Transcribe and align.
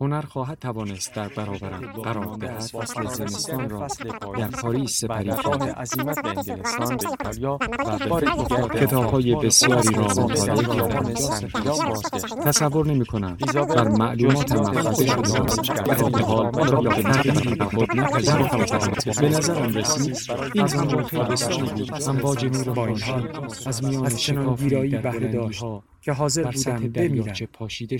هنر 0.00 0.20
خواهد 0.20 0.58
توانست 0.58 1.14
در 1.14 1.28
برابرم 1.28 1.92
قرار 1.92 2.36
دهد. 2.36 2.60
فصل 2.60 3.06
زمستان 3.06 3.70
را 3.70 3.86
در 4.38 4.48
پاریس 4.48 5.00
سپری 5.00 5.30
کنم 5.30 5.62
عزیمت 5.62 6.22
به 6.22 6.28
انگلستان 6.28 6.96
به 6.96 7.08
ایتالیا 7.10 7.58
و 8.10 8.20
به 8.20 8.26
دیگر 8.30 8.86
کتاب‌های 8.86 9.34
بسیاری 9.34 9.94
را 9.94 10.02
مطالعه 10.02 10.76
کردم. 10.76 11.12
تصور 12.44 12.86
نمی 12.86 13.06
کنم 13.06 13.36
ایزابل 13.46 13.74
بر 13.74 13.88
مفاده 13.88 15.04
جزء 15.04 15.62
شده 15.62 15.82
در 15.82 15.94
حال 16.24 16.68
را 16.68 16.80
به 16.80 17.02
تغییری 17.02 17.54
به 17.54 17.64
خود 17.64 17.96
نپذیرفتم 17.96 19.20
به 19.20 19.28
نظرم 19.28 19.74
رسید 19.74 20.16
این 20.54 20.64
آنجا 20.64 21.02
خیلی 21.02 21.24
بسیاری 21.24 21.62
بود. 21.62 21.92
امواج 22.08 22.44
نور 22.44 22.70
با 22.74 22.86
این 22.86 22.96
خورشید 22.96 23.36
حال. 23.36 23.46
از 23.66 23.84
میان 23.84 24.02
بهره 25.02 25.32
داشت 25.32 25.64
که 26.00 26.12
حاضر 26.12 26.50
بودم 26.50 26.88
بمیرم. 26.88 27.34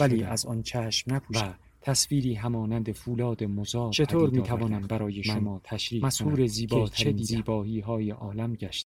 ولی 0.01 0.25
از 0.25 0.47
آن 0.47 0.63
چشم 0.63 1.15
نپوشم 1.15 1.55
تصویری 1.87 2.35
همانند 2.35 2.93
فولاد 2.93 3.45
مزار 3.45 3.93
چطور 3.93 4.31
می‌توانم 4.31 4.75
آوردم 4.75 4.87
برای 4.87 5.23
شما 5.23 5.61
تشریح 5.65 6.47
زیباترین 6.47 7.17
که 7.17 7.23
چه؟ 7.23 7.25
زیبایی 7.25 7.81
های 7.81 8.11
عالم 8.11 8.55
گشت. 8.55 8.87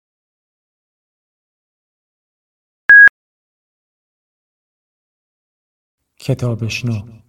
کتابشنو 6.18 7.20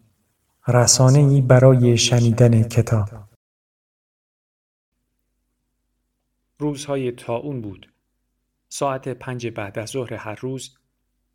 رسانه 0.67 1.19
ای 1.19 1.41
برای 1.41 1.97
شنیدن 1.97 2.63
کتاب. 2.63 3.09
روزهای 6.59 7.11
تاون 7.11 7.61
بود. 7.61 7.93
ساعت 8.69 9.07
پنج 9.07 9.47
بعد 9.47 9.79
از 9.79 9.89
ظهر 9.89 10.13
هر 10.13 10.35
روز 10.35 10.77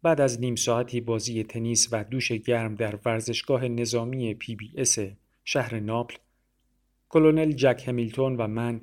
بعد 0.03 0.21
از 0.21 0.41
نیم 0.41 0.55
ساعتی 0.55 1.01
بازی 1.01 1.45
تنیس 1.45 1.89
و 1.93 2.05
دوش 2.05 2.33
گرم 2.33 2.75
در 2.75 2.99
ورزشگاه 3.05 3.69
نظامی 3.69 4.35
PBS 4.35 4.99
شهر 5.45 5.81
ناپل 5.81 6.17
کلونل 7.09 7.53
جک 7.53 7.85
همیلتون 7.87 8.37
و 8.37 8.47
من 8.47 8.81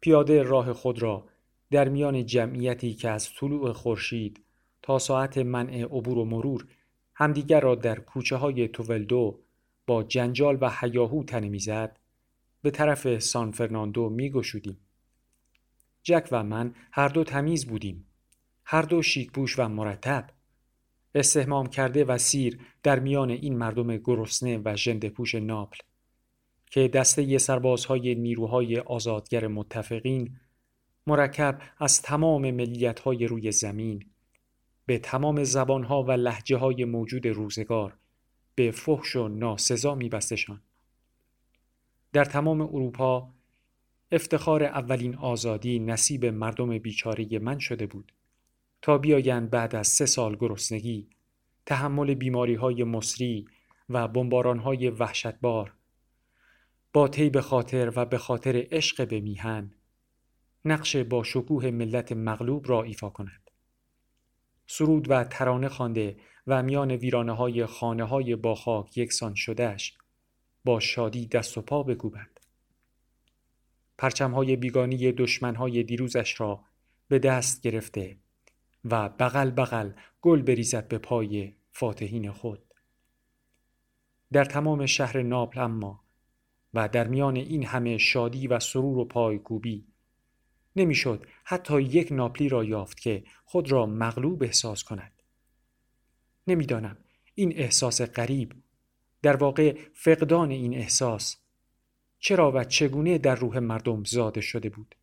پیاده 0.00 0.42
راه 0.42 0.72
خود 0.72 1.02
را 1.02 1.28
در 1.70 1.88
میان 1.88 2.26
جمعیتی 2.26 2.94
که 2.94 3.08
از 3.08 3.34
طلوع 3.34 3.72
خورشید 3.72 4.44
تا 4.82 4.98
ساعت 4.98 5.38
منع 5.38 5.82
عبور 5.82 6.18
و 6.18 6.24
مرور 6.24 6.66
همدیگر 7.14 7.60
را 7.60 7.74
در 7.74 8.00
کوچه 8.00 8.36
های 8.36 8.68
تولدو 8.68 9.40
با 9.86 10.02
جنجال 10.02 10.58
و 10.60 10.70
هیاهو 10.80 11.24
تنه 11.24 11.48
می‌زد 11.48 11.98
به 12.62 12.70
طرف 12.70 13.18
سان 13.18 13.50
فرناندو 13.50 14.08
می 14.08 14.30
گشودیم. 14.30 14.76
جک 16.02 16.28
و 16.32 16.44
من 16.44 16.74
هر 16.92 17.08
دو 17.08 17.24
تمیز 17.24 17.66
بودیم. 17.66 18.06
هر 18.64 18.82
دو 18.82 19.02
شیکپوش 19.02 19.58
و 19.58 19.68
مرتب. 19.68 20.30
استحمام 21.14 21.66
کرده 21.66 22.04
و 22.04 22.18
سیر 22.18 22.58
در 22.82 23.00
میان 23.00 23.30
این 23.30 23.58
مردم 23.58 23.96
گرسنه 23.96 24.60
و 24.64 24.76
ژنده‌پوش 24.76 25.34
ناپل 25.34 25.78
که 26.70 26.88
دسته 26.88 27.38
سربازهای 27.38 28.14
نیروهای 28.14 28.78
آزادگر 28.78 29.46
متفقین 29.46 30.36
مرکب 31.06 31.58
از 31.78 32.02
تمام 32.02 32.50
ملیت‌های 32.50 33.26
روی 33.26 33.52
زمین 33.52 34.04
به 34.86 34.98
تمام 34.98 35.44
زبانها 35.44 36.02
و 36.02 36.10
لحجه 36.10 36.56
های 36.56 36.84
موجود 36.84 37.26
روزگار 37.26 37.96
به 38.54 38.70
فحش 38.70 39.16
و 39.16 39.28
ناسزا 39.28 39.94
میبستشان. 39.94 40.62
در 42.12 42.24
تمام 42.24 42.60
اروپا 42.60 43.32
افتخار 44.12 44.64
اولین 44.64 45.14
آزادی 45.14 45.78
نصیب 45.78 46.26
مردم 46.26 46.78
بیچاره 46.78 47.38
من 47.38 47.58
شده 47.58 47.86
بود 47.86 48.12
تا 48.82 48.98
بیایند 48.98 49.50
بعد 49.50 49.74
از 49.74 49.88
سه 49.88 50.06
سال 50.06 50.36
گرسنگی 50.36 51.08
تحمل 51.66 52.14
بیماری 52.14 52.54
های 52.54 52.84
مصری 52.84 53.46
و 53.88 54.08
بمباران 54.08 54.58
های 54.58 54.90
وحشتبار 54.90 55.74
با 56.92 57.08
طیب 57.08 57.40
خاطر 57.40 57.92
و 57.96 58.04
به 58.04 58.18
خاطر 58.18 58.66
عشق 58.70 59.08
به 59.08 59.20
میهن 59.20 59.74
نقش 60.64 60.96
با 60.96 61.22
شکوه 61.22 61.70
ملت 61.70 62.12
مغلوب 62.12 62.68
را 62.68 62.82
ایفا 62.82 63.10
کند. 63.10 63.50
سرود 64.66 65.10
و 65.10 65.24
ترانه 65.24 65.68
خوانده 65.68 66.16
و 66.46 66.62
میان 66.62 66.90
ویرانه 66.90 67.32
های 67.32 67.66
خانه 67.66 68.04
های 68.04 68.36
با 68.36 68.54
خاک 68.54 68.98
یکسان 68.98 69.34
شدهش 69.34 69.98
با 70.64 70.80
شادی 70.80 71.26
دست 71.26 71.58
و 71.58 71.62
پا 71.62 71.82
بکوبد. 71.82 72.30
پرچم 73.98 74.30
های 74.30 74.56
بیگانی 74.56 75.12
دشمن 75.12 75.54
های 75.54 75.82
دیروزش 75.82 76.40
را 76.40 76.64
به 77.08 77.18
دست 77.18 77.62
گرفته 77.62 78.21
و 78.84 79.08
بغل 79.08 79.50
بغل 79.50 79.90
گل 80.20 80.42
بریزد 80.42 80.88
به 80.88 80.98
پای 80.98 81.54
فاتحین 81.70 82.30
خود. 82.30 82.74
در 84.32 84.44
تمام 84.44 84.86
شهر 84.86 85.22
ناپل 85.22 85.60
اما 85.60 86.04
و 86.74 86.88
در 86.88 87.08
میان 87.08 87.36
این 87.36 87.66
همه 87.66 87.98
شادی 87.98 88.46
و 88.46 88.60
سرور 88.60 88.98
و 88.98 89.04
پایکوبی 89.04 89.86
نمی‌شد 90.76 91.26
حتی 91.44 91.82
یک 91.82 92.12
ناپلی 92.12 92.48
را 92.48 92.64
یافت 92.64 93.00
که 93.00 93.24
خود 93.44 93.72
را 93.72 93.86
مغلوب 93.86 94.42
احساس 94.42 94.84
کند. 94.84 95.12
نمی‌دانم 96.46 96.96
این 97.34 97.52
احساس 97.58 98.00
غریب 98.00 98.54
در 99.22 99.36
واقع 99.36 99.78
فقدان 99.94 100.50
این 100.50 100.74
احساس 100.74 101.36
چرا 102.18 102.52
و 102.52 102.64
چگونه 102.64 103.18
در 103.18 103.34
روح 103.34 103.58
مردم 103.58 104.04
زاده 104.04 104.40
شده 104.40 104.68
بود. 104.68 104.94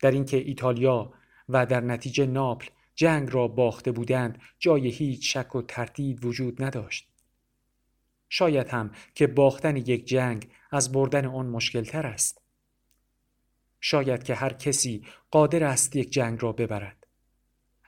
در 0.00 0.10
اینکه 0.10 0.36
ایتالیا 0.36 1.12
و 1.48 1.66
در 1.66 1.80
نتیجه 1.80 2.26
ناپل 2.26 2.66
جنگ 2.94 3.28
را 3.32 3.48
باخته 3.48 3.92
بودند 3.92 4.38
جای 4.58 4.88
هیچ 4.88 5.36
شک 5.36 5.54
و 5.54 5.62
تردید 5.62 6.24
وجود 6.24 6.62
نداشت. 6.62 7.08
شاید 8.28 8.68
هم 8.68 8.90
که 9.14 9.26
باختن 9.26 9.76
یک 9.76 10.04
جنگ 10.04 10.48
از 10.70 10.92
بردن 10.92 11.26
آن 11.26 11.46
مشکل 11.46 11.84
تر 11.84 12.06
است. 12.06 12.42
شاید 13.80 14.22
که 14.22 14.34
هر 14.34 14.52
کسی 14.52 15.04
قادر 15.30 15.64
است 15.64 15.96
یک 15.96 16.10
جنگ 16.10 16.38
را 16.42 16.52
ببرد. 16.52 17.06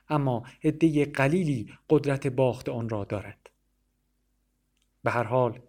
اما 0.09 0.43
عده 0.63 1.05
قلیلی 1.05 1.73
قدرت 1.89 2.27
باخت 2.27 2.69
آن 2.69 2.89
را 2.89 3.03
دارد. 3.03 3.49
به 5.03 5.11
هر 5.11 5.23
حال 5.23 5.61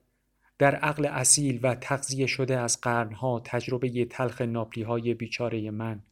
در 0.58 0.74
عقل 0.74 1.06
اصیل 1.06 1.60
و 1.62 1.74
تغذیه 1.74 2.26
شده 2.26 2.58
از 2.58 2.80
قرنها 2.80 3.40
تجربه 3.44 4.04
تلخ 4.04 4.40
ناپلی 4.40 4.82
های 4.82 5.14
بیچاره 5.14 5.70
من 5.70 6.02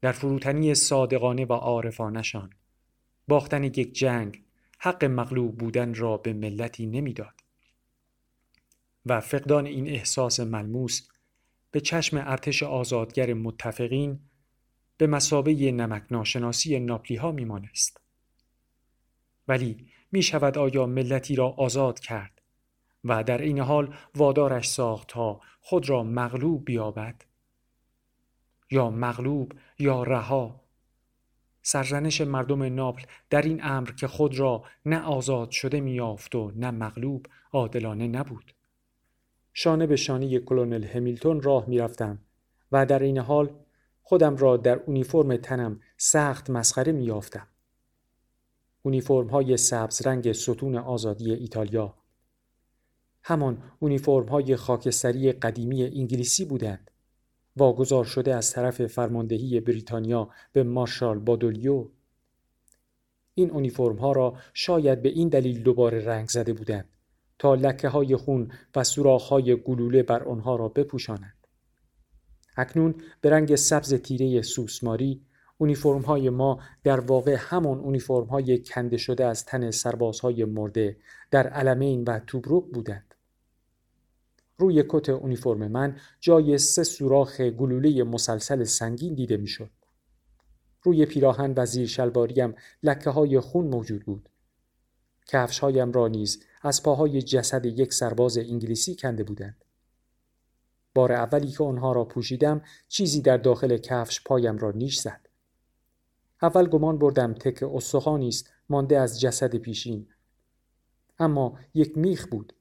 در 0.00 0.12
فروتنی 0.12 0.74
صادقانه 0.74 1.44
و 1.44 1.52
عارفانشان 1.52 2.50
باختن 3.28 3.64
یک 3.64 3.92
جنگ 3.92 4.42
حق 4.78 5.04
مغلوب 5.04 5.58
بودن 5.58 5.94
را 5.94 6.16
به 6.16 6.32
ملتی 6.32 6.86
نمی‌داد 6.86 7.34
و 9.06 9.20
فقدان 9.20 9.66
این 9.66 9.88
احساس 9.88 10.40
ملموس 10.40 11.08
به 11.70 11.80
چشم 11.80 12.16
ارتش 12.16 12.62
آزادگر 12.62 13.34
متفقین 13.34 14.20
به 14.96 15.06
مسابه 15.06 15.72
نمک 15.72 16.02
ناشناسی 16.10 16.80
ناپلی 16.80 17.16
ها 17.16 17.32
میمانست. 17.32 18.00
ولی 19.48 19.86
می 20.12 20.22
شود 20.22 20.58
آیا 20.58 20.86
ملتی 20.86 21.36
را 21.36 21.48
آزاد 21.48 22.00
کرد 22.00 22.42
و 23.04 23.24
در 23.24 23.42
این 23.42 23.58
حال 23.58 23.94
وادارش 24.14 24.68
ساخت 24.68 25.08
تا 25.08 25.40
خود 25.60 25.88
را 25.88 26.02
مغلوب 26.02 26.64
بیابد؟ 26.64 27.24
یا 28.70 28.90
مغلوب 28.90 29.52
یا 29.78 30.02
رها. 30.02 30.60
سرزنش 31.62 32.20
مردم 32.20 32.62
ناپل 32.62 33.02
در 33.30 33.42
این 33.42 33.60
امر 33.62 33.90
که 33.90 34.06
خود 34.06 34.38
را 34.38 34.64
نه 34.86 35.00
آزاد 35.00 35.50
شده 35.50 35.80
میافت 35.80 36.34
و 36.34 36.52
نه 36.56 36.70
مغلوب 36.70 37.26
عادلانه 37.52 38.06
نبود. 38.08 38.54
شانه 39.52 39.86
به 39.86 39.96
شانه 39.96 40.38
کلونل 40.38 40.84
همیلتون 40.84 41.42
راه 41.42 41.68
می‌رفتم 41.68 42.18
و 42.72 42.86
در 42.86 43.02
این 43.02 43.18
حال 43.18 43.50
خودم 44.02 44.36
را 44.36 44.56
در 44.56 44.78
اونیفرم 44.78 45.36
تنم 45.36 45.80
سخت 45.96 46.50
مسخره 46.50 46.92
میافتم 46.92 47.46
اونیفرم 48.82 49.26
های 49.26 49.56
سبز 49.56 50.06
رنگ 50.06 50.32
ستون 50.32 50.76
آزادی 50.76 51.32
ایتالیا. 51.32 51.94
همان 53.22 53.62
اونیفرم 53.78 54.28
های 54.28 54.56
خاکستری 54.56 55.32
قدیمی 55.32 55.84
انگلیسی 55.84 56.44
بودند. 56.44 56.90
واگذار 57.58 58.04
شده 58.04 58.34
از 58.34 58.52
طرف 58.52 58.86
فرماندهی 58.86 59.60
بریتانیا 59.60 60.28
به 60.52 60.62
مارشال 60.62 61.18
بادولیو 61.18 61.88
این 63.34 63.50
اونیفرم 63.50 63.96
ها 63.96 64.12
را 64.12 64.36
شاید 64.54 65.02
به 65.02 65.08
این 65.08 65.28
دلیل 65.28 65.62
دوباره 65.62 66.04
رنگ 66.04 66.28
زده 66.28 66.52
بودند 66.52 66.88
تا 67.38 67.54
لکه 67.54 67.88
های 67.88 68.16
خون 68.16 68.50
و 68.76 68.84
سوراخ 68.84 69.28
های 69.28 69.56
گلوله 69.56 70.02
بر 70.02 70.22
آنها 70.22 70.56
را 70.56 70.68
بپوشانند. 70.68 71.46
اکنون 72.56 72.94
به 73.20 73.30
رنگ 73.30 73.56
سبز 73.56 73.94
تیره 73.94 74.42
سوسماری 74.42 75.22
اونیفرم 75.58 76.02
های 76.02 76.30
ما 76.30 76.60
در 76.84 77.00
واقع 77.00 77.36
همون 77.38 77.78
اونیفرم 77.78 78.24
های 78.24 78.62
کنده 78.62 78.96
شده 78.96 79.24
از 79.24 79.44
تن 79.44 79.70
سربازهای 79.70 80.44
مرده 80.44 80.96
در 81.30 81.46
علمین 81.46 82.04
و 82.04 82.20
توبروک 82.26 82.64
بودند. 82.64 83.07
روی 84.58 84.84
کت 84.88 85.08
اونیفرم 85.08 85.68
من 85.68 85.96
جای 86.20 86.58
سه 86.58 86.84
سوراخ 86.84 87.40
گلوله 87.40 88.04
مسلسل 88.04 88.64
سنگین 88.64 89.14
دیده 89.14 89.36
می‌شد. 89.36 89.70
روی 90.82 91.06
پیراهن 91.06 91.54
و 91.56 91.66
زیر 91.66 91.86
شلواریم 91.86 92.54
لکه 92.82 93.10
های 93.10 93.40
خون 93.40 93.66
موجود 93.66 94.04
بود. 94.04 94.28
کفش 95.26 95.58
هایم 95.58 95.92
را 95.92 96.08
نیز 96.08 96.42
از 96.62 96.82
پاهای 96.82 97.22
جسد 97.22 97.66
یک 97.66 97.92
سرباز 97.94 98.38
انگلیسی 98.38 98.96
کنده 98.96 99.24
بودند. 99.24 99.64
بار 100.94 101.12
اولی 101.12 101.48
که 101.48 101.64
آنها 101.64 101.92
را 101.92 102.04
پوشیدم 102.04 102.62
چیزی 102.88 103.22
در 103.22 103.36
داخل 103.36 103.76
کفش 103.76 104.22
پایم 104.24 104.58
را 104.58 104.70
نیش 104.70 105.00
زد. 105.00 105.28
اول 106.42 106.68
گمان 106.68 106.98
بردم 106.98 107.34
تک 107.34 107.62
استخوانی 107.62 108.28
است 108.28 108.50
مانده 108.68 108.98
از 108.98 109.20
جسد 109.20 109.56
پیشین 109.56 110.08
اما 111.18 111.58
یک 111.74 111.98
میخ 111.98 112.26
بود 112.26 112.52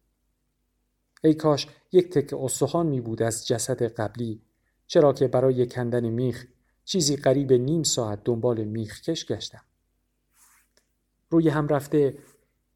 ای 1.27 1.33
کاش 1.33 1.67
یک 1.91 2.09
تک 2.09 2.33
استخوان 2.33 2.87
می 2.87 3.01
بود 3.01 3.21
از 3.21 3.47
جسد 3.47 3.83
قبلی. 3.83 4.41
چرا 4.87 5.13
که 5.13 5.27
برای 5.27 5.67
کندن 5.67 6.09
میخ 6.09 6.45
چیزی 6.85 7.15
قریب 7.15 7.53
نیم 7.53 7.83
ساعت 7.83 8.23
دنبال 8.23 8.63
میخ 8.63 9.01
کش 9.01 9.25
گشتم. 9.25 9.61
روی 11.29 11.49
هم 11.49 11.67
رفته 11.67 12.17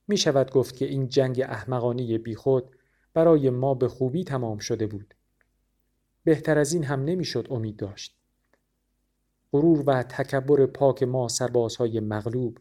می 0.08 0.18
شود 0.18 0.52
گفت 0.52 0.76
که 0.76 0.86
این 0.86 1.08
جنگ 1.08 1.42
احمقانه 1.42 2.18
بیخود 2.18 2.76
برای 3.14 3.50
ما 3.50 3.74
به 3.74 3.88
خوبی 3.88 4.24
تمام 4.24 4.58
شده 4.58 4.88
بود. 4.88 5.14
بهتر 6.24 6.58
از 6.58 6.74
این 6.74 6.84
هم 6.84 7.04
نمی‌شد 7.04 7.48
امید 7.50 7.76
داشت. 7.76 8.16
غرور 9.54 9.84
و 9.88 10.04
تکبر 10.04 10.66
پاک 10.66 11.04
ما 11.04 11.28
سربازهای 11.28 12.00
مغلوب. 12.00 12.60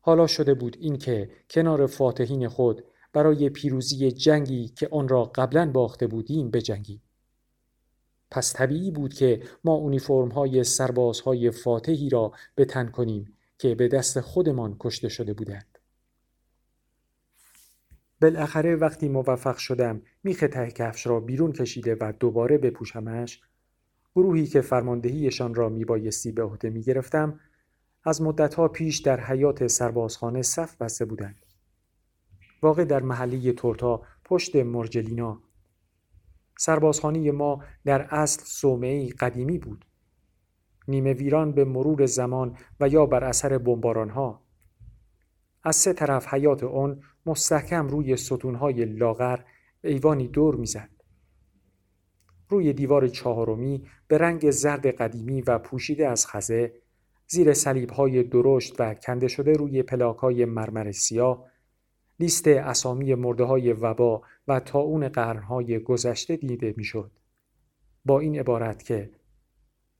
حالا 0.00 0.26
شده 0.26 0.54
بود 0.54 0.76
اینکه 0.80 1.30
کنار 1.50 1.86
فاتحین 1.86 2.48
خود 2.48 2.84
برای 3.16 3.50
پیروزی 3.50 4.12
جنگی 4.12 4.68
که 4.68 4.88
آن 4.92 5.08
را 5.08 5.24
قبلا 5.24 5.70
باخته 5.70 6.06
بودیم 6.06 6.50
بجنگیم 6.50 7.02
پس 8.30 8.52
طبیعی 8.56 8.90
بود 8.90 9.14
که 9.14 9.42
ما 9.64 9.72
اونیفرم 9.72 10.28
های 10.28 10.64
سربازهای 10.64 11.50
فاتحی 11.50 12.08
را 12.08 12.32
به 12.54 12.64
تن 12.64 12.86
کنیم 12.86 13.36
که 13.58 13.74
به 13.74 13.88
دست 13.88 14.20
خودمان 14.20 14.76
کشته 14.80 15.08
شده 15.08 15.32
بودند. 15.32 15.78
بالاخره 18.22 18.76
وقتی 18.76 19.08
موفق 19.08 19.56
شدم 19.56 20.02
میخ 20.24 20.40
ته 20.40 20.70
کفش 20.70 21.06
را 21.06 21.20
بیرون 21.20 21.52
کشیده 21.52 21.96
و 22.00 22.12
دوباره 22.20 22.58
بپوشمش 22.58 23.40
گروهی 24.16 24.46
که 24.46 24.60
فرماندهیشان 24.60 25.54
را 25.54 25.68
میبایستی 25.68 26.32
به 26.32 26.42
عهده 26.42 26.70
می‌گرفتم 26.70 27.40
از 28.04 28.22
مدتها 28.22 28.68
پیش 28.68 28.98
در 28.98 29.20
حیات 29.20 29.66
سربازخانه 29.66 30.42
صف 30.42 30.76
بسته 30.76 31.04
بودند 31.04 31.45
واقع 32.62 32.84
در 32.84 33.02
محله 33.02 33.52
تورتا 33.52 34.02
پشت 34.24 34.56
مرجلینا. 34.56 35.40
سربازخانه 36.58 37.30
ما 37.30 37.64
در 37.84 38.02
اصل 38.02 38.42
صومعی 38.44 39.10
قدیمی 39.10 39.58
بود. 39.58 39.84
نیمه 40.88 41.12
ویران 41.12 41.52
به 41.52 41.64
مرور 41.64 42.06
زمان 42.06 42.56
و 42.80 42.88
یا 42.88 43.06
بر 43.06 43.24
اثر 43.24 43.60
ها 44.08 44.42
از 45.64 45.76
سه 45.76 45.92
طرف 45.92 46.34
حیات 46.34 46.64
آن 46.64 47.02
مستحکم 47.26 47.88
روی 47.88 48.16
ستونهای 48.16 48.84
لاغر 48.84 49.38
ایوانی 49.84 50.28
دور 50.28 50.54
می‌زد. 50.56 50.90
روی 52.48 52.72
دیوار 52.72 53.08
چهارمی 53.08 53.86
به 54.08 54.18
رنگ 54.18 54.50
زرد 54.50 54.86
قدیمی 54.86 55.42
و 55.42 55.58
پوشیده 55.58 56.08
از 56.08 56.26
خزه 56.26 56.72
زیر 57.28 57.54
سلیب 57.54 57.90
های 57.90 58.22
درشت 58.22 58.80
و 58.80 58.94
کنده 58.94 59.28
شده 59.28 59.52
روی 59.52 59.82
پلاک 59.82 60.16
های 60.16 60.44
مرمر 60.44 60.92
سیاه 60.92 61.44
لیست 62.20 62.48
اسامی 62.48 63.14
مرده 63.14 63.44
های 63.44 63.72
وبا 63.72 64.22
و 64.48 64.60
تاون 64.60 65.08
قرنهای 65.08 65.78
گذشته 65.78 66.36
دیده 66.36 66.74
می‌شد. 66.76 67.10
با 68.04 68.20
این 68.20 68.38
عبارت 68.38 68.82
که 68.82 69.10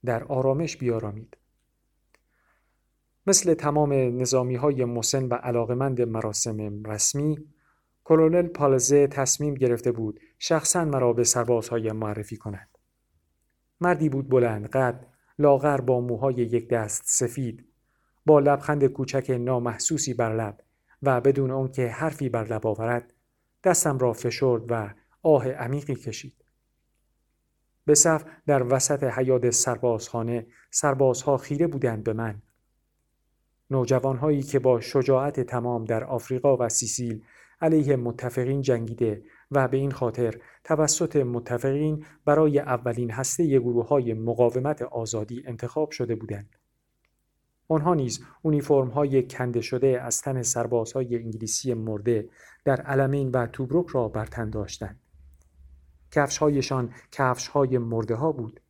در 0.04 0.24
آرامش 0.24 0.76
بیارامید. 0.76 1.36
مثل 3.26 3.54
تمام 3.54 3.92
نظامی 3.92 4.54
های 4.54 4.84
مسن 4.84 5.24
و 5.24 5.34
علاقمند 5.34 6.02
مراسم 6.02 6.82
رسمی 6.82 7.38
کلونل 8.04 8.46
پالزه 8.46 9.06
تصمیم 9.06 9.54
گرفته 9.54 9.92
بود 9.92 10.20
شخصا 10.38 10.84
مرا 10.84 11.12
به 11.12 11.24
سربازهای 11.24 11.92
معرفی 11.92 12.36
کند. 12.36 12.68
مردی 13.80 14.08
بود 14.08 14.28
بلند 14.28 14.68
قد 14.68 15.06
لاغر 15.38 15.80
با 15.80 16.00
موهای 16.00 16.34
یک 16.34 16.68
دست 16.68 17.02
سفید 17.06 17.64
با 18.26 18.40
لبخند 18.40 18.86
کوچک 18.86 19.30
نامحسوسی 19.40 20.14
بر 20.14 20.36
لب 20.36 20.60
و 21.06 21.20
بدون 21.20 21.50
آنکه 21.50 21.88
حرفی 21.88 22.28
بر 22.28 22.44
لب 22.44 22.66
آورد 22.66 23.12
دستم 23.64 23.98
را 23.98 24.12
فشرد 24.12 24.62
و 24.68 24.94
آه 25.22 25.48
عمیقی 25.48 25.94
کشید. 25.94 26.44
به 27.84 27.94
صف 27.94 28.24
در 28.46 28.74
وسط 28.74 29.04
حیات 29.04 29.50
سربازخانه 29.50 30.46
سربازها 30.70 31.36
خیره 31.36 31.66
بودند 31.66 32.04
به 32.04 32.12
من. 32.12 32.42
نوجوانهایی 33.70 34.42
که 34.42 34.58
با 34.58 34.80
شجاعت 34.80 35.40
تمام 35.40 35.84
در 35.84 36.04
آفریقا 36.04 36.56
و 36.56 36.68
سیسیل 36.68 37.22
علیه 37.60 37.96
متفقین 37.96 38.62
جنگیده 38.62 39.22
و 39.50 39.68
به 39.68 39.76
این 39.76 39.90
خاطر 39.90 40.34
توسط 40.64 41.16
متفقین 41.16 42.04
برای 42.24 42.58
اولین 42.58 43.10
هسته 43.10 43.58
گروه 43.58 43.88
های 43.88 44.14
مقاومت 44.14 44.82
آزادی 44.82 45.42
انتخاب 45.46 45.90
شده 45.90 46.14
بودند. 46.14 46.55
آنها 47.68 47.94
نیز 47.94 48.24
اونیفرم 48.42 48.88
های 48.88 49.28
کنده 49.28 49.60
شده 49.60 50.00
از 50.02 50.20
تن 50.20 50.42
سربازهای 50.42 51.16
انگلیسی 51.16 51.74
مرده 51.74 52.28
در 52.64 52.80
علمین 52.80 53.30
و 53.30 53.46
توبروک 53.46 53.86
را 53.88 54.08
بر 54.08 54.26
تن 54.26 54.50
داشتند. 54.50 55.00
کفش 56.10 56.38
هایشان 56.38 56.94
کفش 57.12 57.48
های 57.48 57.78
مرده 57.78 58.14
ها 58.14 58.32
بود. 58.32 58.60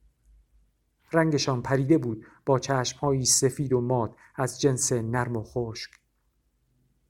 رنگشان 1.13 1.63
پریده 1.63 1.99
بود 1.99 2.27
با 2.47 2.59
چشم 2.59 3.23
سفید 3.23 3.73
و 3.73 3.81
مات 3.81 4.15
از 4.35 4.61
جنس 4.61 4.93
نرم 4.93 5.37
و 5.37 5.43
خشک. 5.43 5.91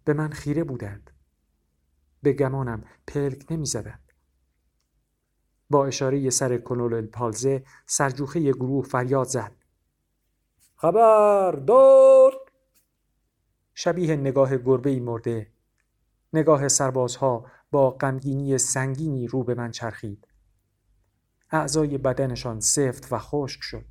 به 0.05 0.13
من 0.13 0.31
خیره 0.31 0.65
بودند. 0.65 1.11
به 2.23 2.33
گمانم 2.33 2.85
پلک 3.07 3.53
نمی 3.53 3.67
زدند. 3.67 4.13
با 5.71 5.87
اشاره 5.87 6.31
سر 6.31 6.59
کنول 6.59 7.07
پالزه 7.07 7.65
سرجوخه 7.87 8.53
گروه 8.53 8.85
فریاد 8.85 9.27
زد. 9.27 9.56
خبر 10.79 11.53
دار. 11.53 12.33
شبیه 13.75 14.17
نگاه 14.17 14.57
گربه 14.57 15.01
مرده. 15.01 15.51
نگاه 16.33 16.69
سربازها 16.69 17.47
با 17.71 17.91
غمگینی 17.91 18.59
سنگینی 18.59 19.27
رو 19.27 19.45
به 19.45 19.55
من 19.55 19.71
چرخید. 19.71 20.29
اعضای 21.51 21.99
بدنشان 21.99 22.61
سفت 22.61 23.13
و 23.13 23.19
خشک 23.19 23.61
شد. 23.63 23.85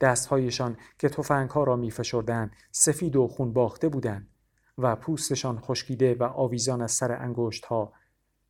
دستهایشان 0.00 0.76
که 0.98 1.08
تفنگها 1.08 1.64
را 1.64 1.76
می 1.76 1.90
فشردن 1.90 2.50
سفید 2.70 3.16
و 3.16 3.28
خون 3.28 3.52
باخته 3.52 3.88
بودند 3.88 4.28
و 4.78 4.96
پوستشان 4.96 5.60
خشکیده 5.60 6.14
و 6.14 6.22
آویزان 6.22 6.82
از 6.82 6.92
سر 6.92 7.12
انگشت 7.12 7.64
ها 7.64 7.92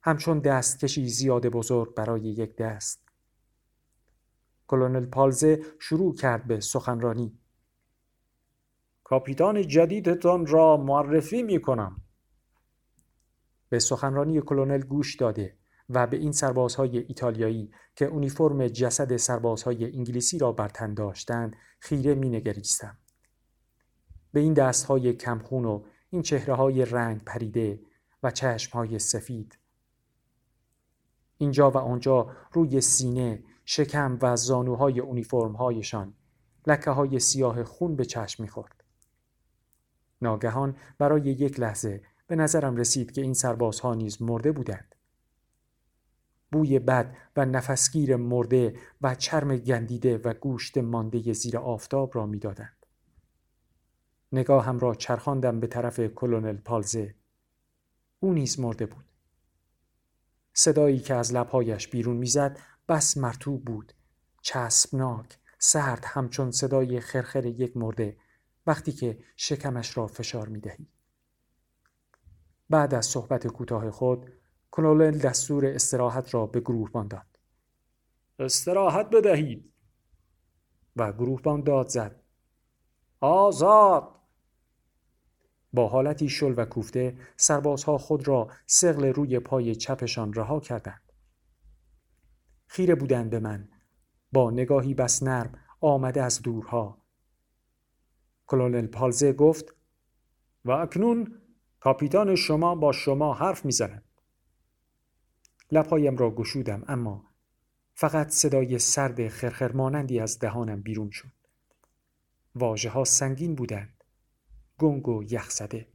همچون 0.02 0.38
دستکشی 0.38 1.08
زیاد 1.08 1.46
بزرگ 1.46 1.94
برای 1.94 2.20
یک 2.20 2.56
دست. 2.56 3.09
کلونل 4.70 5.06
پالزه 5.06 5.62
شروع 5.78 6.14
کرد 6.14 6.46
به 6.46 6.60
سخنرانی. 6.60 7.38
کاپیتان 9.04 9.66
جدیدتان 9.66 10.46
را 10.46 10.76
معرفی 10.76 11.42
می 11.42 11.60
کنم 11.60 12.02
به 13.68 13.78
سخنرانی 13.78 14.40
کلونل 14.40 14.80
گوش 14.80 15.16
داده 15.16 15.56
و 15.88 16.06
به 16.06 16.16
این 16.16 16.32
سربازهای 16.32 16.98
ایتالیایی 16.98 17.70
که 17.96 18.04
اونیفرم 18.04 18.66
جسد 18.66 19.16
سربازهای 19.16 19.96
انگلیسی 19.96 20.38
را 20.38 20.52
بر 20.52 20.68
تن 20.68 20.94
داشتند 20.94 21.56
خیره 21.80 22.14
می 22.14 22.28
نگریستم. 22.28 22.98
به 24.32 24.40
این 24.40 24.54
دستهای 24.54 25.12
کمخون 25.12 25.64
و 25.64 25.84
این 26.10 26.22
چهره 26.22 26.54
های 26.54 26.84
رنگ 26.84 27.24
پریده 27.24 27.80
و 28.22 28.30
چشم 28.30 28.72
های 28.78 28.98
سفید. 28.98 29.58
اینجا 31.38 31.70
و 31.70 31.76
آنجا 31.76 32.30
روی 32.52 32.80
سینه 32.80 33.44
شکم 33.72 34.18
و 34.22 34.36
زانوهای 34.36 35.00
اونیفرم 35.00 35.52
هایشان 35.52 36.14
لکه 36.66 36.90
های 36.90 37.18
سیاه 37.18 37.64
خون 37.64 37.96
به 37.96 38.04
چشم 38.04 38.42
می‌خورد. 38.42 38.84
ناگهان 40.22 40.76
برای 40.98 41.22
یک 41.22 41.60
لحظه 41.60 42.02
به 42.26 42.36
نظرم 42.36 42.76
رسید 42.76 43.12
که 43.12 43.22
این 43.22 43.34
سربازها 43.34 43.94
نیز 43.94 44.22
مرده 44.22 44.52
بودند. 44.52 44.94
بوی 46.52 46.78
بد 46.78 47.16
و 47.36 47.44
نفسگیر 47.44 48.16
مرده 48.16 48.76
و 49.00 49.14
چرم 49.14 49.56
گندیده 49.56 50.18
و 50.18 50.34
گوشت 50.34 50.78
مانده 50.78 51.32
زیر 51.32 51.58
آفتاب 51.58 52.10
را 52.14 52.26
می‌دادند. 52.26 52.86
نگاهم 54.32 54.78
را 54.78 54.94
چرخاندم 54.94 55.60
به 55.60 55.66
طرف 55.66 56.00
کلونل 56.00 56.56
پالزه 56.56 57.14
او 58.20 58.32
نیز 58.32 58.60
مرده 58.60 58.86
بود 58.86 59.04
صدایی 60.52 60.98
که 60.98 61.14
از 61.14 61.34
لبهایش 61.34 61.88
بیرون 61.88 62.16
می‌زد 62.16 62.58
بس 62.90 63.16
مرتوب 63.16 63.64
بود 63.64 63.92
چسبناک 64.42 65.38
سرد 65.59 66.04
همچون 66.06 66.50
صدای 66.50 67.00
خرخر 67.00 67.47
یک 67.47 67.76
مرده 67.76 68.16
وقتی 68.66 68.92
که 68.92 69.18
شکمش 69.37 69.97
را 69.97 70.06
فشار 70.06 70.49
می 70.49 70.61
دهی. 70.61 70.88
بعد 72.70 72.94
از 72.94 73.06
صحبت 73.06 73.47
کوتاه 73.47 73.90
خود 73.90 74.32
کلولل 74.70 75.18
دستور 75.18 75.66
استراحت 75.66 76.35
را 76.35 76.47
به 76.47 76.61
گروهبان 76.61 77.09
داد. 77.09 77.38
استراحت 78.38 79.11
بدهید 79.11 79.73
و 80.97 81.12
گروهبان 81.12 81.62
داد 81.62 81.88
زد. 81.88 82.23
آزاد 83.20 84.16
با 85.73 85.88
حالتی 85.88 86.28
شل 86.28 86.54
و 86.56 86.64
کوفته 86.64 87.18
سربازها 87.37 87.99
خود 87.99 88.28
را 88.28 88.49
سغل 88.66 89.04
روی 89.04 89.38
پای 89.38 89.75
چپشان 89.75 90.32
رها 90.32 90.61
کردند. 90.61 91.09
خیره 92.72 92.94
بودند 92.94 93.30
به 93.30 93.40
من 93.40 93.68
با 94.32 94.50
نگاهی 94.50 94.94
بس 94.94 95.22
نرم 95.22 95.58
آمده 95.80 96.22
از 96.22 96.42
دورها. 96.42 96.98
کلونل 98.46 98.86
پالزه 98.86 99.32
گفت 99.32 99.74
و 100.64 100.70
اکنون 100.70 101.40
کاپیتان 101.80 102.34
شما 102.34 102.74
با 102.74 102.92
شما 102.92 103.34
حرف 103.34 103.64
می‌زند. 103.64 104.04
لپایم 105.72 106.16
را 106.16 106.30
گشودم 106.30 106.84
اما 106.88 107.24
فقط 107.94 108.28
صدای 108.28 108.78
سرد 108.78 109.28
خرخر 109.28 109.72
مانندی 109.72 110.20
از 110.20 110.38
دهانم 110.38 110.82
بیرون 110.82 111.10
شد. 111.10 111.32
واژه 112.54 112.90
ها 112.90 113.04
سنگین 113.04 113.54
بودند. 113.54 114.04
گنگ 114.78 115.08
و 115.08 115.22
یخزده 115.22 115.88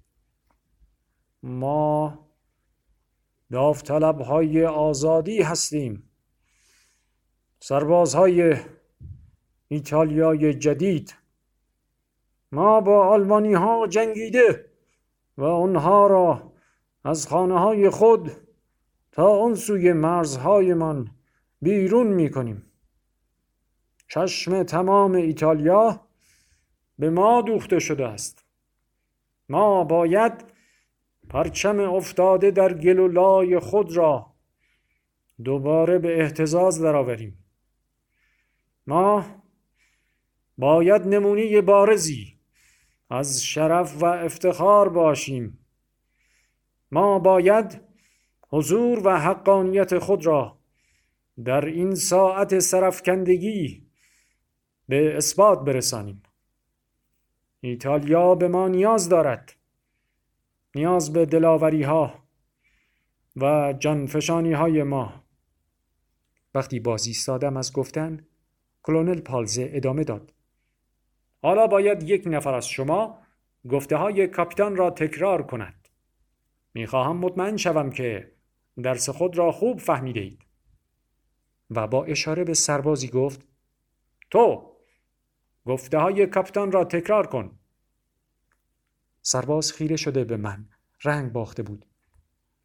ما 1.44 2.20
داوطلب 3.52 4.22
های 4.22 4.66
آزادی 4.66 5.42
هستیم 5.42 6.10
سربازهای 7.68 8.58
ایتالیای 9.68 10.54
جدید. 10.54 11.16
ما 12.52 12.82
با 12.82 13.08
آلمانی 13.08 13.54
ها 13.54 13.88
جنگیده 13.88 14.66
و 15.38 15.44
آنها 15.44 16.08
را 16.08 16.52
از 17.04 17.28
خانه 17.28 17.60
های 17.60 17.90
خود 17.90 18.32
تا 19.12 19.40
آن 19.40 19.56
سوی 19.56 19.94
مرزهایمان 19.94 21.12
بیرون 21.62 22.08
می 22.08 22.32
کنیم 22.32 22.72
چشم 24.08 24.64
تمام 24.64 25.12
ایتالیا 25.12 26.02
به 27.00 27.10
ما 27.10 27.42
دوخته 27.42 27.80
شده 27.80 28.08
است. 28.08 28.46
ما 29.50 29.84
باید 29.84 30.34
پرچم 31.30 31.80
افتاده 31.80 32.52
در 32.52 32.74
گلولای 32.74 33.60
خود 33.60 33.98
را 33.98 34.26
دوباره 35.44 36.00
به 36.00 36.22
احتزاز 36.22 36.82
درآوریم. 36.82 37.45
ما 38.88 39.26
باید 40.58 41.02
نمونه 41.02 41.62
بارزی 41.62 42.36
از 43.10 43.44
شرف 43.44 44.04
و 44.04 44.06
افتخار 44.06 44.90
باشیم. 44.90 45.66
ما 46.92 47.20
باید 47.20 47.82
حضور 48.50 49.08
و 49.08 49.20
حقانیت 49.20 50.00
خود 50.00 50.26
را 50.26 50.60
در 51.44 51.66
این 51.66 51.96
ساعت 51.96 52.60
سرفکندگی 52.60 53.88
به 54.88 55.18
اثبات 55.18 55.66
برسانیم. 55.66 56.24
ایتالیا 57.62 58.36
به 58.36 58.48
ما 58.48 58.68
نیاز 58.68 59.10
دارد 59.10 59.56
نیاز 60.76 61.14
به 61.14 61.26
دلاوری 61.26 61.84
ها 61.84 62.24
و 63.36 63.74
جانفشانی 63.80 64.54
های 64.54 64.84
ما. 64.84 65.24
وقتی 66.54 66.80
بازی 66.80 67.14
سادم 67.14 67.58
از 67.58 67.74
گفتن 67.74 68.28
کلونل 68.86 69.22
پالزه 69.22 69.70
ادامه 69.74 70.04
داد. 70.04 70.34
حالا 71.42 71.68
باید 71.68 72.04
یک 72.04 72.24
نفر 72.26 72.54
از 72.54 72.68
شما 72.68 73.20
گفته 73.70 73.96
های 73.96 74.28
کاپیتان 74.28 74.76
را 74.76 74.90
تکرار 74.90 75.44
کند. 75.44 75.88
می‌خواهم 76.74 77.18
مطمئن 77.18 77.58
شوم 77.58 77.90
که 77.90 78.32
درس 78.84 79.10
خود 79.10 79.38
را 79.38 79.52
خوب 79.52 79.80
فهمیده 79.80 80.20
اید 80.20 80.46
و 81.70 81.88
با 81.88 82.06
اشاره 82.06 82.44
به 82.44 82.54
سربازی 82.54 83.08
گفت 83.08 83.42
تو 84.32 84.72
گفته 85.66 85.98
های 85.98 86.28
کاپیتان 86.28 86.72
را 86.72 86.84
تکرار 86.84 87.28
کن. 87.28 87.60
سرباز 89.22 89.72
خیره 89.72 89.96
شده 89.96 90.24
به 90.24 90.38
من. 90.38 90.70
رنگ 91.04 91.32
باخته 91.32 91.64
بود. 91.64 91.86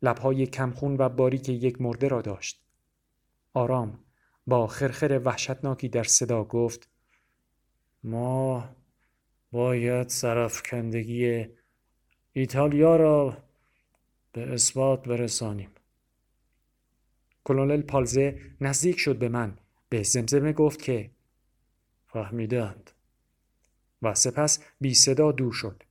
لبهای 0.02 0.46
کمخون 0.46 0.96
و 0.96 1.08
باریک 1.08 1.48
یک 1.48 1.80
مرده 1.80 2.08
را 2.08 2.22
داشت. 2.22 2.64
آرام 3.54 3.98
با 4.46 4.66
خرخر 4.66 5.20
وحشتناکی 5.24 5.88
در 5.88 6.04
صدا 6.04 6.44
گفت 6.44 6.88
ما 8.04 8.68
باید 9.52 10.08
سرفکندگی 10.08 11.46
ایتالیا 12.32 12.96
را 12.96 13.36
به 14.32 14.52
اثبات 14.52 15.08
برسانیم. 15.08 15.70
کلونل 17.44 17.82
پالزه 17.82 18.40
نزدیک 18.60 18.98
شد 18.98 19.18
به 19.18 19.28
من 19.28 19.58
به 19.88 20.02
زمزمه 20.02 20.52
گفت 20.52 20.82
که 20.82 21.10
فهمیدند. 22.06 22.90
و 24.02 24.14
سپس 24.14 24.64
بی 24.80 24.94
صدا 24.94 25.32
دور 25.32 25.52
شد. 25.52 25.82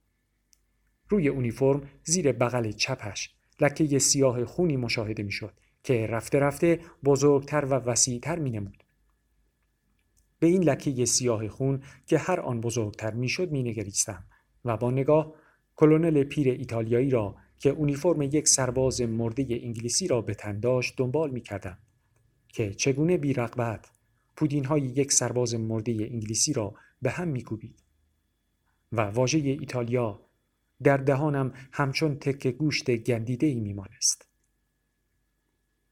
روی 1.09 1.27
اونیفرم 1.27 1.89
زیر 2.03 2.31
بغل 2.31 2.71
چپش 2.71 3.33
لکه 3.59 3.99
سیاه 3.99 4.45
خونی 4.45 4.77
مشاهده 4.77 5.23
می‌شد. 5.23 5.53
که 5.83 6.07
رفته 6.07 6.39
رفته 6.39 6.79
بزرگتر 7.03 7.65
و 7.65 7.73
وسیعتر 7.73 8.39
می 8.39 8.51
نمود. 8.51 8.83
به 10.39 10.47
این 10.47 10.63
لکه 10.63 11.05
سیاه 11.05 11.47
خون 11.47 11.83
که 12.05 12.17
هر 12.17 12.39
آن 12.39 12.61
بزرگتر 12.61 13.13
می‌شد 13.13 13.51
مینگریستم 13.51 14.23
و 14.65 14.77
با 14.77 14.91
نگاه 14.91 15.33
کلونل 15.75 16.23
پیر 16.23 16.49
ایتالیایی 16.49 17.09
را 17.09 17.35
که 17.57 17.69
اونیفرم 17.69 18.21
یک 18.21 18.47
سرباز 18.47 19.01
مرده 19.01 19.45
انگلیسی 19.49 20.07
را 20.07 20.21
به 20.21 20.33
تن 20.33 20.59
داشت 20.59 20.93
دنبال 20.97 21.31
می 21.31 21.41
کردم 21.41 21.77
که 22.47 22.73
چگونه 22.73 23.17
بی 23.17 23.33
رقبت 23.33 23.91
پودین 24.35 24.65
های 24.65 24.81
یک 24.81 25.11
سرباز 25.11 25.55
مرده 25.55 25.91
انگلیسی 25.91 26.53
را 26.53 26.73
به 27.01 27.09
هم 27.09 27.27
میکوبید 27.27 27.83
و 28.91 29.01
واژه 29.01 29.37
ایتالیا 29.37 30.19
در 30.83 30.97
دهانم 30.97 31.53
همچون 31.71 32.15
تک 32.15 32.47
گوشت 32.47 32.91
گندیده 32.91 33.47
ای 33.47 33.59
میمانست. 33.59 34.28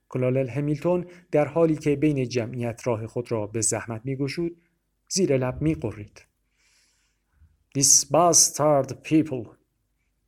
کلالل 0.10 0.50
همیلتون 0.50 1.06
در 1.32 1.46
حالی 1.46 1.76
که 1.76 1.96
بین 1.96 2.30
جمعیت 2.30 2.82
راه 2.88 3.08
خود 3.08 3.32
را 3.32 3.48
به 3.48 3.62
زحمت 3.62 4.02
میگشود 4.04 4.58
زیر 5.10 5.38
لب 5.38 5.62
میقرید. 5.62 6.26
This 7.78 8.06
bastard 8.06 8.92
people 9.10 9.48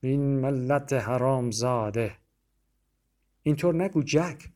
این 0.01 0.39
ملت 0.39 0.93
حرام 0.93 1.51
زاده 1.51 2.15
اینطور 3.43 3.75
نگو 3.75 4.03
جک 4.03 4.49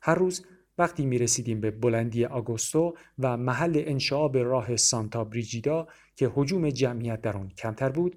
هر 0.00 0.14
روز 0.14 0.46
وقتی 0.78 1.06
می 1.06 1.18
رسیدیم 1.18 1.60
به 1.60 1.70
بلندی 1.70 2.24
آگوستو 2.24 2.96
و 3.18 3.36
محل 3.36 3.82
انشعاب 3.86 4.36
راه 4.36 4.76
سانتا 4.76 5.24
بریجیدا 5.24 5.88
که 6.16 6.32
حجوم 6.34 6.70
جمعیت 6.70 7.20
در 7.20 7.36
آن 7.36 7.48
کمتر 7.48 7.88
بود 7.88 8.16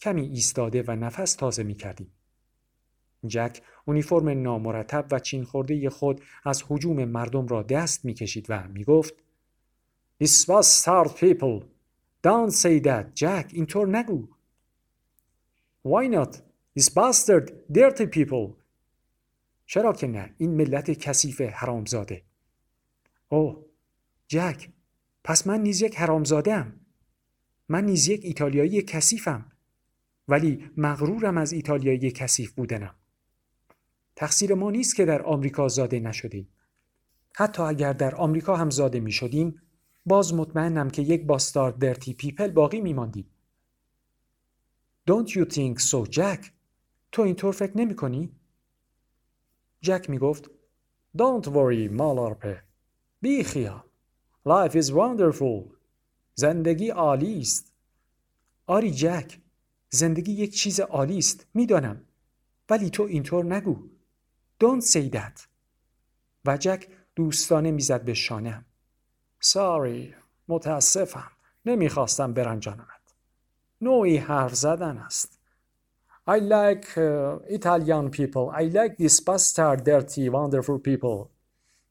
کمی 0.00 0.22
ایستاده 0.22 0.84
و 0.86 0.96
نفس 0.96 1.34
تازه 1.34 1.62
می 1.62 1.74
کردیم. 1.74 2.12
جک 3.26 3.62
اونیفرم 3.88 4.28
نامرتب 4.28 5.06
و 5.10 5.18
چین 5.18 5.44
خورده 5.44 5.90
خود 5.90 6.20
از 6.44 6.64
حجوم 6.68 7.04
مردم 7.04 7.46
را 7.46 7.62
دست 7.62 8.04
می 8.04 8.14
کشید 8.14 8.46
و 8.48 8.68
می 8.68 8.84
گفت 8.84 9.14
This 10.24 10.46
was 10.48 10.66
start 10.82 11.08
people. 11.08 11.64
Don't 12.22 12.52
say 12.52 12.80
that, 12.80 13.04
Jack. 13.14 13.54
اینطور 13.54 13.98
نگو. 13.98 14.28
Why 15.86 16.14
not? 16.14 16.36
This 16.78 16.88
bastard 16.88 17.50
dirty 17.72 18.06
people. 18.16 18.52
چرا 19.66 19.92
که 19.92 20.06
نه 20.06 20.34
این 20.38 20.50
ملت 20.50 20.90
کثیف 20.90 21.40
حرامزاده 21.40 22.22
اوه 23.28 23.64
جک 24.28 24.68
پس 25.24 25.46
من 25.46 25.60
نیز 25.60 25.82
یک 25.82 25.96
حرامزاده 25.96 26.54
ام. 26.54 26.80
من 27.68 27.84
نیز 27.84 28.08
یک 28.08 28.20
ایتالیایی 28.24 28.82
کثیفم 28.82 29.52
ولی 30.28 30.70
مغرورم 30.76 31.38
از 31.38 31.52
ایتالیایی 31.52 32.10
کثیف 32.10 32.52
بودنم 32.52 32.97
تقصیر 34.18 34.54
ما 34.54 34.70
نیست 34.70 34.96
که 34.96 35.04
در 35.04 35.22
آمریکا 35.22 35.68
زاده 35.68 36.00
نشدیم. 36.00 36.48
حتی 37.34 37.62
اگر 37.62 37.92
در 37.92 38.14
آمریکا 38.14 38.56
هم 38.56 38.70
زاده 38.70 39.00
می 39.00 39.12
شدیم 39.12 39.62
باز 40.06 40.34
مطمئنم 40.34 40.90
که 40.90 41.02
یک 41.02 41.26
باستار 41.26 41.72
درتی 41.72 42.14
پیپل 42.14 42.50
باقی 42.50 42.80
می 42.80 42.92
ماندیم 42.92 43.26
Don't 45.10 45.30
you 45.30 45.44
think 45.44 45.80
so, 45.80 46.10
Jack? 46.10 46.50
تو 47.12 47.22
اینطور 47.22 47.52
فکر 47.52 47.72
نمی 47.76 47.96
کنی؟ 47.96 48.32
جک 49.80 50.10
می 50.10 50.18
گفت 50.18 50.50
Don't 51.18 51.44
worry 51.44 51.90
مالارپه 51.90 52.62
بی 53.20 53.44
خیال. 53.44 53.82
Life 54.48 54.72
is 54.72 54.86
wonderful. 54.86 55.74
زندگی 56.34 56.88
عالی 56.88 57.38
است. 57.38 57.72
آری 58.66 58.90
جک 58.90 59.38
زندگی 59.90 60.32
یک 60.32 60.54
چیز 60.54 60.80
عالی 60.80 61.18
است. 61.18 61.46
می‌دانم. 61.54 62.04
ولی 62.70 62.90
تو 62.90 63.02
اینطور 63.02 63.44
نگو. 63.44 63.97
Don't 64.64 64.82
say 64.82 65.10
that. 65.10 65.46
و 66.44 66.56
جک 66.56 66.88
دوستانه 67.16 67.70
می‌زد 67.70 68.04
به 68.04 68.14
شانم 68.14 68.64
ساری 69.40 70.14
متاسفم. 70.48 71.30
نمی‌خواستم 71.66 72.32
برنجانمت 72.32 73.14
نوعی 73.80 74.16
حرف 74.16 74.54
زدن 74.54 74.98
است. 74.98 75.38
I 76.30 76.40
like 76.40 76.86
uh, 76.86 77.58
Italian 77.58 78.10
people. 78.10 78.52
I 78.60 78.64
like 78.64 78.96
this 78.98 79.20
bastard 79.20 79.82
dirty 79.84 80.28
wonderful 80.30 80.78
people. 80.88 81.28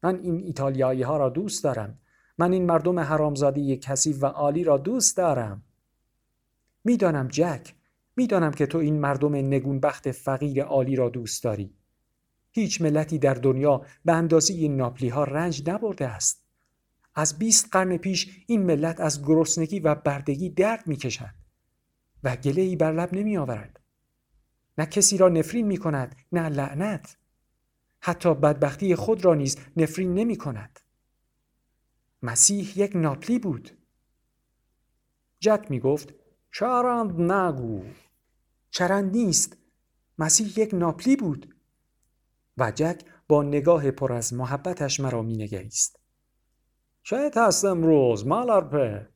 من 0.03 0.19
این 0.19 0.37
ایتالیایی 0.37 1.01
ها 1.01 1.17
را 1.17 1.29
دوست 1.29 1.63
دارم. 1.63 1.99
من 2.37 2.53
این 2.53 2.65
مردم 2.65 2.99
حرامزاده 2.99 3.77
کثیف 3.77 4.23
و 4.23 4.25
عالی 4.25 4.63
را 4.63 4.77
دوست 4.77 5.17
دارم. 5.17 5.63
می‌دانم 6.83 7.27
جک 7.27 7.75
می‌دانم 8.15 8.51
که 8.51 8.65
تو 8.65 8.77
این 8.77 8.99
مردم 8.99 9.35
نگونبخت 9.35 10.11
فقیر 10.11 10.63
عالی 10.63 10.95
را 10.95 11.09
دوست 11.09 11.43
داری. 11.43 11.76
هیچ 12.57 12.81
ملتی 12.81 13.19
در 13.19 13.33
دنیا 13.33 13.85
به 14.05 14.13
اندازه 14.13 14.67
ناپلی 14.67 15.09
ها 15.09 15.23
رنج 15.23 15.69
نبرده 15.69 16.07
است. 16.07 16.43
از 17.15 17.39
بیست 17.39 17.67
قرن 17.71 17.97
پیش 17.97 18.43
این 18.47 18.63
ملت 18.63 18.99
از 18.99 19.23
گرسنگی 19.25 19.79
و 19.79 19.95
بردگی 19.95 20.49
درد 20.49 20.87
می‌کشد 20.87 21.33
و 22.23 22.35
گله 22.35 22.61
ای 22.61 22.75
بر 22.75 22.93
لب 22.93 23.13
نمی 23.13 23.37
آورد 23.37 23.79
نه 24.77 24.85
کسی 24.85 25.17
را 25.17 25.29
نفرین 25.29 25.67
می 25.67 25.77
کند 25.77 26.15
نه 26.31 26.49
لعنت. 26.49 27.17
حتی 27.99 28.33
بدبختی 28.35 28.95
خود 28.95 29.25
را 29.25 29.35
نیز 29.35 29.57
نفرین 29.77 30.13
نمی 30.13 30.35
کند 30.35 30.79
مسیح 32.21 32.79
یک 32.79 32.95
ناپلی 32.95 33.39
بود. 33.39 33.77
جک 35.39 35.65
می 35.69 35.79
گفت 35.79 36.13
چرند 36.51 37.31
نگو. 37.31 37.83
چرند 38.69 39.11
نیست. 39.11 39.57
مسیح 40.17 40.59
یک 40.59 40.73
ناپلی 40.73 41.15
بود. 41.15 41.56
و 42.57 42.71
جک 42.71 43.01
با 43.27 43.43
نگاه 43.43 43.91
پر 43.91 44.13
از 44.13 44.33
محبتش 44.33 44.99
مرا 44.99 45.21
می 45.21 45.37
نگریست 45.37 45.99
شاید 47.03 47.37
هست 47.37 47.65
امروز 47.65 48.27
مالارپه 48.27 49.09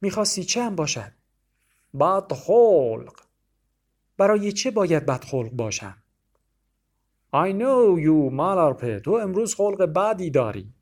می‌خواستی 0.00 0.44
چه 0.44 0.62
هم 0.62 0.76
باشد? 0.76 1.12
بدخلق. 2.00 3.20
برای 4.16 4.52
چه 4.52 4.70
باید 4.70 5.06
بدخلق 5.06 5.50
باشم? 5.50 5.96
I 7.34 7.52
know 7.52 8.00
you 8.04 8.32
مالارپه 8.32 9.00
تو 9.00 9.10
امروز 9.10 9.54
خلق 9.54 9.82
بدی 9.82 10.30
داری. 10.30 10.74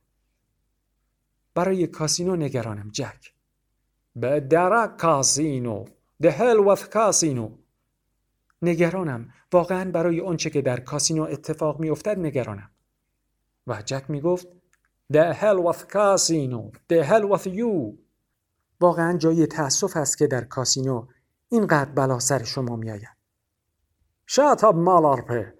برای 1.54 1.86
کاسینو 1.86 2.36
نگرانم 2.36 2.90
جک. 2.90 3.32
به 4.16 4.40
درک 4.40 4.96
کاسینو 4.96 5.84
The 6.22 6.30
hell 6.30 6.66
with 6.68 6.82
کاسینو 6.82 7.61
نگرانم. 8.62 9.28
واقعا 9.52 9.90
برای 9.90 10.20
آنچه 10.20 10.50
که 10.50 10.62
در 10.62 10.80
کاسینو 10.80 11.22
اتفاق 11.22 11.80
میافتد 11.80 12.18
نگرانم. 12.18 12.70
و 13.66 13.82
جک 13.82 14.04
می‌گفت 14.08 14.46
The 15.12 15.34
hell 15.34 15.58
with 15.66 15.82
casino. 15.92 16.72
The 16.92 17.02
hell 17.04 17.24
with 17.32 17.46
you. 17.46 17.98
واقعا 18.80 19.16
جای 19.16 19.46
تأسف 19.46 19.96
است 19.96 20.18
که 20.18 20.26
در 20.26 20.44
کاسینو 20.44 21.06
اینقدر 21.48 21.90
بلا 21.90 22.18
سر 22.18 22.42
شما 22.42 22.76
میآید. 22.76 23.08
Shut 24.30 24.58
up 24.58 24.74
مالارپه 24.74 25.54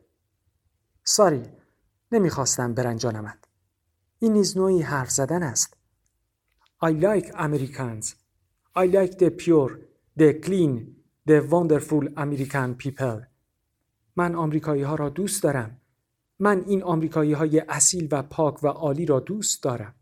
ساری 1.05 1.43
نمی‌خواستم 2.13 2.75
برنجانمت. 2.75 3.39
این 4.19 4.33
نیز 4.33 4.57
نوعی 4.57 4.83
حرف 4.83 5.11
زدن 5.11 5.43
است. 5.43 5.77
I 6.85 6.89
like 6.89 7.27
Americans. 7.27 8.15
I 8.77 8.87
like 8.87 9.19
the 9.19 9.31
pure 9.31 9.79
the 10.19 10.33
clean 10.47 11.02
the 11.29 11.41
wonderful 11.41 12.09
American 12.17 12.75
people. 12.75 13.27
من 14.17 14.35
آمریکایی 14.35 14.83
ها 14.83 14.95
را 14.95 15.09
دوست 15.09 15.43
دارم. 15.43 15.81
من 16.39 16.65
این 16.67 16.83
آمریکایی 16.83 17.33
های 17.33 17.61
اصیل 17.69 18.09
و 18.13 18.23
پاک 18.23 18.65
و 18.65 18.67
عالی 18.67 19.07
را 19.07 19.21
دوست 19.21 19.63
دارم. 19.63 19.95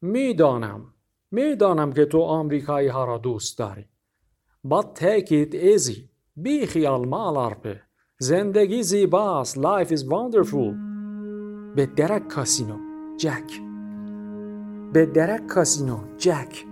می‌دانم 0.00 0.94
می‌دانم 1.30 1.92
که 1.92 2.04
تو 2.04 2.20
آمریکایی 2.20 2.88
ها 2.88 3.04
را 3.04 3.18
دوست 3.18 3.58
داری. 3.58 3.88
But 4.66 4.86
take 5.00 5.26
it 5.26 5.54
easy. 5.54 5.98
بی 6.36 6.66
خیال 6.66 7.08
مالارپه 7.08 7.82
زندگی 8.18 8.82
زیباست. 8.82 9.58
Life 9.58 9.88
is 9.88 10.00
wonderful. 10.00 10.74
به 11.76 11.86
درک 11.86 12.28
کاسینو 12.28 12.76
جک. 13.16 13.60
به 14.92 15.06
درک 15.06 15.46
کاسینو 15.46 16.16
جک. 16.16 16.69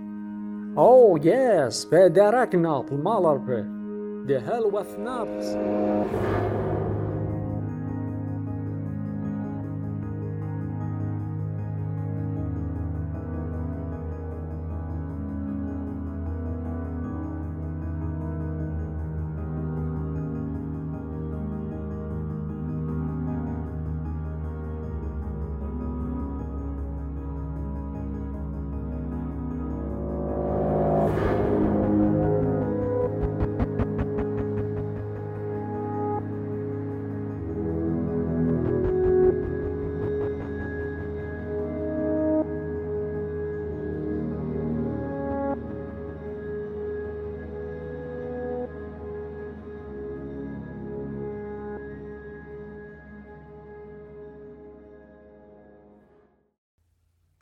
Oh 0.81 1.17
yes 1.17 1.85
به 1.85 2.09
درک 2.09 2.55
ناپل 2.55 2.95
مالارپه 2.95 3.65
The 4.27 4.39
hell 4.39 4.71
with 4.71 4.97
Naples 4.97 5.47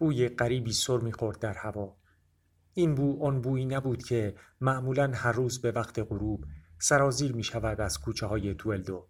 بوی 0.07 0.29
غریبی 0.29 0.73
سر 0.73 0.97
می‌خورد 0.97 1.39
در 1.39 1.53
هوا. 1.53 1.95
این 2.73 2.95
بو 2.95 3.25
آن 3.25 3.41
بویی 3.41 3.65
نبود 3.65 4.03
که 4.03 4.35
معمولا 4.61 5.11
هر 5.13 5.31
روز 5.31 5.61
به 5.61 5.71
وقت 5.71 5.99
غروب 5.99 6.45
سرازیر 6.79 7.35
می 7.35 7.43
شود 7.43 7.81
از 7.81 7.99
کوچه 7.99 8.25
های 8.25 8.53
توئلدو 8.53 9.07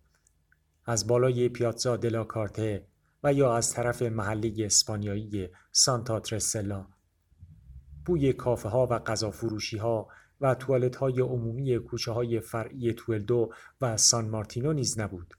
از 0.86 1.08
بالای 1.08 1.50
پیاتزا 1.50 1.98
دلا 1.98 2.24
کارته 2.24 2.88
و 3.24 3.34
یا 3.34 3.56
از 3.58 3.74
طرف 3.74 4.02
محلی 4.02 4.66
اسپانیایی 4.66 5.50
سانتا 5.72 6.20
ترسلا. 6.20 6.88
بوی 8.06 8.34
کافه 8.34 8.70
ها 8.70 8.88
و 8.92 9.00
غذا 9.00 9.32
فروشی 9.32 9.78
ها 9.78 10.08
و 10.42 10.56
توالت 10.56 10.96
های 10.96 11.22
عمومی 11.22 11.80
کوچه 11.80 12.12
های 12.12 12.40
فرعی 12.40 12.94
توئلدو 12.94 13.54
و 13.82 13.98
سان 13.98 14.30
مارتینو 14.30 14.74
نیز 14.74 15.00
نبود. 15.00 15.34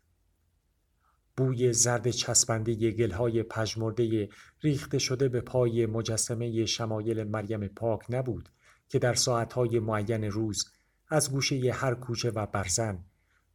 بوی 1.38 1.72
زرد 1.72 2.10
چسبنده 2.10 2.90
گلهای 2.90 3.42
پژمرده 3.42 4.28
ریخته 4.60 4.98
شده 4.98 5.28
به 5.28 5.40
پای 5.40 5.86
مجسمه 5.86 6.66
شمایل 6.66 7.24
مریم 7.24 7.68
پاک 7.68 8.00
نبود 8.08 8.48
که 8.88 8.98
در 8.98 9.14
ساعتهای 9.14 9.78
معین 9.78 10.24
روز 10.24 10.70
از 11.08 11.32
گوشه 11.32 11.72
هر 11.72 11.94
کوچه 11.94 12.30
و 12.30 12.46
برزن 12.46 13.04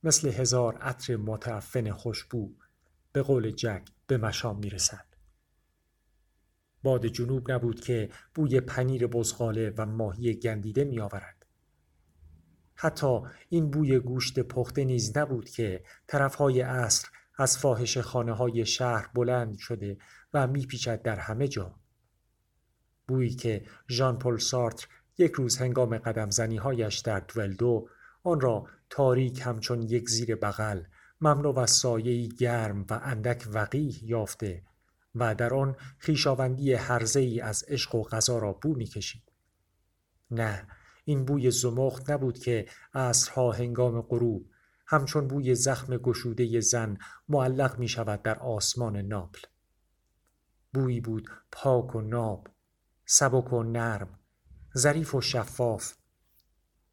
مثل 0.03 0.27
هزار 0.27 0.77
عطر 0.77 1.15
متعفن 1.15 1.91
خوشبو 1.91 2.51
به 3.11 3.21
قول 3.21 3.51
جک 3.51 3.81
به 4.07 4.17
مشام 4.17 4.59
می‌رسد. 4.59 5.05
باد 6.83 7.05
جنوب 7.05 7.51
نبود 7.51 7.79
که 7.79 8.09
بوی 8.35 8.61
پنیر 8.61 9.07
بزغاله 9.07 9.73
و 9.77 9.85
ماهی 9.85 10.33
گندیده 10.33 10.83
می 10.83 10.99
آورد. 10.99 11.45
حتی 12.75 13.19
این 13.49 13.71
بوی 13.71 13.99
گوشت 13.99 14.39
پخته 14.39 14.83
نیز 14.85 15.17
نبود 15.17 15.49
که 15.49 15.83
طرفهای 16.07 16.61
عصر 16.61 17.07
از 17.37 17.57
فاحش 17.57 17.97
خانه 17.97 18.33
های 18.33 18.65
شهر 18.65 19.09
بلند 19.13 19.57
شده 19.57 19.97
و 20.33 20.47
میپیچد 20.47 21.01
در 21.01 21.15
همه 21.15 21.47
جا. 21.47 21.75
بویی 23.07 23.29
که 23.29 23.65
ژان 23.89 24.17
پل 24.17 24.37
سارتر 24.37 24.87
یک 25.17 25.31
روز 25.31 25.57
هنگام 25.57 25.97
قدم 25.97 26.29
زنی 26.29 26.57
هایش 26.57 26.99
در 26.99 27.19
دولدو 27.19 27.89
آن 28.23 28.41
را 28.41 28.67
تاریک 28.89 29.41
همچون 29.45 29.81
یک 29.81 30.09
زیر 30.09 30.35
بغل 30.35 30.83
مملو 31.21 31.59
از 31.59 31.71
سایه‌ای 31.71 32.29
گرم 32.29 32.85
و 32.89 32.99
اندک 33.03 33.47
وقیح 33.53 33.99
یافته 34.03 34.63
و 35.15 35.35
در 35.35 35.53
آن 35.53 35.75
خویشاوندی 35.99 36.75
ای 37.15 37.41
از 37.41 37.63
عشق 37.67 37.95
و 37.95 38.03
غذا 38.03 38.37
را 38.37 38.53
بو 38.53 38.75
می‌کشید 38.75 39.23
نه 40.31 40.67
این 41.05 41.25
بوی 41.25 41.51
زمخت 41.51 42.09
نبود 42.09 42.39
که 42.39 42.65
عصرها 42.93 43.51
هنگام 43.51 44.01
غروب 44.01 44.49
همچون 44.85 45.27
بوی 45.27 45.55
زخم 45.55 45.97
گشوده 45.97 46.59
زن 46.59 46.97
معلق 47.29 47.79
می 47.79 47.87
شود 47.87 48.21
در 48.21 48.39
آسمان 48.39 48.97
ناپل 48.97 49.41
بویی 50.73 51.01
بود 51.01 51.29
پاک 51.51 51.95
و 51.95 52.01
ناب 52.01 52.47
سبک 53.05 53.53
و 53.53 53.63
نرم 53.63 54.19
ظریف 54.77 55.15
و 55.15 55.21
شفاف. 55.21 55.93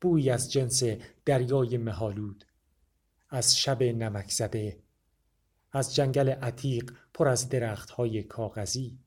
بویی 0.00 0.30
از 0.30 0.52
جنس 0.52 0.82
دریای 1.24 1.78
مهالود 1.78 2.44
از 3.28 3.58
شب 3.58 3.82
نمک 3.82 4.30
زده 4.30 4.82
از 5.72 5.94
جنگل 5.94 6.28
عتیق 6.28 6.92
پر 7.14 7.28
از 7.28 7.48
درختهای 7.48 8.22
کاغذی. 8.22 8.98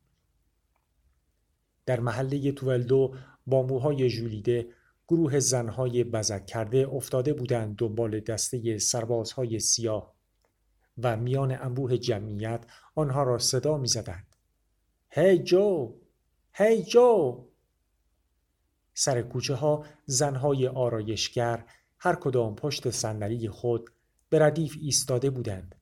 در 1.85 1.99
محله 1.99 2.51
توولدو 2.51 3.15
با 3.47 3.61
موهای 3.61 4.09
ژولیده 4.09 4.67
گروه 5.07 5.39
زنهای 5.39 6.03
بزک 6.03 6.45
کرده 6.45 6.87
افتاده 6.87 7.33
بودند 7.33 7.75
دنبال 7.75 8.19
دسته 8.19 8.77
سربازهای 8.77 9.59
سیاه 9.59 10.13
و 10.97 11.17
میان 11.17 11.51
انبوه 11.51 11.97
جمعیت 11.97 12.65
آنها 12.95 13.23
را 13.23 13.37
صدا 13.37 13.77
می 13.77 13.87
زدند. 13.87 14.35
هی 15.09 15.39
جو! 15.39 15.95
هی 16.53 16.83
جو! 16.83 17.45
سر 18.93 19.21
کوچه 19.21 19.55
ها 19.55 19.85
زنهای 20.05 20.67
آرایشگر 20.67 21.65
هر 21.99 22.15
کدام 22.15 22.55
پشت 22.55 22.89
صندلی 22.89 23.49
خود 23.49 23.89
به 24.29 24.39
ردیف 24.39 24.77
ایستاده 24.81 25.29
بودند. 25.29 25.75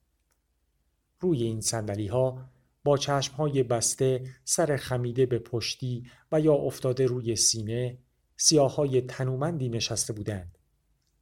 روی 1.19 1.43
این 1.43 1.61
صندلی 1.61 2.07
ها 2.07 2.49
با 2.83 2.97
چشم 2.97 3.33
های 3.33 3.63
بسته 3.63 4.25
سر 4.43 4.77
خمیده 4.77 5.25
به 5.25 5.39
پشتی 5.39 6.11
و 6.31 6.39
یا 6.39 6.53
افتاده 6.53 7.05
روی 7.05 7.35
سینه 7.35 7.97
سیاه 8.43 8.75
های 8.75 9.01
تنومندی 9.01 9.69
نشسته 9.69 10.13
بودند. 10.13 10.57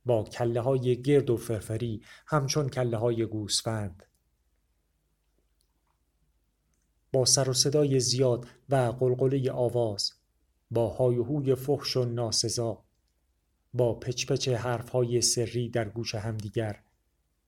با 0.06 0.24
کله 0.24 0.62
های 0.62 1.02
گرد 1.02 1.30
و 1.30 1.38
فرفری 1.38 2.02
همچون 2.28 2.70
کله 2.70 2.98
های 2.98 3.26
گوسفند. 3.26 4.04
با 7.12 7.26
سر 7.26 7.50
و 7.50 7.54
صدای 7.54 8.00
زیاد 8.00 8.48
و 8.70 8.76
قلقله 8.76 9.52
آواز 9.52 10.14
با 10.72 10.90
های 10.90 11.18
و 11.18 11.24
هوی 11.24 11.56
فحش 11.56 11.98
و 11.98 12.06
ناسزا 12.06 12.84
با 13.74 13.94
پچ 13.94 14.48
حرف 14.48 14.90
های 14.90 15.22
سری 15.22 15.70
در 15.70 15.90
گوش 15.90 16.16
همدیگر 16.16 16.84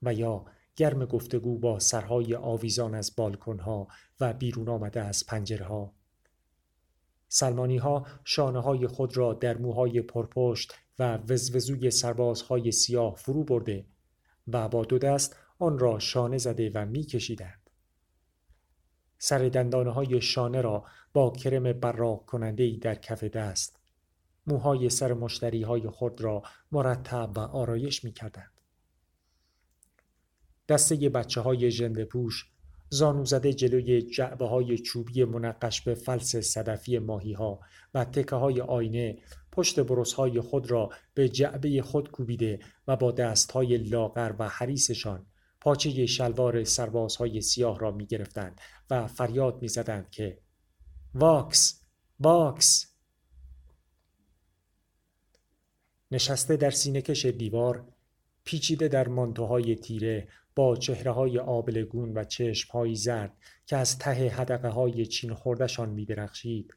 و 0.02 0.14
یا 0.14 0.46
گرم 0.76 1.06
گفتگو 1.06 1.60
با 1.60 1.80
سرهای 1.80 2.36
آویزان 2.36 2.96
از 2.96 3.16
بالکنها 3.16 3.88
و 4.20 4.34
بیرون 4.34 4.70
آمده 4.70 5.02
از 5.02 5.26
پنجره 5.26 5.66
ها. 5.66 6.01
سلمانی 7.34 7.78
ها 7.78 8.06
شانه 8.24 8.62
های 8.62 8.88
خود 8.88 9.18
را 9.18 9.34
در 9.34 9.58
موهای 9.58 10.02
پرپشت 10.02 10.74
و 11.00 11.18
وزوزوی 11.18 11.92
سربازهای 11.92 12.72
سیاه 12.72 13.16
فرو 13.16 13.44
برده 13.44 13.86
و 14.48 14.70
با 14.70 14.86
دو 14.86 14.98
دست 15.00 15.36
آن 15.60 15.80
را 15.80 16.00
شانه 16.00 16.38
زده 16.38 16.72
و 16.76 16.86
می 16.86 17.04
کشیدند. 17.04 17.70
سر 19.18 19.50
دندانه 19.50 19.92
های 19.92 20.22
شانه 20.22 20.62
را 20.62 20.86
با 21.14 21.32
کرم 21.32 21.74
براق 21.74 22.26
کننده 22.26 22.78
در 22.82 22.96
کف 22.96 23.24
دست 23.24 23.80
موهای 24.48 24.90
سر 24.90 25.14
مشتری 25.14 25.62
های 25.64 25.90
خود 25.90 26.22
را 26.22 26.44
مرتب 26.72 27.32
و 27.36 27.40
آرایش 27.40 28.04
می 28.04 28.12
کردند. 28.12 28.62
دسته 30.70 31.10
بچه 31.10 31.42
های 31.42 31.72
جنده 31.72 32.06
پوش 32.06 32.52
زانو 32.94 33.26
زده 33.26 33.54
جلوی 33.54 34.02
جعبه 34.02 34.48
های 34.48 34.78
چوبی 34.78 35.24
منقش 35.24 35.82
به 35.82 35.96
فلس 35.96 36.36
صدفی 36.36 37.00
ماهی 37.00 37.34
ها 37.34 37.60
و 37.94 38.06
تکه 38.06 38.36
های 38.36 38.62
آینه 38.62 39.18
پشت 39.52 39.80
برس 39.80 40.14
های 40.14 40.42
خود 40.42 40.72
را 40.72 40.90
به 41.14 41.30
جعبه 41.30 41.82
خود 41.82 42.12
کوبیده 42.12 42.60
و 42.88 42.96
با 42.96 43.12
دست 43.12 43.52
های 43.52 43.78
لاغر 43.78 44.34
و 44.40 44.50
حریسشان 44.50 45.26
پاچه 45.62 46.06
شلوار 46.06 46.64
سربازهای 46.64 47.42
سیاه 47.42 47.80
را 47.80 47.92
می 47.92 48.06
گرفتند 48.06 48.62
و 48.90 49.08
فریاد 49.08 49.62
می 49.62 49.68
زدند 49.68 50.10
که 50.10 50.40
واکس! 51.14 51.82
واکس! 52.20 52.96
نشسته 56.12 56.58
در 56.58 56.72
سینهکش 56.72 57.26
دیوار 57.26 57.88
پیچیده 58.44 58.88
در 58.88 59.08
مانتوهای 59.08 59.76
تیره 59.76 60.28
با 60.56 60.76
چهره 60.76 61.12
های 61.12 61.40
آبلگون 61.40 62.14
و 62.14 62.24
چشم 62.24 62.72
های 62.72 62.96
زرد 62.96 63.34
که 63.66 63.78
از 63.78 63.98
ته 63.98 64.30
حدقه 64.30 64.70
های 64.70 65.06
چین 65.06 65.34
خوردشان 65.34 65.90
می 65.90 66.06
درخشید. 66.06 66.74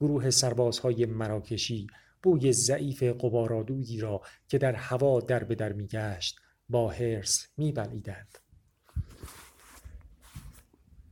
گروه 0.00 0.30
سربازهای 0.30 1.06
مراکشی 1.06 1.86
بوی 2.22 2.52
ضعیف 2.52 3.02
قبارادویی 3.02 4.00
را 4.00 4.20
که 4.48 4.58
در 4.58 4.72
هوا 4.72 5.20
در 5.20 5.44
به 5.44 5.54
در 5.54 5.72
می 5.72 5.86
گشت 5.86 6.40
با 6.68 6.90
هرس 6.90 7.46
می 7.56 7.72
بلیدند. 7.72 8.38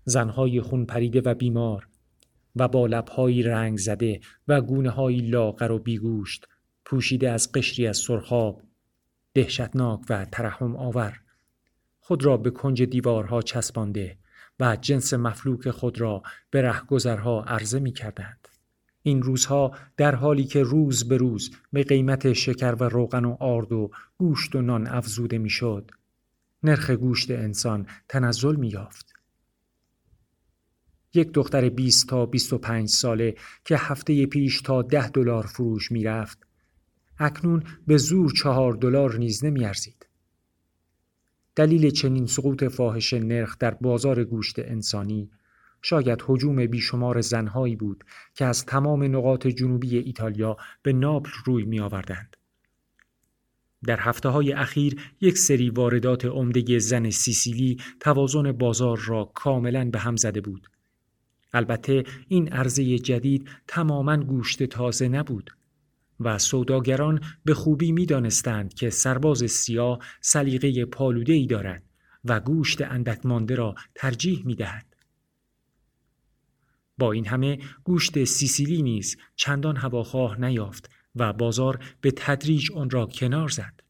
زنهای 0.05 0.61
خون 0.61 0.87
پریده 0.87 1.21
و 1.21 1.35
بیمار 1.35 1.88
و 2.57 2.68
با 2.68 2.87
لبهایی 2.87 3.42
رنگ 3.42 3.79
زده 3.79 4.21
و 4.49 4.61
گونه 4.61 4.90
های 4.90 5.16
لاغر 5.16 5.73
و 5.73 5.79
بیگوشت 5.79 6.49
پوشیده 6.85 7.31
از 7.31 7.53
قشری 7.53 7.87
از 7.87 7.97
سرخاب 7.97 8.62
دهشتناک 9.35 10.01
و 10.09 10.25
ترحم 10.25 10.77
آور 10.77 11.21
خود 12.04 12.24
را 12.24 12.36
به 12.36 12.50
کنج 12.50 12.82
دیوارها 12.82 13.42
چسبانده 13.42 14.16
و 14.60 14.76
جنس 14.76 15.14
مفلوک 15.14 15.70
خود 15.70 16.00
را 16.00 16.22
به 16.50 16.62
رهگذرها 16.62 17.44
عرضه 17.44 17.80
می 17.80 17.92
کردند. 17.92 18.48
این 19.02 19.22
روزها 19.22 19.76
در 19.96 20.14
حالی 20.14 20.44
که 20.44 20.62
روز 20.62 21.08
به 21.08 21.16
روز 21.16 21.50
به 21.72 21.82
قیمت 21.82 22.32
شکر 22.32 22.74
و 22.74 22.84
روغن 22.84 23.24
و 23.24 23.36
آرد 23.40 23.72
و 23.72 23.90
گوشت 24.18 24.56
و 24.56 24.62
نان 24.62 24.86
افزوده 24.86 25.38
می‌شد 25.38 25.90
نرخ 26.62 26.90
گوشت 26.90 27.30
انسان 27.30 27.86
تنزل 28.08 28.56
می 28.56 28.68
یافت. 28.68 29.12
یک 31.14 31.32
دختر 31.32 31.68
20 31.68 32.08
تا 32.08 32.26
25 32.26 32.88
ساله 32.88 33.34
که 33.64 33.76
هفته 33.76 34.26
پیش 34.26 34.60
تا 34.60 34.82
ده 34.82 35.08
دلار 35.08 35.46
فروش 35.46 35.92
می‌رفت 35.92 36.38
اکنون 37.18 37.64
به 37.86 37.96
زور 37.96 38.32
چهار 38.32 38.72
دلار 38.72 39.18
نیز 39.18 39.44
نمیارزید. 39.44 40.06
دلیل 41.56 41.90
چنین 41.90 42.26
سقوط 42.26 42.64
فاحش 42.64 43.12
نرخ 43.12 43.58
در 43.58 43.74
بازار 43.74 44.24
گوشت 44.24 44.58
انسانی 44.58 45.30
شاید 45.82 46.22
حجوم 46.26 46.66
بیشمار 46.66 47.20
زنهایی 47.20 47.76
بود 47.76 48.04
که 48.34 48.44
از 48.44 48.66
تمام 48.66 49.16
نقاط 49.16 49.46
جنوبی 49.46 49.98
ایتالیا 49.98 50.56
به 50.82 50.92
ناپل 50.92 51.30
روی 51.44 51.64
می 51.64 51.80
آوردند. 51.80 52.36
در 53.84 54.00
هفته 54.00 54.28
های 54.28 54.52
اخیر 54.52 55.00
یک 55.20 55.38
سری 55.38 55.70
واردات 55.70 56.24
عمده 56.24 56.78
زن 56.78 57.10
سیسیلی 57.10 57.76
توازن 58.00 58.52
بازار 58.52 58.98
را 58.98 59.24
کاملا 59.34 59.90
به 59.90 59.98
هم 59.98 60.16
زده 60.16 60.40
بود. 60.40 60.68
البته 61.52 62.04
این 62.28 62.48
عرضه 62.48 62.98
جدید 62.98 63.48
تماما 63.68 64.16
گوشت 64.16 64.62
تازه 64.62 65.08
نبود 65.08 65.50
و 66.20 66.38
سوداگران 66.38 67.20
به 67.44 67.55
خوبی 67.55 67.92
می 67.92 68.07
دانستند 68.07 68.75
که 68.75 68.90
سرباز 68.90 69.51
سیاه 69.51 69.98
سلیقه 70.20 70.85
پالوده 70.85 71.33
ای 71.33 71.46
دارد 71.46 71.83
و 72.25 72.40
گوشت 72.40 72.83
اندک 72.83 73.27
مانده 73.27 73.55
را 73.55 73.75
ترجیح 73.94 74.46
می 74.46 74.55
دهد. 74.55 74.87
با 76.98 77.12
این 77.12 77.27
همه 77.27 77.59
گوشت 77.85 78.25
سیسیلی 78.25 78.83
نیز 78.83 79.16
چندان 79.37 79.77
هواخواه 79.77 80.40
نیافت 80.40 80.90
و 81.16 81.33
بازار 81.33 81.85
به 82.01 82.11
تدریج 82.11 82.72
آن 82.72 82.90
را 82.90 83.07
کنار 83.07 83.48
زد. 83.48 83.81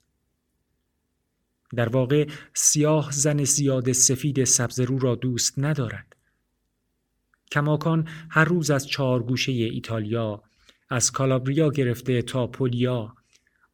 در 1.74 1.88
واقع 1.88 2.28
سیاه 2.54 3.10
زن 3.12 3.44
زیاد 3.44 3.92
سفید 3.92 4.44
سبزرو 4.44 4.98
را 4.98 5.14
دوست 5.14 5.54
ندارد. 5.58 6.16
کماکان 7.52 8.08
هر 8.30 8.44
روز 8.44 8.70
از 8.70 8.86
چهار 8.86 9.22
گوشه 9.22 9.52
ایتالیا 9.52 10.42
از 10.92 11.10
کالابریا 11.10 11.70
گرفته 11.70 12.22
تا 12.22 12.46
پولیا، 12.46 13.14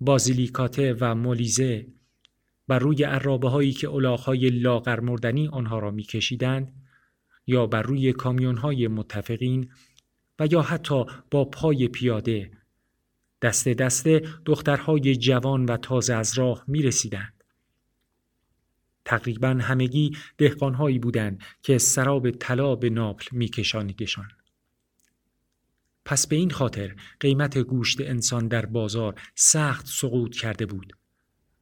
بازیلیکاته 0.00 0.96
و 1.00 1.14
مولیزه 1.14 1.86
بر 2.68 2.78
روی 2.78 3.04
عرابه 3.04 3.48
هایی 3.48 3.72
که 3.72 3.90
الاغهای 3.90 4.50
لاغر 4.50 5.00
مردنی 5.00 5.48
آنها 5.48 5.78
را 5.78 5.90
میکشیدند 5.90 6.72
یا 7.46 7.66
بر 7.66 7.82
روی 7.82 8.12
کامیون 8.12 8.56
های 8.56 8.88
متفقین 8.88 9.70
و 10.38 10.46
یا 10.50 10.62
حتی 10.62 11.04
با 11.30 11.44
پای 11.44 11.88
پیاده 11.88 12.50
دسته 13.42 13.74
دسته 13.74 14.22
دخترهای 14.44 15.16
جوان 15.16 15.64
و 15.64 15.76
تازه 15.76 16.14
از 16.14 16.38
راه 16.38 16.64
می 16.66 16.82
رسیدند. 16.82 17.44
تقریبا 19.04 19.48
همگی 19.48 20.16
دهقانهایی 20.38 20.98
بودند 20.98 21.42
که 21.62 21.78
سراب 21.78 22.30
طلا 22.30 22.74
به 22.74 22.90
ناپل 22.90 23.36
می 23.36 23.48
کشانیدشان. 23.48 24.28
پس 26.08 26.26
به 26.26 26.36
این 26.36 26.50
خاطر 26.50 26.94
قیمت 27.20 27.58
گوشت 27.58 28.00
انسان 28.00 28.48
در 28.48 28.66
بازار 28.66 29.14
سخت 29.34 29.86
سقوط 29.86 30.36
کرده 30.36 30.66
بود 30.66 30.92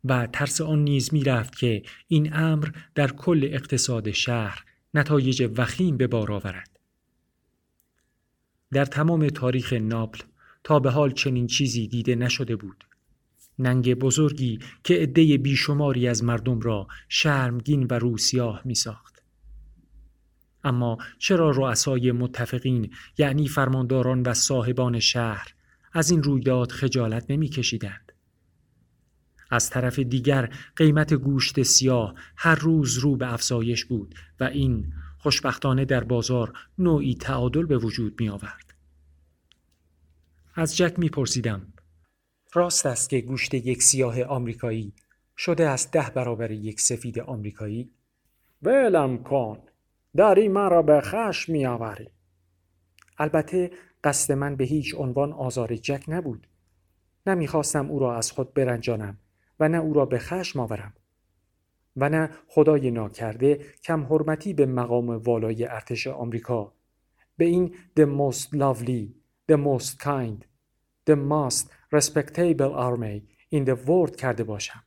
و 0.04 0.26
ترس 0.26 0.60
آن 0.60 0.84
نیز 0.84 1.14
می 1.14 1.24
رفت 1.24 1.56
که 1.56 1.82
این 2.08 2.36
امر 2.36 2.68
در 2.94 3.10
کل 3.12 3.48
اقتصاد 3.52 4.10
شهر 4.10 4.64
نتایج 4.94 5.50
وخیم 5.56 5.96
به 5.96 6.06
بار 6.06 6.32
آورد. 6.32 6.78
در 8.72 8.84
تمام 8.84 9.28
تاریخ 9.28 9.72
ناپل 9.72 10.24
تا 10.64 10.78
به 10.78 10.90
حال 10.90 11.10
چنین 11.10 11.46
چیزی 11.46 11.88
دیده 11.88 12.14
نشده 12.14 12.56
بود. 12.56 12.84
ننگ 13.58 13.94
بزرگی 13.94 14.58
که 14.84 14.94
عده 14.94 15.38
بیشماری 15.38 16.08
از 16.08 16.24
مردم 16.24 16.60
را 16.60 16.86
شرمگین 17.08 17.86
و 17.90 17.94
روسیاه 17.94 18.62
می 18.64 18.74
ساخت. 18.74 19.15
اما 20.66 20.98
چرا 21.18 21.50
رؤسای 21.50 22.12
متفقین 22.12 22.94
یعنی 23.18 23.48
فرمانداران 23.48 24.22
و 24.22 24.34
صاحبان 24.34 25.00
شهر 25.00 25.54
از 25.92 26.10
این 26.10 26.22
رویداد 26.22 26.70
خجالت 26.70 27.26
نمی 27.30 27.48
کشیدند؟ 27.48 28.12
از 29.50 29.70
طرف 29.70 29.98
دیگر 29.98 30.52
قیمت 30.76 31.14
گوشت 31.14 31.62
سیاه 31.62 32.14
هر 32.36 32.54
روز 32.54 32.98
رو 32.98 33.16
به 33.16 33.32
افزایش 33.32 33.84
بود 33.84 34.14
و 34.40 34.44
این 34.44 34.92
خوشبختانه 35.18 35.84
در 35.84 36.04
بازار 36.04 36.52
نوعی 36.78 37.14
تعادل 37.14 37.66
به 37.66 37.78
وجود 37.78 38.20
می 38.20 38.28
آورد. 38.28 38.74
از 40.54 40.76
جک 40.76 40.98
میپرسیدم 40.98 41.72
راست 42.52 42.86
است 42.86 43.10
که 43.10 43.20
گوشت 43.20 43.54
یک 43.54 43.82
سیاه 43.82 44.22
آمریکایی 44.22 44.92
شده 45.36 45.68
است 45.68 45.92
ده 45.92 46.10
برابر 46.14 46.50
یک 46.50 46.80
سفید 46.80 47.18
آمریکایی 47.18 47.90
ولم 48.62 49.22
کن 49.22 49.58
داری 50.16 50.48
مرا 50.48 50.82
به 50.82 51.00
خشم 51.00 51.52
میآوری. 51.52 52.10
البته 53.18 53.70
قصد 54.04 54.32
من 54.32 54.56
به 54.56 54.64
هیچ 54.64 54.94
عنوان 54.94 55.32
آزار 55.32 55.76
جک 55.76 56.04
نبود. 56.08 56.46
نمی‌خواستم 57.26 57.90
او 57.90 57.98
را 57.98 58.16
از 58.16 58.32
خود 58.32 58.54
برنجانم 58.54 59.18
و 59.60 59.68
نه 59.68 59.78
او 59.78 59.92
را 59.92 60.04
به 60.04 60.18
خشم 60.18 60.60
آورم 60.60 60.94
و 61.96 62.08
نه 62.08 62.30
خدای 62.48 62.90
ناکرده 62.90 63.54
کم 63.84 64.04
حرمتی 64.04 64.52
به 64.52 64.66
مقام 64.66 65.10
والای 65.10 65.64
ارتش 65.64 66.06
آمریکا. 66.06 66.72
به 67.36 67.44
این 67.44 67.74
the 68.00 68.04
most 68.04 68.48
lovely 68.48 69.14
the 69.52 69.56
most 69.56 69.98
kind 69.98 70.44
the 71.10 71.16
most 71.16 71.66
respectable 71.94 72.72
army 72.74 73.22
in 73.54 73.64
the 73.66 73.76
world 73.86 74.16
کرده 74.16 74.44
باشم. 74.44 74.85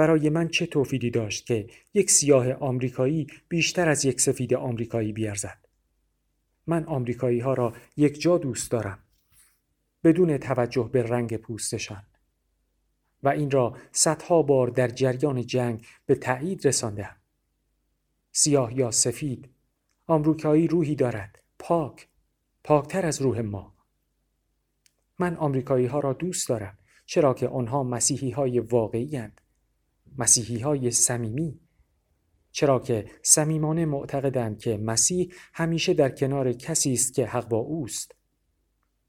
برای 0.00 0.30
من 0.30 0.48
چه 0.48 0.66
توفیدی 0.66 1.10
داشت 1.10 1.46
که 1.46 1.66
یک 1.94 2.10
سیاه 2.10 2.52
آمریکایی 2.52 3.26
بیشتر 3.48 3.88
از 3.88 4.04
یک 4.04 4.20
سفید 4.20 4.54
آمریکایی 4.54 5.12
بیارزد؟ 5.12 5.58
من 6.66 6.84
آمریکایی 6.84 7.40
ها 7.40 7.54
را 7.54 7.74
یک 7.96 8.20
جا 8.20 8.38
دوست 8.38 8.70
دارم. 8.70 8.98
بدون 10.04 10.38
توجه 10.38 10.90
به 10.92 11.02
رنگ 11.02 11.36
پوستشان. 11.36 12.02
و 13.22 13.28
این 13.28 13.50
را 13.50 13.76
صدها 13.92 14.42
بار 14.42 14.68
در 14.68 14.88
جریان 14.88 15.46
جنگ 15.46 15.86
به 16.06 16.14
تایید 16.14 16.66
رساندم 16.66 17.16
سیاه 18.32 18.78
یا 18.78 18.90
سفید 18.90 19.48
آمریکایی 20.06 20.68
روحی 20.68 20.94
دارد. 20.94 21.38
پاک 21.58 22.08
پاکتر 22.64 23.06
از 23.06 23.22
روح 23.22 23.40
ما. 23.40 23.74
من 25.18 25.36
آمریکایی 25.36 25.86
ها 25.86 26.00
را 26.00 26.12
دوست 26.12 26.48
دارم 26.48 26.78
چرا 27.06 27.34
که 27.34 27.48
آنها 27.48 27.82
مسیحی 27.82 28.30
های 28.30 28.60
واقعی 28.60 29.16
هند. 29.16 29.40
مسیحی 30.18 30.58
های 30.58 30.90
سمیمی 30.90 31.60
چرا 32.52 32.78
که 32.78 33.10
صمیمانه 33.22 33.86
معتقدند 33.86 34.58
که 34.58 34.76
مسیح 34.76 35.32
همیشه 35.54 35.94
در 35.94 36.08
کنار 36.08 36.52
کسی 36.52 36.92
است 36.92 37.14
که 37.14 37.26
حق 37.26 37.48
با 37.48 37.56
اوست. 37.56 38.14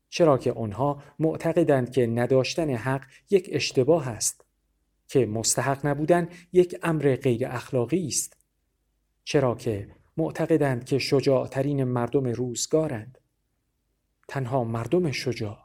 چرا 0.10 0.38
که 0.38 0.52
آنها 0.52 1.04
معتقدند 1.20 1.92
که 1.92 2.08
نداشتن 2.08 2.70
حق 2.70 3.04
یک 3.30 3.50
اشتباه 3.52 4.08
است 4.08 4.46
که 5.08 5.26
مستحق 5.26 5.86
نبودن 5.86 6.30
یک 6.54 6.80
امر 6.84 7.16
غیر 7.16 7.48
اخلاقی 7.48 8.08
است. 8.08 8.38
چرا 9.24 9.56
که 9.56 9.90
معتقدند 10.18 10.86
که 10.86 11.00
شجاعترین 11.00 11.84
مردم 11.84 12.28
روزگارند. 12.28 13.18
تنها 14.28 14.64
مردم 14.64 15.12
شجاع. 15.12 15.58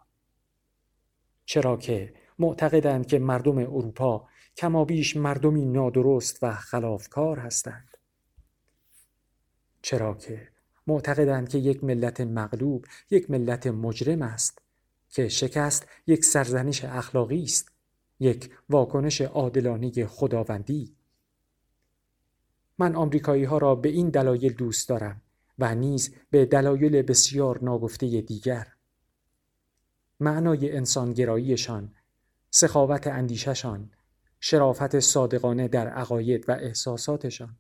چرا 1.45 1.77
که 1.77 2.15
معتقدند 2.39 3.07
که 3.07 3.19
مردم 3.19 3.59
اروپا 3.59 4.29
کمابیش 4.57 5.17
مردمی 5.17 5.67
نادرست 5.67 6.43
و 6.43 6.55
خلافکار 6.55 7.39
هستند. 7.39 7.97
چرا 9.83 10.15
که 10.15 10.49
معتقدند 10.87 11.49
که 11.49 11.59
یک 11.59 11.85
ملت 11.85 12.21
مغلوب 12.21 12.85
یک 13.11 13.31
ملت 13.31 13.67
مجرم 13.67 14.23
است 14.23 14.63
که 15.11 15.29
شکست 15.29 15.87
یک 16.07 16.25
سرزنش 16.25 16.85
اخلاقی 16.85 17.43
است 17.43 17.73
یک 18.21 18.51
واکنش 18.71 19.21
عادلانه 19.21 20.07
خداوندی. 20.07 20.97
من 22.79 22.97
آمریکایی 22.97 23.45
ها 23.45 23.59
را 23.59 23.75
به 23.75 23.89
این 23.89 24.09
دلایل 24.09 24.53
دوست 24.53 24.89
دارم 24.89 25.23
و 25.59 25.75
نیز 25.75 26.15
به 26.31 26.47
دلایل 26.47 27.03
بسیار 27.03 27.65
ناگفته 27.65 28.21
دیگر. 28.21 28.67
معنای 30.21 30.77
انسانگراییشان 30.77 31.95
سخاوت 32.51 33.07
اندیششان 33.07 33.91
شرافت 34.49 35.01
صادقانه 35.01 35.69
در 35.69 35.89
عقاید 35.89 36.49
و 36.49 36.53
احساساتشان. 36.53 37.57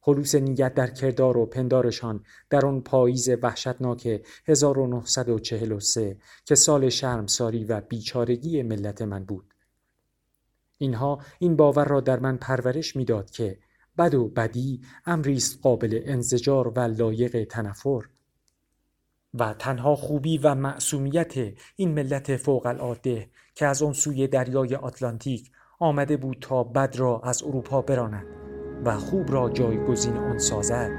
خلوص 0.00 0.34
نیت 0.34 0.74
در 0.74 0.86
کردار 0.86 1.36
و 1.36 1.46
پندارشان 1.46 2.24
در 2.50 2.66
آن 2.66 2.80
پاییز 2.80 3.28
وحشتناک 3.42 4.22
1943 4.46 6.16
که 6.44 6.54
سال 6.54 6.88
شرمساری 6.88 7.64
و 7.64 7.80
بیچارگی 7.80 8.62
ملت 8.62 9.02
من 9.02 9.24
بود. 9.24 9.54
اینها 10.78 11.18
این 11.38 11.56
باور 11.56 11.84
را 11.84 12.00
در 12.00 12.18
من 12.18 12.36
پرورش 12.36 12.96
می‌داد 12.96 13.30
که 13.30 13.58
بد 13.98 14.14
و 14.14 14.28
بدی 14.28 14.80
امری 15.06 15.36
است 15.36 15.58
قابل 15.62 16.00
انزجار 16.04 16.68
و 16.68 16.80
لایق 16.80 17.44
تنفر. 17.44 18.02
و 19.34 19.54
تنها 19.58 19.96
خوبی 19.96 20.38
و 20.38 20.54
معصومیت 20.54 21.34
این 21.76 21.94
ملت 21.94 22.36
فوق 22.36 22.66
العاده 22.66 23.28
که 23.54 23.66
از 23.66 23.82
آن 23.82 23.92
سوی 23.92 24.26
دریای 24.26 24.74
آتلانتیک 24.74 25.50
آمده 25.78 26.16
بود 26.16 26.36
تا 26.40 26.64
بد 26.64 26.96
را 26.96 27.20
از 27.24 27.42
اروپا 27.42 27.82
براند 27.82 28.26
و 28.84 28.96
خوب 28.96 29.32
را 29.32 29.50
جایگزین 29.50 30.16
آن 30.16 30.38
سازد 30.38 30.90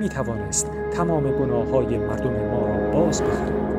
می 0.00 0.08
توانست 0.08 0.70
تمام 0.92 1.32
گناه 1.32 1.68
های 1.68 1.98
مردم 1.98 2.50
ما 2.50 2.66
را 2.66 2.90
باز 2.92 3.22
بخرد. 3.22 3.75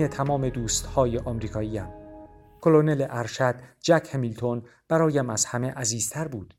بین 0.00 0.08
تمام 0.08 0.48
دوستهای 0.48 1.18
آمریکاییم 1.18 1.88
کلونل 2.60 3.06
ارشد 3.10 3.54
جک 3.80 4.08
همیلتون 4.12 4.62
برایم 4.88 5.30
از 5.30 5.44
همه 5.44 5.70
عزیزتر 5.70 6.28
بود. 6.28 6.54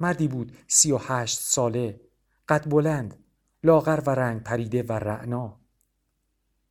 مردی 0.00 0.28
بود 0.28 0.56
سی 0.68 0.92
و 0.92 0.98
هشت 0.98 1.38
ساله 1.38 2.00
قد 2.48 2.70
بلند 2.70 3.24
لاغر 3.64 4.02
و 4.06 4.10
رنگ 4.10 4.42
پریده 4.42 4.82
و 4.82 4.92
رعنا. 4.92 5.60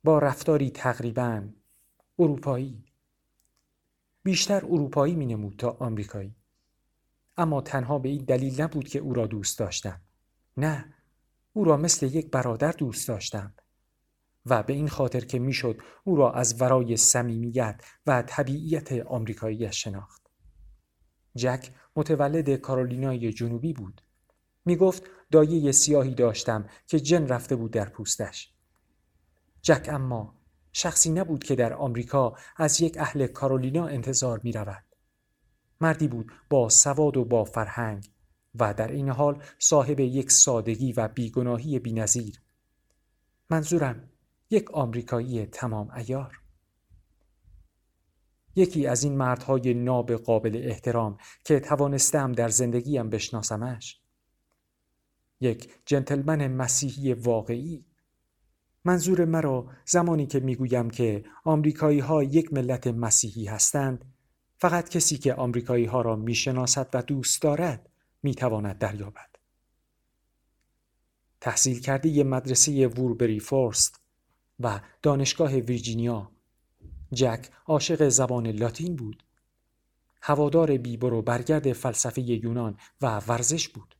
با 0.04 0.18
رفتاری 0.18 0.70
تقریبا 0.70 1.48
اروپایی. 2.18 2.84
بیشتر 4.22 4.64
اروپایی 4.64 5.14
می 5.14 5.26
نمود 5.26 5.56
تا 5.56 5.70
آمریکایی. 5.70 6.36
اما 7.36 7.60
تنها 7.60 7.98
به 7.98 8.08
این 8.08 8.24
دلیل 8.24 8.60
نبود 8.60 8.88
که 8.88 8.98
او 8.98 9.14
را 9.14 9.26
دوست 9.26 9.58
داشتم. 9.58 10.00
نه 10.56 10.94
او 11.52 11.64
را 11.64 11.76
مثل 11.76 12.06
یک 12.06 12.30
برادر 12.30 12.72
دوست 12.72 13.08
داشتم. 13.08 13.54
و 14.46 14.62
به 14.62 14.72
این 14.72 14.88
خاطر 14.88 15.20
که 15.20 15.38
می‌شد 15.38 15.80
او 16.04 16.16
را 16.16 16.32
از 16.32 16.60
ورای 16.60 16.96
صمیمیت 16.96 17.80
و 18.06 18.22
طبیعیت 18.22 18.92
آمریکاییش 18.92 19.84
شناخت. 19.84 20.22
جک 21.36 21.70
متولد 21.96 22.56
کارولینای 22.56 23.32
جنوبی 23.32 23.72
بود. 23.72 24.02
می 24.64 24.76
گفت 24.76 25.02
دایه 25.30 25.72
سیاهی 25.72 26.14
داشتم 26.14 26.66
که 26.86 27.00
جن 27.00 27.26
رفته 27.26 27.56
بود 27.56 27.70
در 27.70 27.88
پوستش. 27.88 28.54
جک 29.62 29.88
اما 29.92 30.40
شخصی 30.72 31.10
نبود 31.10 31.44
که 31.44 31.54
در 31.54 31.72
آمریکا 31.72 32.36
از 32.56 32.80
یک 32.80 32.96
اهل 32.98 33.26
کارولینا 33.26 33.86
انتظار 33.86 34.40
می 34.44 34.52
رود. 34.52 34.84
مردی 35.80 36.08
بود 36.08 36.32
با 36.50 36.68
سواد 36.68 37.16
و 37.16 37.24
با 37.24 37.44
فرهنگ 37.44 38.10
و 38.54 38.74
در 38.74 38.88
این 38.88 39.08
حال 39.08 39.42
صاحب 39.58 40.00
یک 40.00 40.32
سادگی 40.32 40.92
و 40.92 41.08
بیگناهی 41.08 41.78
بینظیر. 41.78 42.42
منظورم 43.50 44.09
یک 44.50 44.70
آمریکایی 44.70 45.46
تمام 45.46 45.90
ایار 45.90 46.40
یکی 48.56 48.86
از 48.86 49.04
این 49.04 49.16
مردهای 49.16 49.74
ناب 49.74 50.12
قابل 50.12 50.60
احترام 50.64 51.18
که 51.44 51.60
توانستم 51.60 52.32
در 52.32 52.48
زندگیم 52.48 53.10
بشناسمش. 53.10 54.00
یک 55.40 55.70
جنتلمن 55.86 56.46
مسیحی 56.46 57.12
واقعی. 57.12 57.84
منظور 58.84 59.24
مرا 59.24 59.70
زمانی 59.84 60.26
که 60.26 60.40
می‌گویم 60.40 60.90
که 60.90 61.24
آمریکایی 61.44 61.98
ها 61.98 62.22
یک 62.22 62.52
ملت 62.52 62.86
مسیحی 62.86 63.46
هستند 63.46 64.04
فقط 64.58 64.88
کسی 64.88 65.18
که 65.18 65.34
آمریکایی 65.34 65.84
ها 65.84 66.00
را 66.00 66.16
می‌شناسد 66.16 66.88
و 66.94 67.02
دوست 67.02 67.42
دارد 67.42 67.88
می‌تواند 68.22 68.78
دریابد. 68.78 69.30
تحصیل 71.40 71.80
کرده 71.80 72.08
ی 72.08 72.22
مدرسه 72.22 72.86
ووربری 72.86 73.40
فورست. 73.40 73.99
و 74.60 74.80
دانشگاه 75.02 75.52
ویرجینیا 75.56 76.30
جک 77.12 77.48
عاشق 77.66 78.08
زبان 78.08 78.46
لاتین 78.46 78.96
بود. 78.96 79.24
هوادار 80.22 80.76
بیبر 80.76 81.12
و 81.12 81.22
برگرد 81.22 81.72
فلسفه 81.72 82.22
یونان 82.22 82.76
و 83.00 83.20
ورزش 83.28 83.68
بود. 83.68 83.94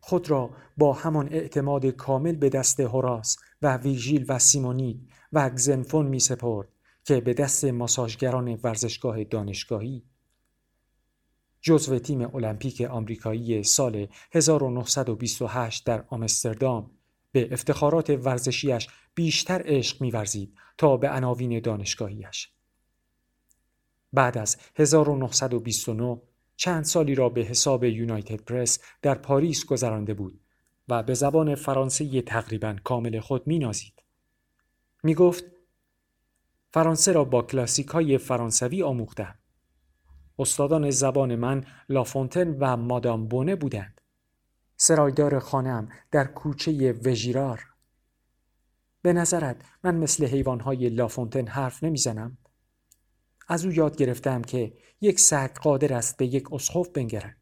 خود 0.00 0.30
را 0.30 0.50
با 0.76 0.92
همان 0.92 1.28
اعتماد 1.28 1.86
کامل 1.86 2.36
به 2.36 2.48
دست 2.48 2.80
هوراس 2.80 3.36
و 3.62 3.76
ویژیل 3.76 4.24
و 4.28 4.38
سیمونی 4.38 5.08
و 5.32 5.50
گزنفون 5.50 6.06
می 6.06 6.20
سپرد 6.20 6.68
که 7.04 7.20
به 7.20 7.34
دست 7.34 7.64
ماساژگران 7.64 8.58
ورزشگاه 8.62 9.24
دانشگاهی 9.24 10.02
جزو 11.60 11.98
تیم 11.98 12.34
المپیک 12.34 12.80
آمریکایی 12.80 13.62
سال 13.62 14.06
1928 14.32 15.86
در 15.86 16.04
آمستردام 16.08 16.90
به 17.32 17.52
افتخارات 17.52 18.10
ورزشیش 18.10 18.88
بیشتر 19.14 19.62
عشق 19.64 20.02
می‌ورزید 20.02 20.54
تا 20.78 20.96
به 20.96 21.10
عناوین 21.10 21.60
دانشگاهیش. 21.60 22.52
بعد 24.12 24.38
از 24.38 24.56
1929 24.76 26.22
چند 26.56 26.84
سالی 26.84 27.14
را 27.14 27.28
به 27.28 27.40
حساب 27.40 27.84
یونایتد 27.84 28.40
پرس 28.42 28.78
در 29.02 29.14
پاریس 29.14 29.64
گذرانده 29.66 30.14
بود 30.14 30.40
و 30.88 31.02
به 31.02 31.14
زبان 31.14 31.54
فرانسه 31.54 32.22
تقریبا 32.22 32.76
کامل 32.84 33.20
خود 33.20 33.42
مینازید. 33.46 34.02
می 35.02 35.14
گفت 35.14 35.44
فرانسه 36.72 37.12
را 37.12 37.24
با 37.24 37.42
کلاسیک 37.42 37.88
های 37.88 38.18
فرانسوی 38.18 38.82
آموختم. 38.82 39.38
استادان 40.38 40.90
زبان 40.90 41.36
من 41.36 41.64
لافونتن 41.88 42.56
و 42.60 42.76
مادام 42.76 43.28
بونه 43.28 43.56
بودند. 43.56 44.00
سرایدار 44.76 45.38
خانم 45.38 45.88
در 46.10 46.24
کوچه 46.24 46.92
وژیرار. 46.92 47.69
به 49.02 49.12
نظرت 49.12 49.56
من 49.84 49.96
مثل 49.96 50.26
حیوانهای 50.26 50.88
لافونتن 50.88 51.46
حرف 51.46 51.84
نمی‌زنم؟ 51.84 52.38
از 53.48 53.64
او 53.64 53.72
یاد 53.72 53.96
گرفتم 53.96 54.42
که 54.42 54.72
یک 55.00 55.20
سگ 55.20 55.54
قادر 55.54 55.92
است 55.92 56.16
به 56.16 56.26
یک 56.26 56.52
اسخف 56.52 56.88
بنگرد. 56.88 57.36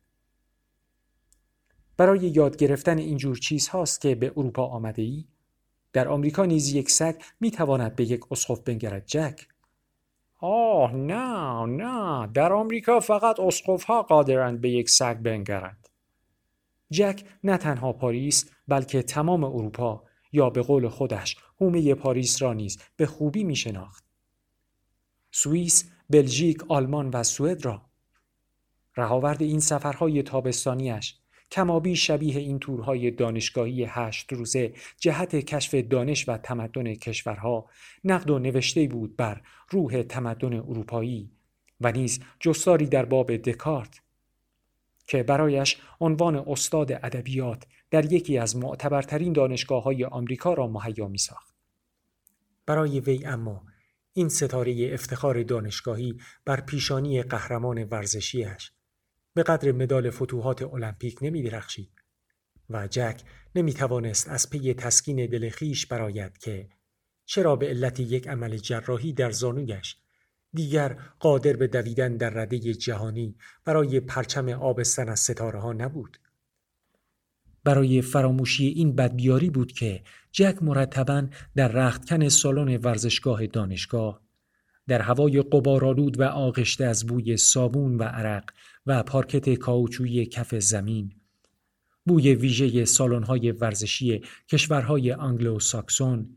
برای 1.96 2.18
یاد 2.18 2.56
گرفتن 2.56 2.98
اینجور 2.98 3.38
چیزهاست 3.38 4.00
که 4.00 4.14
به 4.14 4.32
اروپا 4.36 4.66
آمده 4.66 5.02
ای؟ 5.02 5.24
در 5.92 6.08
آمریکا 6.08 6.44
نیز 6.44 6.72
یک 6.72 6.90
سگ 6.90 7.14
می 7.40 7.50
تواند 7.50 7.96
به 7.96 8.04
یک 8.04 8.20
اسخف 8.32 8.60
بنگرد 8.60 9.06
جک. 9.06 9.46
آه 10.40 10.92
نه 10.92 11.66
نه 11.66 12.26
در 12.34 12.52
آمریکا 12.52 13.00
فقط 13.00 13.40
اسقف 13.40 13.84
ها 13.84 14.02
قادرند 14.02 14.60
به 14.60 14.70
یک 14.70 14.90
سگ 14.90 15.14
بنگرند. 15.14 15.88
جک 16.90 17.24
نه 17.44 17.56
تنها 17.56 17.92
پاریس 17.92 18.50
بلکه 18.68 19.02
تمام 19.02 19.44
اروپا 19.44 20.04
یا 20.32 20.50
به 20.50 20.62
قول 20.62 20.88
خودش 20.88 21.36
هومه 21.60 21.94
پاریس 21.94 22.42
را 22.42 22.52
نیز 22.52 22.78
به 22.96 23.06
خوبی 23.06 23.44
می 23.44 23.56
شناخت. 23.56 24.04
سوئیس، 25.30 25.90
بلژیک، 26.10 26.64
آلمان 26.68 27.10
و 27.10 27.22
سوئد 27.22 27.64
را 27.64 27.82
رهاورد 28.96 29.42
این 29.42 29.60
سفرهای 29.60 30.22
تابستانیش 30.22 31.14
کمابی 31.50 31.96
شبیه 31.96 32.38
این 32.38 32.58
تورهای 32.58 33.10
دانشگاهی 33.10 33.84
هشت 33.84 34.32
روزه 34.32 34.72
جهت 35.00 35.36
کشف 35.36 35.74
دانش 35.74 36.28
و 36.28 36.36
تمدن 36.36 36.94
کشورها 36.94 37.70
نقد 38.04 38.30
و 38.30 38.38
نوشته 38.38 38.86
بود 38.86 39.16
بر 39.16 39.42
روح 39.70 40.02
تمدن 40.02 40.52
اروپایی 40.52 41.30
و 41.80 41.92
نیز 41.92 42.20
جستاری 42.40 42.86
در 42.86 43.04
باب 43.04 43.36
دکارت 43.36 44.00
که 45.06 45.22
برایش 45.22 45.76
عنوان 46.00 46.36
استاد 46.36 46.92
ادبیات 46.92 47.66
در 47.90 48.12
یکی 48.12 48.38
از 48.38 48.56
معتبرترین 48.56 49.32
دانشگاه 49.32 49.82
های 49.82 50.04
آمریکا 50.04 50.54
را 50.54 50.66
مهیا 50.66 51.08
می 51.08 51.18
ساخت. 51.18 51.54
برای 52.66 53.00
وی 53.00 53.26
اما 53.26 53.62
این 54.12 54.28
ستاره 54.28 54.90
افتخار 54.92 55.42
دانشگاهی 55.42 56.20
بر 56.44 56.60
پیشانی 56.60 57.22
قهرمان 57.22 57.84
ورزشیش 57.84 58.72
به 59.34 59.42
قدر 59.42 59.72
مدال 59.72 60.10
فتوحات 60.10 60.62
المپیک 60.62 61.18
نمی 61.22 61.42
درخشید 61.42 61.90
و 62.70 62.88
جک 62.88 63.20
نمی 63.54 63.72
توانست 63.72 64.28
از 64.28 64.50
پی 64.50 64.74
تسکین 64.74 65.26
دل 65.26 65.48
خیش 65.48 65.86
براید 65.86 66.38
که 66.38 66.68
چرا 67.24 67.56
به 67.56 67.68
علت 67.68 68.00
یک 68.00 68.28
عمل 68.28 68.56
جراحی 68.56 69.12
در 69.12 69.30
زانویش 69.30 69.96
دیگر 70.52 70.98
قادر 71.18 71.52
به 71.52 71.66
دویدن 71.66 72.16
در 72.16 72.30
رده 72.30 72.58
جهانی 72.58 73.36
برای 73.64 74.00
پرچم 74.00 74.48
آبستن 74.48 75.08
از 75.08 75.20
ستاره 75.20 75.60
ها 75.60 75.72
نبود. 75.72 76.18
برای 77.68 78.02
فراموشی 78.02 78.66
این 78.66 78.94
بدبیاری 78.94 79.50
بود 79.50 79.72
که 79.72 80.02
جک 80.32 80.62
مرتبا 80.62 81.26
در 81.56 81.68
رختکن 81.68 82.28
سالن 82.28 82.76
ورزشگاه 82.76 83.46
دانشگاه 83.46 84.22
در 84.86 85.02
هوای 85.02 85.42
غبارآلود 85.42 86.20
و 86.20 86.22
آغشته 86.22 86.84
از 86.84 87.06
بوی 87.06 87.36
صابون 87.36 87.96
و 87.96 88.02
عرق 88.02 88.50
و 88.86 89.02
پارکت 89.02 89.54
کائوچویی 89.54 90.26
کف 90.26 90.54
زمین 90.54 91.12
بوی 92.06 92.34
ویژه 92.34 92.84
سالن‌های 92.84 93.52
ورزشی 93.52 94.22
کشورهای 94.48 95.12
آنگلو 95.12 95.60
ساکسون 95.60 96.36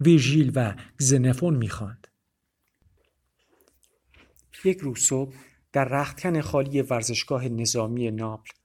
ویرژیل 0.00 0.52
و 0.54 0.74
گزنفون 1.00 1.56
می‌خواند. 1.56 2.06
یک 4.64 4.78
روز 4.78 4.98
صبح 4.98 5.34
در 5.72 5.84
رختکن 5.84 6.40
خالی 6.40 6.82
ورزشگاه 6.82 7.48
نظامی 7.48 8.10
ناپل 8.10 8.59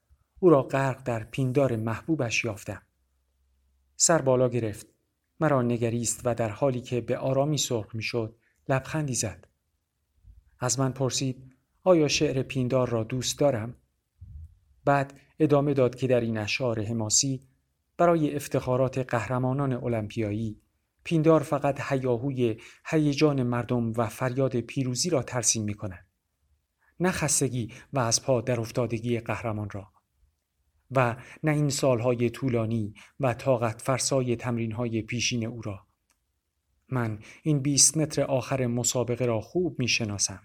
او 0.46 0.52
را 0.52 0.64
غرق 0.64 1.04
در 1.04 1.24
پیندار 1.24 1.76
محبوبش 1.76 2.46
یافتم. 2.46 2.82
سر 3.96 4.22
بالا 4.22 4.50
گرفت. 4.50 4.88
مرا 5.40 5.62
نگریست 5.62 6.22
و 6.24 6.36
در 6.36 6.50
حالی 6.50 6.82
که 6.82 7.02
به 7.02 7.18
آرامی 7.18 7.58
سرخ 7.58 7.96
می‌شد 7.96 8.36
لبخندی 8.70 9.14
زد. 9.16 9.48
از 10.60 10.80
من 10.80 10.92
پرسید 10.92 11.54
آیا 11.84 12.08
شعر 12.08 12.44
پیندار 12.44 12.90
را 12.90 13.04
دوست 13.04 13.40
دارم؟ 13.40 13.76
بعد 14.86 15.20
ادامه 15.40 15.74
داد 15.74 15.96
که 15.96 16.08
در 16.08 16.20
این 16.20 16.38
اشعار 16.38 16.84
حماسی 16.84 17.48
برای 17.98 18.36
افتخارات 18.36 18.98
قهرمانان 18.98 19.74
المپیایی 19.74 20.62
پیندار 21.04 21.44
فقط 21.44 21.82
هیاهوی 21.92 22.62
هیجان 22.86 23.44
مردم 23.44 23.94
و 23.94 24.08
فریاد 24.08 24.60
پیروزی 24.60 25.10
را 25.10 25.24
ترسیم 25.24 25.64
می 25.64 25.74
کند. 25.74 26.08
نه 27.00 27.12
خستگی 27.12 27.74
و 27.94 28.00
از 28.00 28.24
پا 28.24 28.42
در 28.42 28.60
افتادگی 28.60 29.20
قهرمان 29.20 29.70
را. 29.70 29.95
و 30.92 31.16
نه 31.44 31.52
این 31.52 31.70
سالهای 31.70 32.30
طولانی 32.30 32.94
و 33.20 33.34
طاقت 33.34 33.82
فرسای 33.82 34.36
تمرینهای 34.36 35.02
پیشین 35.02 35.46
او 35.46 35.62
را. 35.62 35.88
من 36.90 37.20
این 37.44 37.60
20 37.60 37.98
متر 37.98 38.22
آخر 38.22 38.68
مسابقه 38.68 39.26
را 39.26 39.42
خوب 39.42 39.80
می 39.80 39.88
شناسم. 39.88 40.42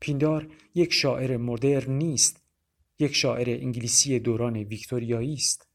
پیندار 0.00 0.48
یک 0.74 0.92
شاعر 0.92 1.36
مدرن 1.36 1.92
نیست. 1.92 2.42
یک 2.98 3.14
شاعر 3.14 3.50
انگلیسی 3.50 4.18
دوران 4.18 4.56
ویکتوریایی 4.56 5.34
است. 5.34 5.68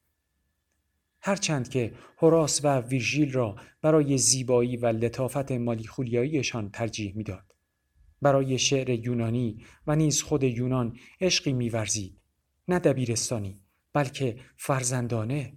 هرچند 1.21 1.69
که 1.69 1.93
هوراس 2.17 2.65
و 2.65 2.81
ویرژیل 2.81 3.31
را 3.31 3.55
برای 3.81 4.17
زیبایی 4.17 4.77
و 4.77 4.85
لطافت 4.85 5.51
مالیخولیاییشان 5.51 6.69
ترجیح 6.69 7.15
می‌داد. 7.15 7.55
برای 8.21 8.59
شعر 8.59 8.89
یونانی 8.89 9.65
و 9.87 9.95
نیز 9.95 10.21
خود 10.21 10.43
یونان 10.43 10.97
عشقی 11.21 11.53
میورزید 11.53 12.21
نه 12.67 12.79
دبیرستانی 12.79 13.60
بلکه 13.93 14.39
فرزندانه 14.57 15.53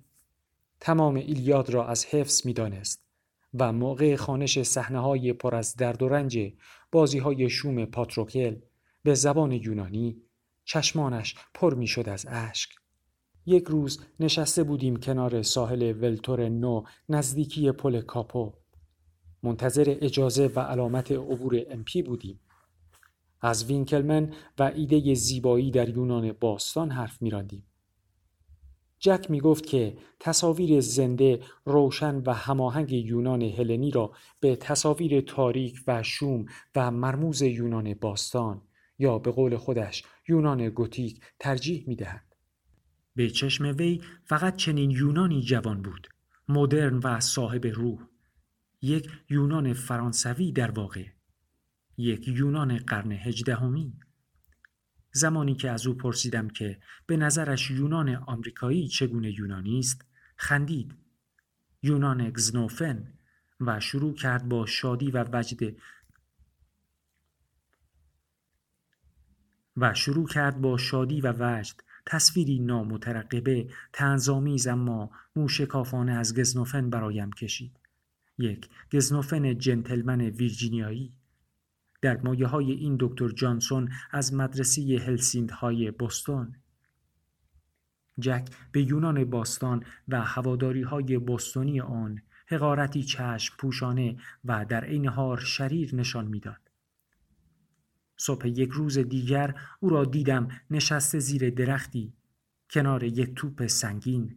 تمام 0.80 1.14
ایلیاد 1.14 1.70
را 1.70 1.86
از 1.86 2.04
حفظ 2.04 2.46
می‌دانست 2.46 3.04
و 3.54 3.72
موقع 3.72 4.16
خانش 4.16 4.62
صحنه 4.62 4.98
های 4.98 5.32
پر 5.32 5.54
از 5.54 5.76
درد 5.76 6.02
و 6.02 6.08
رنج 6.08 6.52
بازی 6.92 7.18
های 7.18 7.50
شوم 7.50 7.84
پاتروکل 7.84 8.56
به 9.02 9.14
زبان 9.14 9.52
یونانی 9.52 10.22
چشمانش 10.64 11.34
پر 11.54 11.74
می 11.74 11.86
شد 11.86 12.08
از 12.08 12.26
اشک. 12.28 12.70
یک 13.46 13.64
روز 13.64 14.00
نشسته 14.20 14.62
بودیم 14.62 14.96
کنار 14.96 15.42
ساحل 15.42 16.02
ولتور 16.02 16.48
نو 16.48 16.82
نزدیکی 17.08 17.72
پل 17.72 18.00
کاپو. 18.00 18.52
منتظر 19.42 19.96
اجازه 20.00 20.46
و 20.46 20.60
علامت 20.60 21.12
عبور 21.12 21.62
امپی 21.70 22.02
بودیم. 22.02 22.40
از 23.40 23.64
وینکلمن 23.64 24.32
و 24.58 24.62
ایده 24.62 25.14
زیبایی 25.14 25.70
در 25.70 25.88
یونان 25.88 26.32
باستان 26.32 26.90
حرف 26.90 27.22
می 27.22 27.30
راندیم. 27.30 27.66
جک 29.04 29.30
می 29.30 29.40
گفت 29.40 29.66
که 29.66 29.96
تصاویر 30.20 30.80
زنده 30.80 31.40
روشن 31.64 32.22
و 32.26 32.32
هماهنگ 32.32 32.92
یونان 32.92 33.42
هلنی 33.42 33.90
را 33.90 34.12
به 34.40 34.56
تصاویر 34.56 35.20
تاریک 35.20 35.80
و 35.86 36.02
شوم 36.02 36.46
و 36.76 36.90
مرموز 36.90 37.42
یونان 37.42 37.94
باستان 37.94 38.62
یا 38.98 39.18
به 39.18 39.30
قول 39.30 39.56
خودش 39.56 40.04
یونان 40.28 40.68
گوتیک 40.68 41.20
ترجیح 41.38 41.84
می 41.86 41.96
دهد. 41.96 42.36
به 43.16 43.30
چشم 43.30 43.74
وی 43.78 44.00
فقط 44.24 44.56
چنین 44.56 44.90
یونانی 44.90 45.42
جوان 45.42 45.82
بود 45.82 46.08
مدرن 46.48 47.00
و 47.04 47.20
صاحب 47.20 47.66
روح 47.66 47.98
یک 48.82 49.08
یونان 49.30 49.72
فرانسوی 49.72 50.52
در 50.52 50.70
واقع 50.70 51.04
یک 51.96 52.28
یونان 52.28 52.76
قرن 52.76 53.12
هجدهمی 53.12 53.92
زمانی 55.16 55.54
که 55.54 55.70
از 55.70 55.86
او 55.86 55.94
پرسیدم 55.94 56.48
که 56.48 56.78
به 57.06 57.16
نظرش 57.16 57.70
یونان 57.70 58.16
آمریکایی 58.16 58.88
چگونه 58.88 59.38
یونانی 59.38 59.78
است 59.78 60.04
خندید. 60.36 60.94
یونان 61.82 62.30
گزنوفن 62.30 63.12
و 63.60 63.80
شروع 63.80 64.14
کرد 64.14 64.48
با 64.48 64.66
شادی 64.66 65.10
و 65.10 65.24
وجد 65.32 65.76
و 69.76 69.94
شروع 69.94 70.28
کرد 70.28 70.60
با 70.60 70.76
شادی 70.76 71.20
و 71.20 71.32
وجد 71.38 71.80
تصویری 72.06 72.58
نامترقبه 72.58 73.68
تنظامیز 73.92 74.66
اما 74.66 75.10
موشکافانه 75.36 76.12
از 76.12 76.38
گزنوفن 76.38 76.90
برایم 76.90 77.32
کشید. 77.32 77.80
یک 78.38 78.68
گزنوفن 78.92 79.58
جنتلمن 79.58 80.20
ویرجینیایی. 80.20 81.12
در 82.04 82.20
مایه 82.20 82.46
های 82.46 82.72
این 82.72 82.96
دکتر 83.00 83.28
جانسون 83.28 83.88
از 84.10 84.34
مدرسه 84.34 84.82
هلسیند 85.06 85.50
های 85.50 85.90
بوستون 85.90 86.54
جک 88.20 88.48
به 88.72 88.82
یونان 88.82 89.24
باستان 89.24 89.84
و 90.08 90.20
هواداری 90.20 90.82
های 90.82 91.18
بوستونی 91.18 91.80
آن 91.80 92.22
حقارتی 92.46 93.02
چشم 93.02 93.54
پوشانه 93.58 94.16
و 94.44 94.64
در 94.64 94.84
عین 94.84 95.06
حال 95.06 95.38
شریر 95.38 95.94
نشان 95.94 96.26
می‌داد. 96.26 96.70
صبح 98.16 98.48
یک 98.48 98.70
روز 98.70 98.98
دیگر 98.98 99.54
او 99.80 99.88
را 99.88 100.04
دیدم 100.04 100.48
نشسته 100.70 101.18
زیر 101.18 101.50
درختی 101.50 102.12
کنار 102.70 103.04
یک 103.04 103.34
توپ 103.34 103.66
سنگین 103.66 104.36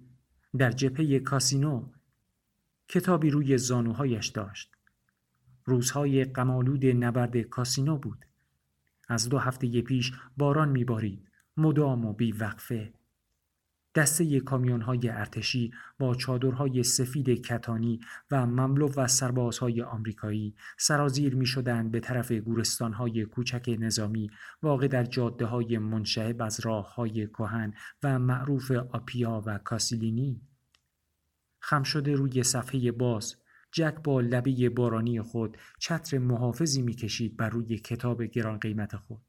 در 0.58 0.72
جپه 0.72 1.20
کاسینو 1.20 1.90
کتابی 2.88 3.30
روی 3.30 3.58
زانوهایش 3.58 4.28
داشت. 4.28 4.77
روزهای 5.68 6.26
قمالود 6.26 6.86
نبرد 6.86 7.42
کاسینو 7.42 7.98
بود. 7.98 8.26
از 9.08 9.30
دو 9.30 9.38
هفته 9.38 9.82
پیش 9.82 10.14
باران 10.38 10.70
میبارید 10.70 11.28
مدام 11.58 12.06
و 12.06 12.14
بیوقفه 12.14 12.94
دسته 13.96 14.40
کامیون 14.40 14.82
های 14.82 15.10
ارتشی 15.10 15.74
با 16.00 16.16
چادرهای 16.16 16.84
سفید 16.84 17.30
کتانی 17.30 18.00
و 18.32 18.46
مملو 18.46 18.90
و 18.98 19.08
سربازهای 19.08 19.82
آمریکایی 19.82 20.56
سرازیر 20.78 21.36
می 21.36 21.46
شدند 21.46 21.92
به 21.92 22.00
طرف 22.00 22.32
گورستان 22.32 22.94
های 22.94 23.26
کوچک 23.26 23.76
نظامی 23.80 24.32
واقع 24.62 24.88
در 24.88 25.04
جاده 25.04 25.46
های 25.46 25.78
منشعب 25.78 26.42
از 26.42 26.60
راه 26.60 26.96
های 26.96 27.28
کهن 27.28 27.74
و 28.04 28.20
معروف 28.20 28.72
آپیا 28.72 29.44
و 29.46 29.58
کاسیلینی. 29.58 30.42
خم 31.60 31.84
شده 31.84 32.16
روی 32.16 32.44
صفحه 32.44 32.92
باز 32.92 33.36
جک 33.72 33.96
با 34.04 34.22
لبه 34.22 34.70
بارانی 34.70 35.22
خود 35.22 35.58
چتر 35.80 36.18
محافظی 36.18 36.82
می‌کشید 36.82 37.38
بر 37.38 37.50
روی 37.50 37.78
کتاب 37.78 38.24
گران 38.24 38.58
قیمت 38.58 38.96
خود. 38.96 39.22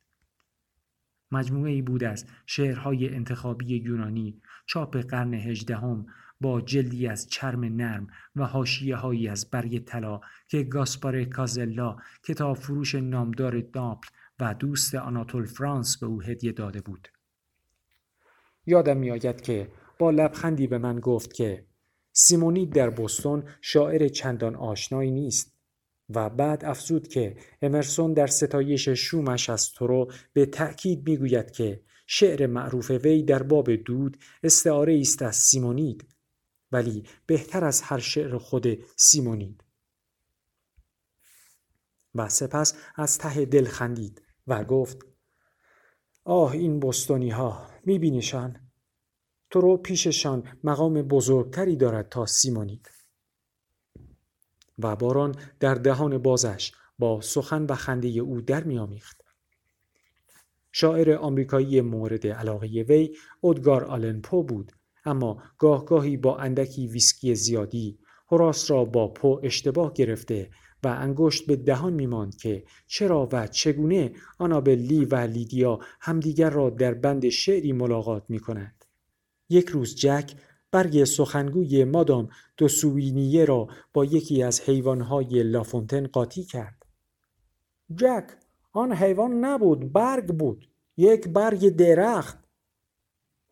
مجموعه 1.33 1.73
ای 1.73 1.83
بود 1.83 2.05
از 2.05 2.27
شعرهای 2.47 3.15
انتخابی 3.15 3.77
یونانی 3.77 4.41
چاپ 4.67 4.97
قرن 4.97 5.35
هجدهم 5.35 6.07
با 6.41 6.61
جلدی 6.61 7.07
از 7.07 7.29
چرم 7.29 7.65
نرم 7.65 8.07
و 8.37 8.45
حاشیه 8.45 8.97
هایی 8.97 9.29
از 9.29 9.51
برگ 9.51 9.85
طلا 9.85 10.21
که 10.49 10.63
گاسپار 10.63 11.25
کازلا 11.25 11.97
کتاب 12.23 12.57
فروش 12.57 12.95
نامدار 12.95 13.61
داپل 13.61 14.09
و 14.41 14.55
دوست 14.55 14.95
آناتول 14.95 15.47
فرانس 15.47 15.99
به 15.99 16.07
او 16.07 16.23
هدیه 16.23 16.53
داده 16.53 16.81
بود. 16.81 17.09
یادم 18.67 18.97
میآید 18.97 19.41
که 19.41 19.71
با 19.99 20.11
لبخندی 20.11 20.67
به 20.67 20.79
من 20.79 21.01
گفت 21.01 21.33
که 21.33 21.65
سیمونی 22.13 22.67
در 22.67 22.91
بوستون 22.91 23.45
شاعر 23.61 24.09
چندان 24.09 24.57
آشنایی 24.57 25.11
نیست 25.11 25.59
و 26.11 26.31
بعد 26.31 26.65
افزود 26.65 27.09
که 27.09 27.37
امرسون 27.63 28.13
در 28.13 28.27
ستایش 28.27 28.89
شومش 28.89 29.51
از 29.51 29.73
تورو 29.73 30.13
به 30.33 30.47
تأکید 30.47 31.09
می‌گوید 31.09 31.51
که 31.51 31.83
شعر 32.07 32.47
معروف 32.47 32.91
وی 32.91 33.23
در 33.23 33.43
باب 33.43 33.75
دود 33.75 34.17
استعاره 34.43 34.99
است 35.01 35.23
از 35.23 35.37
سیمونید 35.37 36.07
ولی 36.73 37.05
بهتر 37.27 37.65
از 37.65 37.83
هر 37.83 37.99
شعر 37.99 38.39
خود 38.39 38.67
سیمونید. 38.97 39.65
و 42.15 42.29
سپس 42.29 42.75
از 42.97 43.19
ته 43.19 43.45
دل 43.45 43.65
خندید 43.65 44.23
و 44.47 44.65
گفت 44.65 44.99
آه 46.25 46.53
این 46.53 46.81
بستونی 46.81 47.31
ها 47.31 47.67
میبینیشان؟ 47.85 48.68
تورو 49.51 49.77
پیششان 49.77 50.43
مقام 50.65 51.03
بزرگتری 51.03 51.77
دارد 51.77 52.09
تا 52.09 52.27
سیمونید 52.27 52.91
و 54.79 54.97
باران 54.97 55.35
در 55.61 55.75
دهان 55.75 56.19
بازش 56.19 56.73
با 56.99 57.21
سخن 57.21 57.67
و 57.67 57.75
خنده 57.75 58.09
او 58.09 58.41
در 58.41 58.65
میآمیخت 58.65 59.25
شاعر 60.73 61.13
آمریکایی 61.13 61.81
مورد 61.81 62.27
علاقه 62.27 62.67
وی 62.67 63.17
اودگار 63.41 63.85
آلن 63.85 64.21
پو 64.21 64.43
بود 64.43 64.73
اما 65.05 65.43
گاهگاهی 65.59 66.17
با 66.17 66.37
اندکی 66.37 66.87
ویسکی 66.87 67.35
زیادی 67.35 67.99
هراس 68.33 68.71
را 68.71 68.85
با 68.85 69.09
پو 69.09 69.41
اشتباه 69.43 69.93
گرفته 69.93 70.51
و 70.85 70.89
انگشت 70.89 71.47
به 71.47 71.57
دهان 71.57 71.93
میماند 71.93 72.37
که 72.37 72.65
چرا 72.87 73.29
و 73.33 73.47
چگونه 73.47 74.13
آنابل 74.39 74.75
لی 74.75 75.05
و 75.05 75.17
لیدیا 75.17 75.79
همدیگر 76.01 76.51
را 76.51 76.71
در 76.71 76.95
بند 76.95 77.29
شعری 77.29 77.73
ملاقات 77.73 78.25
می 78.29 78.39
کند. 78.39 78.78
یک 79.49 79.69
روز 79.69 79.95
جک 79.95 80.35
برگ 80.71 81.05
سخنگوی 81.05 81.85
مادام 81.85 82.29
دو 82.57 82.69
سوینیه 82.69 83.45
را 83.45 83.69
با 83.93 84.05
یکی 84.05 84.43
از 84.43 84.61
حیوانهای 84.61 85.43
لافونتن 85.43 86.07
قاطی 86.07 86.45
کرد. 86.45 86.87
جک 87.95 88.25
آن 88.73 88.93
حیوان 88.93 89.45
نبود 89.45 89.93
برگ 89.93 90.27
بود 90.27 90.69
یک 90.97 91.29
برگ 91.29 91.69
درخت 91.69 92.39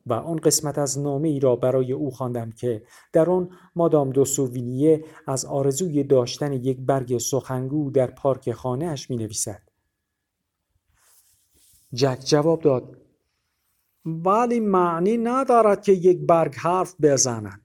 و 0.06 0.12
آن 0.12 0.36
قسمت 0.36 0.78
از 0.78 0.98
نامه 0.98 1.28
ای 1.28 1.40
را 1.40 1.56
برای 1.56 1.92
او 1.92 2.10
خواندم 2.10 2.50
که 2.50 2.82
در 3.12 3.30
آن 3.30 3.50
مادام 3.76 4.10
دو 4.10 4.24
سووینیه 4.24 5.04
از 5.26 5.44
آرزوی 5.44 6.04
داشتن 6.04 6.52
یک 6.52 6.80
برگ 6.80 7.18
سخنگو 7.18 7.90
در 7.90 8.06
پارک 8.06 8.52
خانهاش 8.52 9.10
می 9.10 9.16
نویسد. 9.16 9.62
جک 11.92 12.18
جواب 12.24 12.62
داد 12.62 13.05
ولی 14.06 14.60
معنی 14.60 15.16
ندارد 15.16 15.82
که 15.82 15.92
یک 15.92 16.18
برگ 16.26 16.54
حرف 16.54 16.94
بزند. 17.02 17.60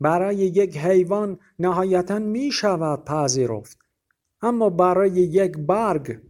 برای 0.00 0.36
یک 0.36 0.76
حیوان 0.76 1.38
نهایتا 1.58 2.18
می 2.18 2.52
شود 2.52 3.04
پذیرفت. 3.04 3.78
اما 4.42 4.70
برای 4.70 5.10
یک 5.10 5.58
برگ 5.58 6.20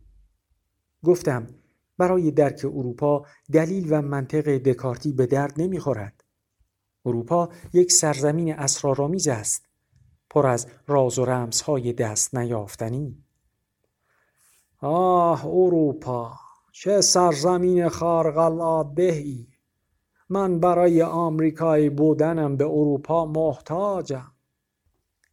گفتم 1.02 1.46
برای 1.98 2.30
درک 2.30 2.60
اروپا 2.64 3.26
دلیل 3.52 3.86
و 3.90 4.02
منطق 4.02 4.58
دکارتی 4.58 5.12
به 5.12 5.26
درد 5.26 5.54
نمی‌خورد. 5.56 6.24
اروپا 7.06 7.48
یک 7.72 7.92
سرزمین 7.92 8.54
اسرارآمیز 8.54 9.28
است 9.28 9.66
پر 10.30 10.46
از 10.46 10.66
راز 10.86 11.18
و 11.18 11.24
رمزهای 11.24 11.92
دست 11.92 12.34
نیافتنی. 12.34 13.24
آه 14.80 15.46
اروپا! 15.46 16.47
چه 16.80 17.00
سرزمین 17.00 17.88
خارق 17.88 18.38
ای 18.98 19.46
من 20.28 20.60
برای 20.60 21.02
آمریکایی 21.02 21.90
بودنم 21.90 22.56
به 22.56 22.64
اروپا 22.64 23.26
محتاجم. 23.26 24.32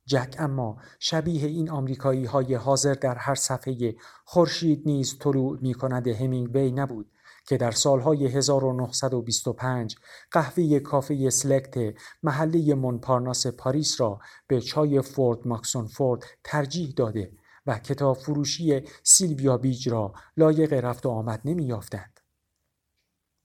جک 0.05 0.35
اما 0.39 0.77
شبیه 0.99 1.47
این 1.47 1.69
آمریکایی 1.69 2.25
های 2.25 2.55
حاضر 2.55 2.93
در 2.93 3.15
هر 3.15 3.35
صفحه 3.35 3.95
خورشید 4.25 4.81
نیز 4.85 5.19
طلوع 5.19 5.57
می 5.61 5.73
کند 5.73 6.07
همینگوی 6.07 6.71
نبود 6.71 7.11
که 7.47 7.57
در 7.57 7.71
سالهای 7.71 8.27
1925 8.27 9.95
قهوه 10.31 10.79
کافه 10.79 11.29
سلکت 11.29 11.93
محله 12.23 12.73
مونپارناس 12.73 13.47
پاریس 13.47 14.01
را 14.01 14.19
به 14.47 14.61
چای 14.61 15.01
فورد 15.01 15.47
ماکسون 15.47 15.87
فورد 15.87 16.23
ترجیح 16.43 16.93
داده 16.97 17.31
و 17.67 17.79
کتاب 17.79 18.17
فروشی 18.17 18.81
سیلویا 19.03 19.57
بیج 19.57 19.89
را 19.89 20.13
لایق 20.37 20.73
رفت 20.73 21.05
و 21.05 21.09
آمد 21.09 21.41
نمی 21.45 21.65
یافتند. 21.65 22.19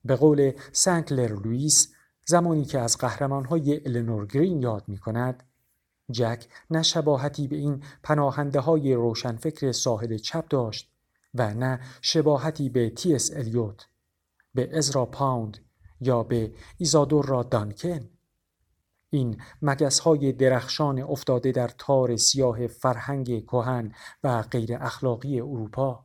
به 0.05 0.16
قول 0.16 0.53
سنکلر 0.73 1.29
لوئیس 1.29 1.93
زمانی 2.27 2.64
که 2.64 2.79
از 2.79 2.99
قهرمانهای 2.99 3.81
النور 3.87 4.27
گرین 4.27 4.62
یاد 4.62 4.85
می 4.89 4.99
کند 4.99 5.43
جک 6.11 6.47
نه 6.71 6.83
شباهتی 6.83 7.49
به 7.49 7.57
این 7.57 7.83
پناهنده 8.03 8.61
های 8.61 8.95
روشنفکر 8.95 9.73
ساحل 9.73 10.18
چپ 10.18 10.49
داشت 10.49 10.93
و 11.35 11.55
نه 11.55 11.81
شباهتی 12.03 12.68
به 12.68 12.91
تی 12.91 13.14
اس 13.14 13.31
الیوت 13.37 13.87
به 14.55 14.79
ازرا 14.79 15.07
پاوند 15.07 15.59
یا 16.01 16.23
به 16.23 16.55
ایزادور 16.79 17.27
را 17.27 17.43
دانکن 17.43 18.09
این 19.11 19.43
مگس 19.63 19.99
های 19.99 20.33
درخشان 20.33 21.03
افتاده 21.03 21.53
در 21.53 21.69
تار 21.69 22.17
سیاه 22.17 22.67
فرهنگ 22.67 23.45
کهن 23.45 23.93
و 24.25 24.43
غیر 24.43 24.75
اخلاقی 24.75 25.41
اروپا 25.41 26.05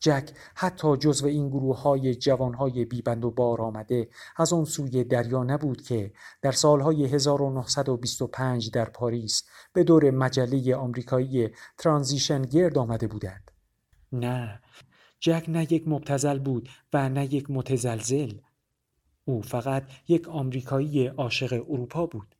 جک 0.00 0.30
حتی 0.54 0.96
جزو 0.96 1.26
این 1.26 1.48
گروه 1.48 1.82
های 1.82 2.14
جوان 2.14 2.54
های 2.54 2.84
بیبند 2.84 3.24
و 3.24 3.30
بار 3.30 3.62
آمده 3.62 4.08
از 4.36 4.52
آن 4.52 4.64
سوی 4.64 5.04
دریا 5.04 5.42
نبود 5.42 5.82
که 5.82 6.12
در 6.42 6.52
سالهای 6.52 7.06
1925 7.06 8.70
در 8.70 8.84
پاریس 8.84 9.42
به 9.72 9.84
دور 9.84 10.10
مجله 10.10 10.76
آمریکایی 10.76 11.50
ترانزیشن 11.78 12.42
گرد 12.42 12.78
آمده 12.78 13.06
بودند. 13.06 13.50
نه، 14.12 14.60
جک 15.20 15.44
نه 15.48 15.72
یک 15.72 15.88
مبتزل 15.88 16.38
بود 16.38 16.68
و 16.92 17.08
نه 17.08 17.34
یک 17.34 17.50
متزلزل. 17.50 18.32
او 19.28 19.42
فقط 19.42 19.90
یک 20.08 20.28
آمریکایی 20.28 21.06
عاشق 21.06 21.52
اروپا 21.52 22.06
بود. 22.06 22.36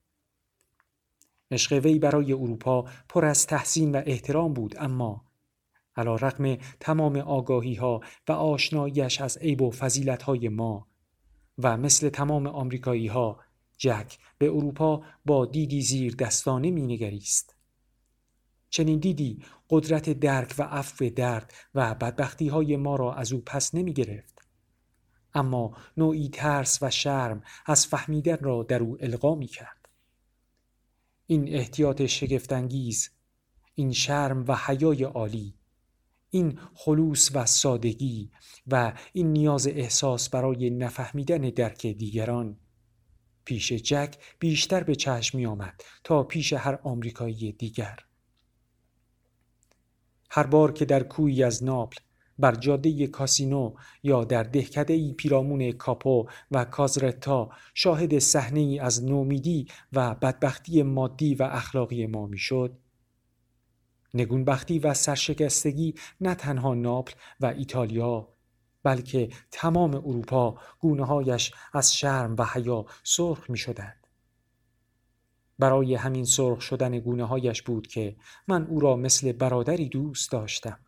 عشق 1.50 1.72
وی 1.72 1.98
برای 1.98 2.32
اروپا 2.32 2.84
پر 3.08 3.24
از 3.24 3.46
تحسین 3.46 3.92
و 3.92 4.02
احترام 4.06 4.52
بود 4.52 4.74
اما 4.78 5.24
علا 5.96 6.14
رقم 6.14 6.56
تمام 6.80 7.16
آگاهی 7.16 7.74
ها 7.74 8.00
و 8.28 8.32
آشنایش 8.32 9.20
از 9.20 9.38
عیب 9.38 9.62
و 9.62 9.70
فضیلت 9.70 10.22
های 10.22 10.48
ما 10.48 10.86
و 11.58 11.76
مثل 11.76 12.08
تمام 12.08 12.46
آمریکایی 12.46 13.06
ها 13.06 13.40
جک 13.78 14.18
به 14.38 14.46
اروپا 14.46 15.02
با 15.24 15.46
دیدی 15.46 15.82
زیر 15.82 16.14
دستانه 16.14 16.70
می 16.70 16.82
نگریست. 16.82 17.56
چنین 18.70 18.98
دیدی 18.98 19.42
قدرت 19.70 20.10
درک 20.10 20.54
و 20.58 20.62
عفو 20.62 21.10
درد 21.10 21.52
و 21.74 21.94
بدبختی 21.94 22.48
های 22.48 22.76
ما 22.76 22.96
را 22.96 23.14
از 23.14 23.32
او 23.32 23.42
پس 23.46 23.74
نمی 23.74 23.92
گرفت. 23.92 24.35
اما 25.36 25.76
نوعی 25.96 26.28
ترس 26.28 26.78
و 26.82 26.90
شرم 26.90 27.42
از 27.66 27.86
فهمیدن 27.86 28.36
را 28.40 28.62
در 28.62 28.82
او 28.82 28.96
القا 29.00 29.34
می 29.34 29.46
کرد. 29.46 29.88
این 31.26 31.54
احتیاط 31.54 32.06
شگفتانگیز 32.06 33.10
این 33.74 33.92
شرم 33.92 34.44
و 34.48 34.56
حیای 34.66 35.04
عالی 35.04 35.54
این 36.30 36.58
خلوص 36.74 37.30
و 37.34 37.46
سادگی 37.46 38.30
و 38.66 38.92
این 39.12 39.32
نیاز 39.32 39.66
احساس 39.66 40.28
برای 40.28 40.70
نفهمیدن 40.70 41.40
درک 41.40 41.86
دیگران 41.86 42.56
پیش 43.44 43.72
جک 43.72 44.18
بیشتر 44.38 44.84
به 44.84 44.94
چشم 44.94 45.38
می 45.38 45.46
آمد 45.46 45.82
تا 46.04 46.22
پیش 46.22 46.52
هر 46.52 46.78
آمریکایی 46.82 47.52
دیگر 47.52 47.98
هر 50.30 50.46
بار 50.46 50.72
که 50.72 50.84
در 50.84 51.02
کوی 51.02 51.44
از 51.44 51.64
ناپل 51.64 52.00
بر 52.38 52.54
جاده 52.54 53.06
کاسینو 53.06 53.74
یا 54.02 54.24
در 54.24 54.42
دهکده 54.42 55.12
پیرامون 55.12 55.72
کاپو 55.72 56.26
و 56.50 56.64
کازرتا 56.64 57.50
شاهد 57.74 58.18
صحنه 58.18 58.60
ای 58.60 58.78
از 58.78 59.04
نومیدی 59.04 59.68
و 59.92 60.14
بدبختی 60.14 60.82
مادی 60.82 61.34
و 61.34 61.42
اخلاقی 61.42 62.06
ما 62.06 62.26
می‌شد 62.26 62.78
نگونبختی 64.14 64.78
و 64.78 64.94
سرشکستگی 64.94 65.94
نه 66.20 66.34
تنها 66.34 66.74
ناپل 66.74 67.12
و 67.40 67.46
ایتالیا 67.46 68.28
بلکه 68.82 69.28
تمام 69.50 69.94
اروپا 69.94 70.58
گونههایش 70.80 71.52
از 71.72 71.94
شرم 71.94 72.34
و 72.38 72.44
حیا 72.44 72.86
سرخ 73.04 73.50
می 73.50 73.58
شدند. 73.58 74.06
برای 75.58 75.94
همین 75.94 76.24
سرخ 76.24 76.60
شدن 76.60 76.98
گونه 76.98 77.24
هایش 77.24 77.62
بود 77.62 77.86
که 77.86 78.16
من 78.48 78.66
او 78.66 78.80
را 78.80 78.96
مثل 78.96 79.32
برادری 79.32 79.88
دوست 79.88 80.32
داشتم. 80.32 80.78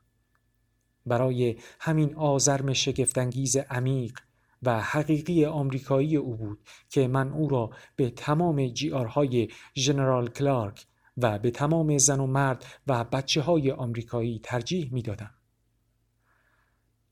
برای 1.09 1.57
همین 1.81 2.15
آزرم 2.15 2.73
شگفتانگیز 2.73 3.57
عمیق 3.57 4.19
و 4.63 4.81
حقیقی 4.81 5.45
آمریکایی 5.45 6.17
او 6.17 6.37
بود 6.37 6.59
که 6.89 7.09
من 7.09 7.33
او 7.33 7.49
را 7.49 7.71
به 7.97 8.11
تمام 8.11 8.67
جیارهای 8.67 9.49
ژنرال 9.77 10.29
کلارک 10.29 10.87
و 11.17 11.39
به 11.39 11.51
تمام 11.51 11.99
زن 11.99 12.21
و 12.21 12.27
مرد 12.27 12.65
و 12.87 13.05
بچه 13.05 13.41
های 13.41 13.71
آمریکایی 13.71 14.41
ترجیح 14.45 14.93
می 14.93 15.03
دادم. 15.03 15.35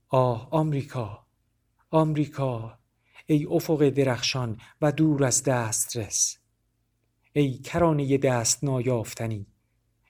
آه 0.09 0.49
آمریکا 0.51 1.27
آمریکا 1.91 2.79
ای 3.27 3.47
افق 3.51 3.89
درخشان 3.89 4.61
و 4.81 4.93
دور 4.93 5.25
از 5.25 5.43
دسترس 5.43 6.39
ای 7.33 7.59
کرانه 7.59 8.19
دست 8.19 8.65
نایافتنی 8.65 9.47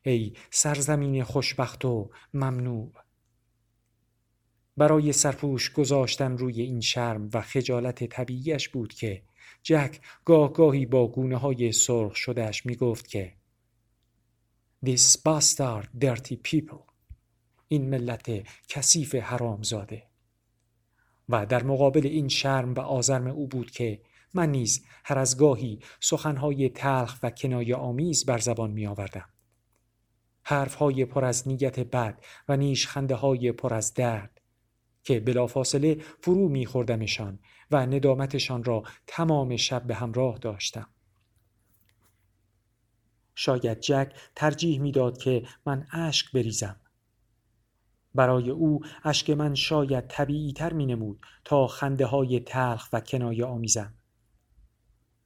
ای 0.02 0.32
سرزمین 0.50 1.24
خوشبخت 1.24 1.84
و 1.84 2.10
ممنوع 2.34 2.92
برای 4.76 5.12
سرپوش 5.12 5.72
گذاشتن 5.72 6.38
روی 6.38 6.62
این 6.62 6.80
شرم 6.80 7.30
و 7.34 7.40
خجالت 7.40 8.04
طبیعیش 8.04 8.68
بود 8.68 8.94
که 8.94 9.22
جک 9.62 10.00
گاه 10.24 10.52
گاهی 10.52 10.86
با 10.86 11.08
گونه 11.08 11.36
های 11.36 11.72
سرخ 11.72 12.16
شدهش 12.16 12.66
می 12.66 12.76
گفت 12.76 13.08
که 13.08 13.32
This 14.86 15.16
bastard 15.16 16.04
dirty 16.04 16.36
people 16.48 16.92
این 17.68 17.88
ملت 17.88 18.46
کثیف 18.68 19.14
حرامزاده 19.14 20.02
و 21.28 21.46
در 21.46 21.62
مقابل 21.62 22.06
این 22.06 22.28
شرم 22.28 22.74
و 22.74 22.80
آزرم 22.80 23.26
او 23.26 23.46
بود 23.46 23.70
که 23.70 24.00
من 24.34 24.50
نیز 24.50 24.84
هر 25.04 25.18
از 25.18 25.38
گاهی 25.38 25.80
سخنهای 26.00 26.68
تلخ 26.68 27.18
و 27.22 27.30
کنایه 27.30 27.76
آمیز 27.76 28.26
بر 28.26 28.38
زبان 28.38 28.70
می 28.70 28.86
آوردم. 28.86 29.28
حرفهای 30.42 31.04
پر 31.04 31.24
از 31.24 31.48
نیت 31.48 31.80
بد 31.80 32.24
و 32.48 32.56
نیشخنده 32.56 33.14
های 33.14 33.52
پر 33.52 33.74
از 33.74 33.94
درد 33.94 34.35
که 35.06 35.20
بلافاصله 35.20 35.94
فرو 36.20 36.48
می 36.48 36.66
خوردمشان 36.66 37.38
و 37.70 37.86
ندامتشان 37.86 38.64
را 38.64 38.82
تمام 39.06 39.56
شب 39.56 39.82
به 39.82 39.94
همراه 39.94 40.38
داشتم. 40.38 40.88
شاید 43.34 43.80
جک 43.80 44.12
ترجیح 44.34 44.80
می‌داد 44.80 45.18
که 45.18 45.42
من 45.66 45.86
اشک 45.92 46.32
بریزم. 46.32 46.80
برای 48.14 48.50
او 48.50 48.80
اشک 49.04 49.30
من 49.30 49.54
شاید 49.54 50.06
طبیعی 50.06 50.52
تر 50.52 50.72
می 50.72 50.86
نمود 50.86 51.20
تا 51.44 51.66
خنده 51.66 52.06
های 52.06 52.40
تلخ 52.40 52.88
و 52.92 53.00
کنایه 53.00 53.44
آمیزم. 53.44 53.94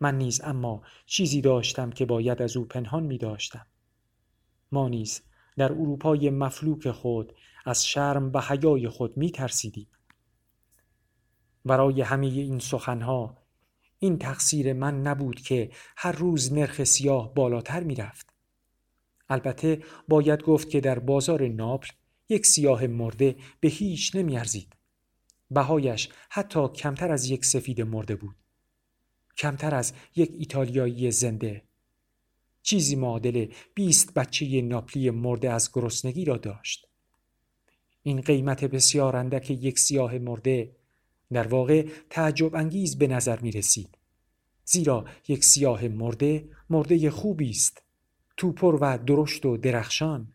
من 0.00 0.18
نیز 0.18 0.40
اما 0.44 0.82
چیزی 1.06 1.40
داشتم 1.40 1.90
که 1.90 2.06
باید 2.06 2.42
از 2.42 2.56
او 2.56 2.64
پنهان 2.64 3.02
می 3.02 3.18
داشتم 3.18 3.66
ما 4.72 4.88
نیز 4.88 5.22
در 5.56 5.72
اروپای 5.72 6.30
مفلوک 6.30 6.90
خود 6.90 7.32
از 7.66 7.86
شرم 7.86 8.32
و 8.32 8.40
حیای 8.40 8.88
خود 8.88 9.16
می 9.16 9.30
ترسیدیم 9.30 9.88
برای 11.64 12.02
همه 12.02 12.26
این 12.26 12.58
سخنها 12.58 13.36
این 13.98 14.18
تقصیر 14.18 14.72
من 14.72 15.02
نبود 15.02 15.40
که 15.40 15.70
هر 15.96 16.12
روز 16.12 16.52
نرخ 16.52 16.84
سیاه 16.84 17.34
بالاتر 17.34 17.82
می 17.82 17.94
رفت. 17.94 18.26
البته 19.28 19.82
باید 20.08 20.42
گفت 20.42 20.70
که 20.70 20.80
در 20.80 20.98
بازار 20.98 21.48
ناپل 21.48 21.88
یک 22.28 22.46
سیاه 22.46 22.86
مرده 22.86 23.36
به 23.60 23.68
هیچ 23.68 24.16
نمی 24.16 24.36
ارزید. 24.36 24.76
بهایش 25.50 26.08
حتی 26.30 26.68
کمتر 26.68 27.12
از 27.12 27.30
یک 27.30 27.44
سفید 27.44 27.80
مرده 27.80 28.16
بود. 28.16 28.36
کمتر 29.36 29.74
از 29.74 29.92
یک 30.16 30.30
ایتالیایی 30.38 31.10
زنده. 31.10 31.64
چیزی 32.62 32.96
معادل 32.96 33.46
20 33.74 34.14
بچه 34.14 34.62
ناپلی 34.62 35.10
مرده 35.10 35.50
از 35.50 35.70
گرسنگی 35.72 36.24
را 36.24 36.36
داشت. 36.36 36.89
این 38.02 38.20
قیمت 38.20 38.64
بسیار 38.64 39.16
اندک 39.16 39.50
یک 39.50 39.78
سیاه 39.78 40.18
مرده 40.18 40.76
در 41.32 41.46
واقع 41.46 41.88
تعجب 42.10 42.54
انگیز 42.54 42.98
به 42.98 43.06
نظر 43.06 43.40
می 43.40 43.50
رسید. 43.50 43.98
زیرا 44.64 45.04
یک 45.28 45.44
سیاه 45.44 45.88
مرده 45.88 46.48
مرده 46.70 47.10
خوبی 47.10 47.50
است 47.50 47.82
توپر 48.36 48.78
و 48.80 48.98
درشت 48.98 49.46
و 49.46 49.56
درخشان 49.56 50.32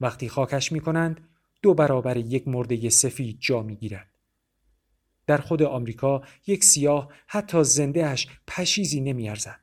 وقتی 0.00 0.28
خاکش 0.28 0.72
می 0.72 0.80
کنند 0.80 1.28
دو 1.62 1.74
برابر 1.74 2.16
یک 2.16 2.48
مرده 2.48 2.88
سفید 2.88 3.38
جا 3.40 3.62
می 3.62 3.76
گیرد. 3.76 4.08
در 5.26 5.38
خود 5.38 5.62
آمریکا 5.62 6.22
یک 6.46 6.64
سیاه 6.64 7.12
حتی 7.26 7.64
زندهش 7.64 8.28
پشیزی 8.46 9.00
نمی 9.00 9.28
ارزد. 9.28 9.60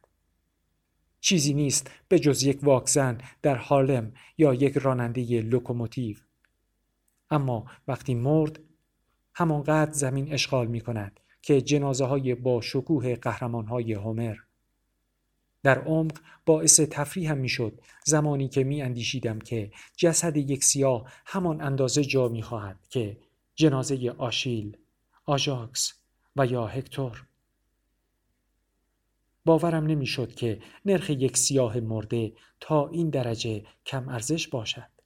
چیزی 1.19 1.53
نیست 1.53 1.91
به 2.07 2.19
جز 2.19 2.43
یک 2.43 2.59
واکس‌زن 2.63 3.17
در 3.41 3.55
هارلم 3.55 4.13
یا 4.37 4.53
یک 4.53 4.77
راننده 4.77 5.41
لوکوموتیو. 5.41 6.17
اما 7.31 7.65
وقتی 7.87 8.15
مرد 8.15 8.59
همانقدر 9.33 9.91
زمین 9.91 10.33
اشغال 10.33 10.67
می 10.67 10.81
کند 10.81 11.19
که 11.41 11.61
جنازه 11.61 12.05
های 12.05 12.35
با 12.35 12.61
شکوه 12.61 13.15
قهرمان 13.15 13.65
های 13.67 13.93
هومر 13.93 14.35
در 15.63 15.79
عمق 15.79 16.19
باعث 16.45 16.79
هم 16.79 17.37
می‌شد 17.37 17.81
زمانی 18.05 18.47
که 18.47 18.63
می 18.63 18.81
اندیشیدم 18.81 19.39
که 19.39 19.71
جسد 19.97 20.37
یک 20.37 20.63
سیاه 20.63 21.11
همان 21.25 21.61
اندازه 21.61 22.03
جا 22.03 22.27
می 22.27 22.41
خواهد 22.41 22.79
که 22.89 23.17
جنازه 23.55 24.15
آشیل، 24.17 24.77
آژاکس 25.25 25.93
و 26.35 26.45
یا 26.45 26.67
هکتور. 26.67 27.25
باورم 29.45 29.85
نمی‌شد 29.85 30.35
که 30.35 30.61
نرخ 30.85 31.09
یک 31.09 31.37
سیاه 31.37 31.79
مرده 31.79 32.33
تا 32.59 32.87
این 32.87 33.09
درجه 33.09 33.65
کم 33.85 34.09
ارزش 34.09 34.47
باشد. 34.47 34.98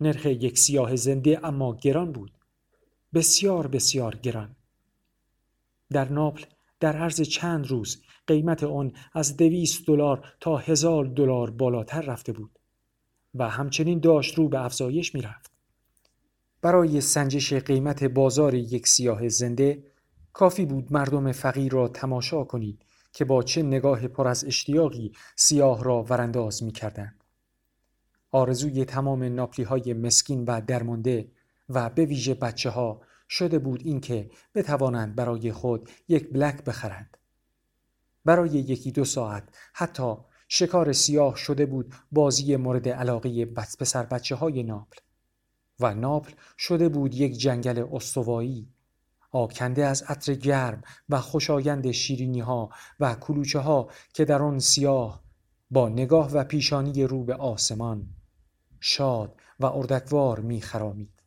نرخ 0.00 0.26
یک 0.26 0.58
سیاه 0.58 0.96
زنده 0.96 1.46
اما 1.46 1.76
گران 1.76 2.12
بود. 2.12 2.32
بسیار 3.14 3.66
بسیار 3.66 4.14
گران. 4.14 4.56
در 5.90 6.12
ناپل 6.12 6.44
در 6.80 6.96
عرض 6.96 7.20
چند 7.20 7.66
روز 7.66 8.02
قیمت 8.26 8.64
آن 8.64 8.92
از 9.12 9.36
دویست 9.36 9.86
دلار 9.86 10.32
تا 10.40 10.56
هزار 10.56 11.04
دلار 11.04 11.50
بالاتر 11.50 12.00
رفته 12.00 12.32
بود. 12.32 12.58
و 13.34 13.48
همچنین 13.48 14.00
داشت 14.00 14.34
رو 14.34 14.48
به 14.48 14.64
افزایش 14.64 15.14
می‌رفت. 15.14 15.50
برای 16.62 17.00
سنجش 17.00 17.52
قیمت 17.52 18.04
بازار 18.04 18.54
یک 18.54 18.88
سیاه 18.88 19.28
زنده 19.28 19.84
کافی 20.32 20.66
بود 20.66 20.92
مردم 20.92 21.32
فقیر 21.32 21.72
را 21.72 21.88
تماشا 21.88 22.44
کنید 22.44 22.84
که 23.12 23.24
با 23.24 23.42
چه 23.42 23.62
نگاه 23.62 24.08
پر 24.08 24.28
از 24.28 24.44
اشتیاقی 24.44 25.12
سیاه 25.36 25.84
را 25.84 26.02
ورانداز 26.02 26.62
می 26.62 26.72
کردند. 26.72 27.23
آرزوی 28.34 28.84
تمام 28.84 29.22
ناپلی 29.22 29.64
های 29.64 29.94
مسکین 29.94 30.44
و 30.44 30.60
درمانده 30.66 31.28
و 31.68 31.90
به 31.90 32.04
ویژه 32.04 32.34
بچه 32.34 32.70
ها 32.70 33.00
شده 33.28 33.58
بود 33.58 33.80
اینکه 33.84 34.30
بتوانند 34.54 35.16
برای 35.16 35.52
خود 35.52 35.90
یک 36.08 36.32
بلک 36.32 36.64
بخرند. 36.64 37.16
برای 38.24 38.50
یکی 38.50 38.92
دو 38.92 39.04
ساعت 39.04 39.48
حتی 39.72 40.14
شکار 40.48 40.92
سیاه 40.92 41.36
شده 41.36 41.66
بود 41.66 41.94
بازی 42.12 42.56
مورد 42.56 42.88
علاقه 42.88 43.44
پسر 43.44 44.02
بچه 44.02 44.34
های 44.34 44.62
ناپل 44.62 44.98
و 45.80 45.94
ناپل 45.94 46.32
شده 46.58 46.88
بود 46.88 47.14
یک 47.14 47.38
جنگل 47.38 47.86
استوایی 47.92 48.68
آکنده 49.30 49.84
از 49.84 50.02
عطر 50.02 50.34
گرم 50.34 50.82
و 51.08 51.20
خوشایند 51.20 51.90
شیرینی 51.90 52.40
ها 52.40 52.70
و 53.00 53.14
کلوچه 53.14 53.58
ها 53.58 53.90
که 54.12 54.24
در 54.24 54.42
آن 54.42 54.58
سیاه 54.58 55.24
با 55.70 55.88
نگاه 55.88 56.32
و 56.32 56.44
پیشانی 56.44 57.04
رو 57.04 57.24
به 57.24 57.34
آسمان 57.34 58.08
شاد 58.86 59.40
و 59.60 59.66
اردکوار 59.66 60.40
می 60.40 60.60
خرامید. 60.60 61.22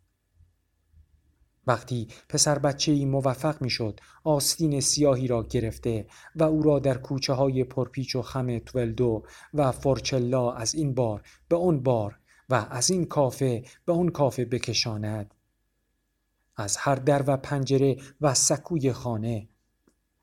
وقتی 1.67 2.07
پسر 2.29 2.59
بچه 2.59 2.91
ای 2.91 3.05
موفق 3.05 3.61
می 3.61 3.69
شد 3.69 3.99
آستین 4.23 4.81
سیاهی 4.81 5.27
را 5.27 5.43
گرفته 5.43 6.07
و 6.35 6.43
او 6.43 6.61
را 6.61 6.79
در 6.79 6.97
کوچه 6.97 7.33
های 7.33 7.63
پرپیچ 7.63 8.15
و 8.15 8.21
خم 8.21 8.59
تولدو 8.59 9.23
و 9.53 9.71
فورچلا 9.71 10.51
از 10.51 10.75
این 10.75 10.93
بار 10.93 11.23
به 11.49 11.55
اون 11.55 11.83
بار 11.83 12.19
و 12.49 12.67
از 12.69 12.89
این 12.89 13.05
کافه 13.05 13.63
به 13.85 13.93
اون 13.93 14.09
کافه 14.09 14.45
بکشاند 14.45 15.33
از 16.55 16.77
هر 16.77 16.95
در 16.95 17.23
و 17.27 17.37
پنجره 17.37 17.97
و 18.21 18.33
سکوی 18.33 18.93
خانه 18.93 19.49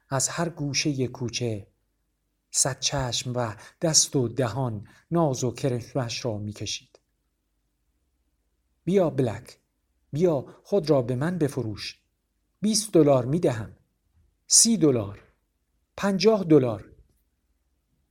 از 0.08 0.28
هر 0.28 0.48
گوشه 0.48 1.06
کوچه 1.06 1.66
صد 2.50 2.80
چشم 2.80 3.32
و 3.36 3.54
دست 3.82 4.16
و 4.16 4.28
دهان 4.28 4.86
ناز 5.10 5.44
و 5.44 5.50
کرشمش 5.50 6.24
را 6.24 6.38
می‌کشید 6.38 6.93
بیا 8.84 9.10
بلک 9.10 9.58
بیا 10.12 10.46
خود 10.62 10.90
را 10.90 11.02
به 11.02 11.16
من 11.16 11.38
بفروش. 11.38 12.00
بیست 12.60 12.92
دلار 12.92 13.24
می 13.24 13.38
دهم 13.38 13.76
سی 14.46 14.76
دلار. 14.76 15.22
پنجاه 15.96 16.44
دلار. 16.44 16.92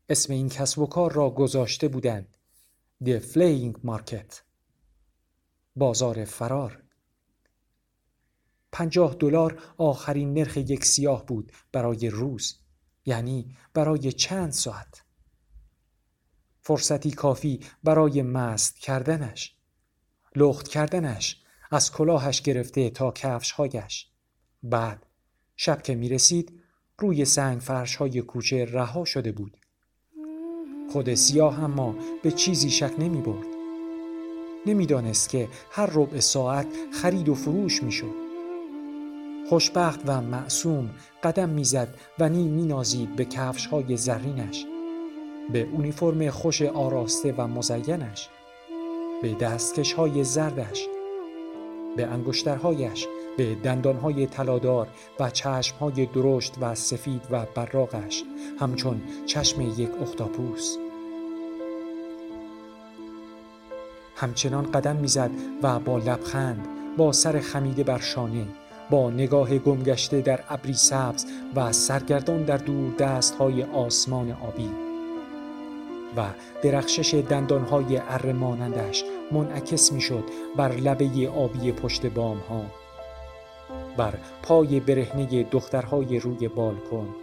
اسم 0.09 0.33
این 0.33 0.49
کسب 0.49 0.79
و 0.79 0.85
کار 0.85 1.13
را 1.13 1.29
گذاشته 1.29 1.87
بودند. 1.87 2.37
The 3.03 3.19
Flaying 3.19 3.73
Market. 3.85 4.35
بازار 5.75 6.25
فرار. 6.25 6.83
پنجاه 8.71 9.15
دلار 9.15 9.63
آخرین 9.77 10.33
نرخ 10.33 10.57
یک 10.57 10.85
سیاه 10.85 11.25
بود 11.25 11.51
برای 11.71 12.09
روز 12.09 12.59
یعنی 13.05 13.57
برای 13.73 14.11
چند 14.11 14.51
ساعت. 14.51 15.03
فرصتی 16.61 17.11
کافی 17.11 17.59
برای 17.83 18.21
مست 18.21 18.79
کردنش. 18.79 19.57
لخت 20.35 20.67
کردنش 20.67 21.37
از 21.71 21.91
کلاهش 21.91 22.41
گرفته 22.41 22.89
تا 22.89 23.11
کفشهایش. 23.11 24.07
بعد 24.63 25.05
شب 25.55 25.81
که 25.81 25.95
می 25.95 26.09
رسید 26.09 26.59
روی 26.99 27.25
سنگ 27.25 27.59
فرش 27.59 27.95
های 27.95 28.21
کوچه 28.21 28.65
رها 28.65 29.05
شده 29.05 29.31
بود. 29.31 29.57
خود 30.91 31.13
سیاه 31.13 31.63
اما 31.63 31.95
به 32.23 32.31
چیزی 32.31 32.69
شک 32.69 32.93
نمی 32.99 33.21
برد 33.21 33.47
نمی‌دانست 34.65 35.29
که 35.29 35.49
هر 35.71 35.89
ربع 35.93 36.19
ساعت 36.19 36.67
خرید 37.01 37.29
و 37.29 37.35
فروش 37.35 37.83
می 37.83 37.91
شد 37.91 38.15
خوشبخت 39.49 39.99
و 40.05 40.21
معصوم 40.21 40.89
قدم 41.23 41.49
می‌زد 41.49 41.95
و 42.19 42.29
نیم 42.29 42.51
مینازید 42.51 43.15
به 43.15 43.25
کفش 43.25 43.65
های 43.65 43.97
زرینش 43.97 44.65
به 45.53 45.61
اونیفرم 45.71 46.29
خوش 46.29 46.61
آراسته 46.61 47.31
و 47.37 47.47
مزینش. 47.47 48.29
به 49.23 49.33
دستکش 49.33 49.93
های 49.93 50.23
زردش 50.23 50.87
به 51.97 52.05
انگشترهایش 52.05 53.07
به 53.37 53.55
دندانهای 53.55 54.27
تلادار 54.27 54.87
و 55.19 55.29
چشمهای 55.29 56.05
درشت 56.05 56.53
و 56.61 56.75
سفید 56.75 57.21
و 57.31 57.45
براغش 57.55 58.23
همچون 58.59 59.01
چشم 59.25 59.61
یک 59.61 59.89
اختاپوس. 60.01 60.77
همچنان 64.15 64.71
قدم 64.71 64.95
می‌زد 64.95 65.31
و 65.63 65.79
با 65.79 65.97
لبخند 65.97 66.67
با 66.97 67.11
سر 67.11 67.39
خمیده 67.39 67.83
بر 67.83 67.99
شانه 67.99 68.45
با 68.89 69.09
نگاه 69.09 69.57
گمگشته 69.57 70.21
در 70.21 70.39
ابری 70.49 70.73
سبز 70.73 71.25
و 71.55 71.71
سرگردان 71.71 72.43
در 72.43 72.57
دور 72.57 72.93
دست 72.93 73.35
های 73.35 73.63
آسمان 73.63 74.31
آبی 74.31 74.69
و 76.17 76.25
درخشش 76.63 77.13
دندانهای 77.13 77.97
اره 77.97 78.33
مانندش 78.33 79.03
منعکس 79.31 79.91
می‌شد 79.91 80.23
بر 80.55 80.71
لبه 80.71 81.29
آبی 81.29 81.71
پشت 81.71 82.05
بام 82.05 82.37
ها 82.37 82.65
بر 83.97 84.13
پای 84.43 84.79
برهنه 84.79 85.43
دخترهای 85.43 86.19
روی 86.19 86.47
بالکن 86.47 87.15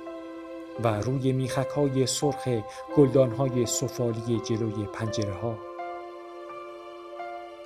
و 0.84 1.00
روی 1.00 1.32
میخک 1.32 1.68
های 1.68 2.06
سرخ 2.06 2.48
گلدان 2.96 3.30
های 3.30 3.66
سفالی 3.66 4.40
جلوی 4.44 4.84
پنجره 4.92 5.32
ها 5.32 5.58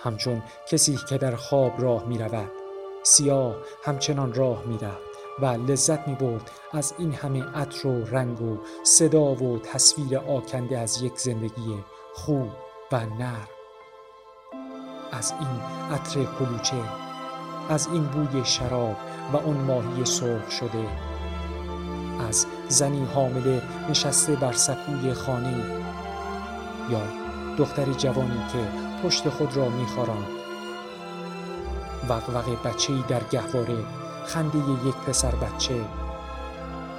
همچون 0.01 0.43
کسی 0.70 0.99
که 1.09 1.18
در 1.18 1.37
خواب 1.37 1.72
راه 1.78 2.07
می 2.07 2.18
رود 2.18 2.51
سیاه 3.03 3.57
همچنان 3.85 4.35
راه 4.35 4.64
می 4.66 4.78
رفت 4.78 5.14
و 5.39 5.47
لذت 5.47 6.09
می 6.09 6.14
برد 6.14 6.51
از 6.72 6.95
این 6.99 7.12
همه 7.12 7.43
عطر 7.43 7.89
و 7.89 8.05
رنگ 8.05 8.43
و 8.43 8.59
صدا 8.82 9.24
و 9.24 9.59
تصویر 9.59 10.18
آکنده 10.18 10.78
از 10.78 11.03
یک 11.03 11.18
زندگی 11.18 11.85
خوب 12.14 12.49
و 12.93 13.07
نر. 13.07 13.54
از 15.19 15.35
این 15.41 15.61
عطر 15.95 16.25
کلوچه 16.25 16.77
از 17.69 17.89
این 17.93 18.05
بوی 18.05 18.45
شراب 18.45 18.97
و 19.33 19.37
اون 19.37 19.57
ماهی 19.57 20.05
سرخ 20.05 20.51
شده 20.51 20.89
از 22.29 22.47
زنی 22.69 23.05
حامله 23.15 23.62
نشسته 23.91 24.37
بر 24.37 24.53
سکوی 24.53 25.15
خانه 25.15 25.65
یا 26.91 27.01
دختر 27.59 27.93
جوانی 27.93 28.43
که 28.53 28.59
پشت 29.03 29.29
خود 29.29 29.57
را 29.57 29.69
میخوراند 29.69 30.29
وقوق 32.09 32.62
بچه‌ای 32.65 33.05
در 33.09 33.23
گهواره 33.31 33.77
خنده 34.27 34.59
یک 34.59 34.95
پسر 34.95 35.35
بچه 35.35 35.85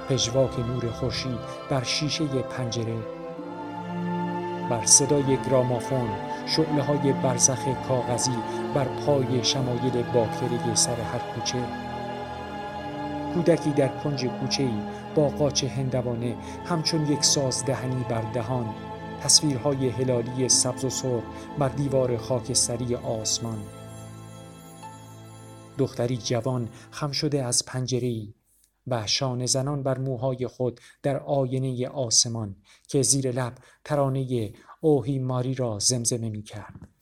پژواک 0.08 0.58
نور 0.58 0.90
خورشید 0.90 1.38
بر 1.70 1.82
شیشه 1.82 2.24
پنجره 2.26 2.98
بر 4.70 4.84
صدای 4.84 5.36
گرامافون 5.36 6.08
شعله 6.46 6.82
های 6.82 7.12
برزخ 7.12 7.68
کاغذی 7.88 8.36
بر 8.74 8.84
پای 8.84 9.44
شمایل 9.44 10.02
باکره 10.02 10.74
سر 10.74 11.00
هر 11.00 11.18
کوچه. 11.18 11.58
کودکی 13.34 13.70
در 13.70 13.88
کنج 13.88 14.26
کوچه 14.26 14.62
ای 14.62 14.80
با 15.14 15.28
قاچ 15.28 15.64
هندوانه 15.64 16.36
همچون 16.66 17.06
یک 17.06 17.24
ساز 17.24 17.64
دهنی 17.64 18.04
بر 18.08 18.32
دهان 18.32 18.74
تصویرهای 19.22 19.88
هلالی 19.88 20.48
سبز 20.48 20.84
و 20.84 20.90
سرخ 20.90 21.22
بر 21.58 21.68
دیوار 21.68 22.16
خاکستری 22.16 22.94
آسمان. 22.94 23.58
دختری 25.78 26.16
جوان 26.16 26.68
خم 26.90 27.12
شده 27.12 27.44
از 27.44 27.64
پنجره 27.66 28.34
و 28.86 29.06
شانه 29.06 29.46
زنان 29.46 29.82
بر 29.82 29.98
موهای 29.98 30.46
خود 30.46 30.80
در 31.02 31.16
آینه 31.16 31.88
آسمان 31.88 32.56
که 32.88 33.02
زیر 33.02 33.30
لب 33.32 33.52
ترانه 33.84 34.52
اوهی 34.86 35.18
ماری 35.18 35.54
را 35.54 35.78
زمزمه 35.78 36.30
می 36.30 36.42
کرد. 36.42 36.95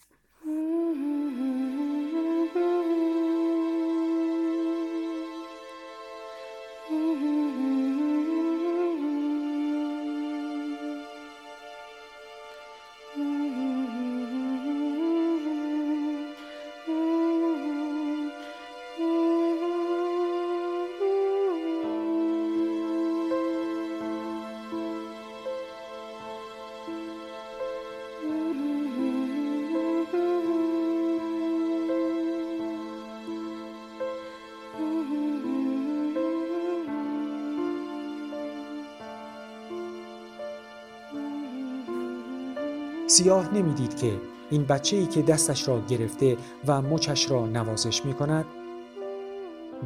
سیاه 43.14 43.54
نمی‌دید 43.54 43.96
که 43.96 44.20
این 44.50 44.64
بچه 44.64 44.96
ای 44.96 45.06
که 45.06 45.22
دستش 45.22 45.68
را 45.68 45.80
گرفته 45.80 46.36
و 46.66 46.82
مچش 46.82 47.30
را 47.30 47.46
نوازش 47.46 48.04
می 48.04 48.14
کند 48.14 48.44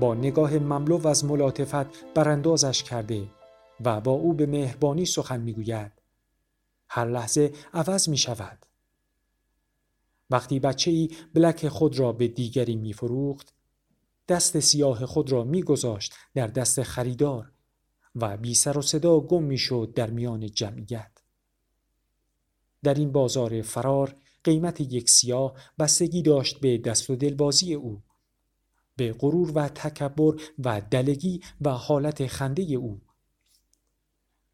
با 0.01 0.14
نگاه 0.14 0.59
مملو 0.59 1.07
از 1.07 1.24
ملاطفت 1.24 2.14
براندازش 2.14 2.83
کرده 2.83 3.29
و 3.85 4.01
با 4.01 4.12
او 4.12 4.35
به 4.35 4.47
مهربانی 4.47 5.07
سخن 5.07 5.41
می‌گوید. 5.41 5.93
هر 6.89 7.05
لحظه 7.05 7.53
عوض 7.74 8.09
می 8.09 8.16
شود 8.16 8.66
وقتی 10.31 10.61
بچه 10.61 10.91
ای 10.91 11.11
بلک 11.35 11.68
خود 11.68 11.99
را 11.99 12.12
به 12.12 12.29
دیگری 12.29 12.76
می 12.76 12.93
فروخت 12.93 13.55
دست 14.29 14.61
سیاه 14.61 15.07
خود 15.07 15.33
را 15.33 15.45
می 15.45 15.62
گذاشت 15.62 16.14
در 16.35 16.47
دست 16.47 16.83
خریدار 16.83 17.53
و 18.14 18.37
بی 18.37 18.55
سر 18.55 18.79
و 18.79 18.83
صدا 18.83 19.20
گم 19.20 19.43
می 19.43 19.59
شد 19.59 19.93
در 19.97 20.11
میان 20.11 20.47
جمعیت. 20.47 21.18
در 22.83 22.95
این 22.95 23.12
بازار 23.12 23.62
فرار 23.62 24.16
قیمت 24.45 24.81
یک 24.81 25.11
سیاه 25.11 25.55
بستگی 25.79 26.22
داشت 26.22 26.61
به 26.61 26.79
دست 26.79 27.11
و 27.11 27.16
دلبازی 27.16 27.74
او 27.74 28.03
به 28.97 29.12
غرور 29.12 29.53
و 29.55 29.68
تکبر 29.68 30.35
و 30.59 30.81
دلگی 30.91 31.41
و 31.61 31.70
حالت 31.70 32.26
خنده 32.26 32.62
او 32.62 33.01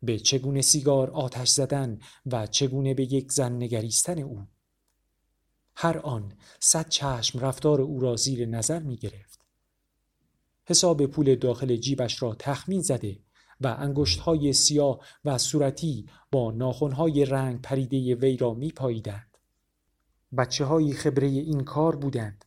به 0.03 0.18
چگونه 0.18 0.62
سیگار 0.62 1.11
آتش 1.11 1.49
زدن 1.49 1.99
و 2.27 2.47
چگونه 2.47 2.95
به 2.95 3.12
یک 3.12 3.33
زن 3.33 3.53
نگریستن 3.53 4.18
او 4.18 4.47
هر 5.77 5.99
آن 5.99 6.33
صد 6.61 6.89
چشم 6.89 7.39
رفتار 7.39 7.81
او 7.81 8.01
را 8.01 8.16
زیر 8.16 8.47
نظر 8.47 8.79
می 8.79 8.97
گرفت. 8.97 9.41
حساب 10.66 11.07
پول 11.07 11.35
داخل 11.35 11.77
جیبش 11.77 12.22
را 12.22 12.35
تخمین 12.39 12.83
زده 12.83 13.18
و 13.65 13.77
انگشتهای 13.79 14.53
سیاه 14.53 15.01
و 15.25 15.39
صورتی 15.39 16.07
با 16.33 16.51
ناخونهای 16.51 17.25
رنگ 17.25 17.62
پریده 17.62 18.15
وی 18.15 18.37
را 18.37 18.55
می 18.55 18.73
پاییدند. 18.73 19.39
بچه 20.37 20.65
های 20.65 20.93
خبره 20.93 21.27
این 21.27 21.65
کار 21.65 21.97
بودند. 21.97 22.45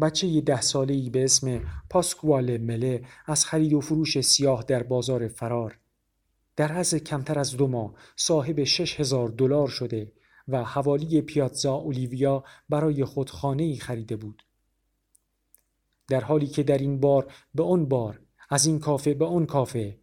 بچه 0.00 0.40
ده 0.40 0.60
ساله 0.60 0.94
ای 0.94 1.10
به 1.10 1.24
اسم 1.24 1.60
پاسکوال 1.90 2.58
مله 2.58 3.04
از 3.26 3.44
خرید 3.44 3.72
و 3.72 3.80
فروش 3.80 4.20
سیاه 4.20 4.64
در 4.68 4.82
بازار 4.82 5.28
فرار 5.28 5.78
در 6.56 6.72
عرض 6.72 6.94
کمتر 6.94 7.38
از 7.38 7.56
دو 7.56 7.66
ماه 7.66 7.94
صاحب 8.16 8.64
شش 8.64 9.00
هزار 9.00 9.28
دلار 9.28 9.68
شده 9.68 10.12
و 10.48 10.64
حوالی 10.64 11.20
پیاتزا 11.20 11.74
اولیویا 11.74 12.44
برای 12.68 13.04
خود 13.04 13.30
خانه 13.30 13.62
ای 13.62 13.76
خریده 13.76 14.16
بود. 14.16 14.42
در 16.08 16.20
حالی 16.20 16.46
که 16.46 16.62
در 16.62 16.78
این 16.78 17.00
بار 17.00 17.32
به 17.54 17.62
آن 17.62 17.86
بار 17.86 18.20
از 18.52 18.66
این 18.66 18.78
کافه 18.78 19.14
به 19.14 19.26
آن 19.26 19.46
کافه 19.46 20.00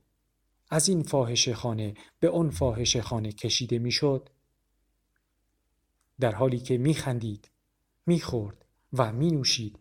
از 0.70 0.89
این 0.89 1.04
فاحش 1.04 1.50
خانه 1.50 1.93
به 2.20 2.30
آن 2.30 2.50
فاحش 2.50 2.97
خانه 2.97 3.32
کشیده 3.32 3.80
می‌شد 3.80 4.30
در 6.20 6.36
حالی 6.36 6.60
که 6.60 6.78
میخندید 6.78 7.52
می‌خورد 8.06 8.66
و 8.93 9.12
مینوشید 9.14 9.80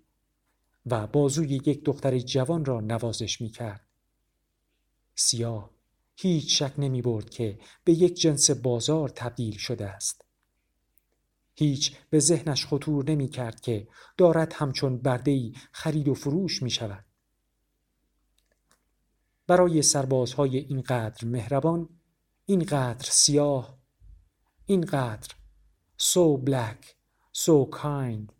و 0.87 1.07
بازوی 1.07 1.49
یک 1.49 1.85
دختر 1.85 2.19
جوان 2.19 2.65
را 2.65 2.81
نوازش 2.81 3.41
می‌کرد 3.41 3.89
سیاه 5.15 5.71
هیچ 6.17 6.63
شک 6.63 6.73
نمی 6.79 7.03
برد 7.03 7.31
که 7.31 7.59
به 7.85 7.93
یک 7.93 8.15
جنس 8.15 8.51
بازار 8.51 9.09
تبدیل 9.09 9.57
شده 9.57 9.87
است. 9.87 10.25
هیچ 11.55 11.97
به 12.11 12.19
ذهنش 12.19 12.67
خطور 12.67 13.11
نمی 13.11 13.29
کرد 13.29 13.61
که 13.61 13.89
دارد 14.17 14.53
همچون 14.53 14.99
بردهی 14.99 15.55
خرید 15.73 16.09
و 16.09 16.15
فروش 16.15 16.63
می 16.63 16.71
شود. 16.71 17.08
برای 19.49 19.83
سربازهای 19.83 20.57
اینقدر 20.59 21.29
مهربان، 21.29 21.89
اینقدر 22.47 23.09
سیاه، 23.11 23.79
اینقدر 24.67 25.35
so 26.01 26.45
black, 26.47 26.87
so 27.33 27.71
kind, 27.71 28.33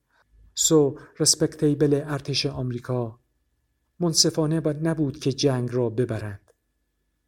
so 0.55 1.01
respectable 1.23 1.93
ارتش 1.93 2.47
آمریکا 2.47 3.21
منصفانه 4.01 4.61
نبود 4.61 5.21
که 5.21 5.33
جنگ 5.33 5.69
را 5.73 5.91
ببرند. 5.91 6.53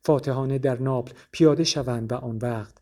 فاتحانه 0.03 0.59
در 0.59 0.79
ناپل 0.79 1.13
پیاده 1.33 1.65
شوند 1.65 2.13
و 2.13 2.15
آن 2.15 2.39
وقت 2.39 2.81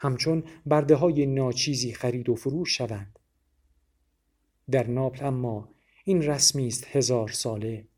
همچون 0.00 0.44
برده 0.66 0.94
های 0.94 1.26
ناچیزی 1.26 1.92
خرید 1.92 2.28
و 2.28 2.34
فروش 2.34 2.78
شوند 2.78 3.18
در 4.70 4.86
ناپل 4.86 5.26
اما 5.26 5.68
این 6.04 6.22
رسمی 6.22 6.66
است 6.66 6.84
هزار 6.86 7.28
ساله 7.28 7.88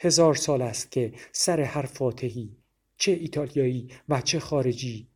هزار 0.00 0.34
سال 0.34 0.62
است 0.62 0.90
که 0.90 1.12
سر 1.32 1.60
هر 1.60 1.86
فاتحی 1.86 2.56
چه 2.96 3.12
ایتالیایی 3.12 3.88
و 4.08 4.20
چه 4.20 4.40
خارجی 4.40 5.08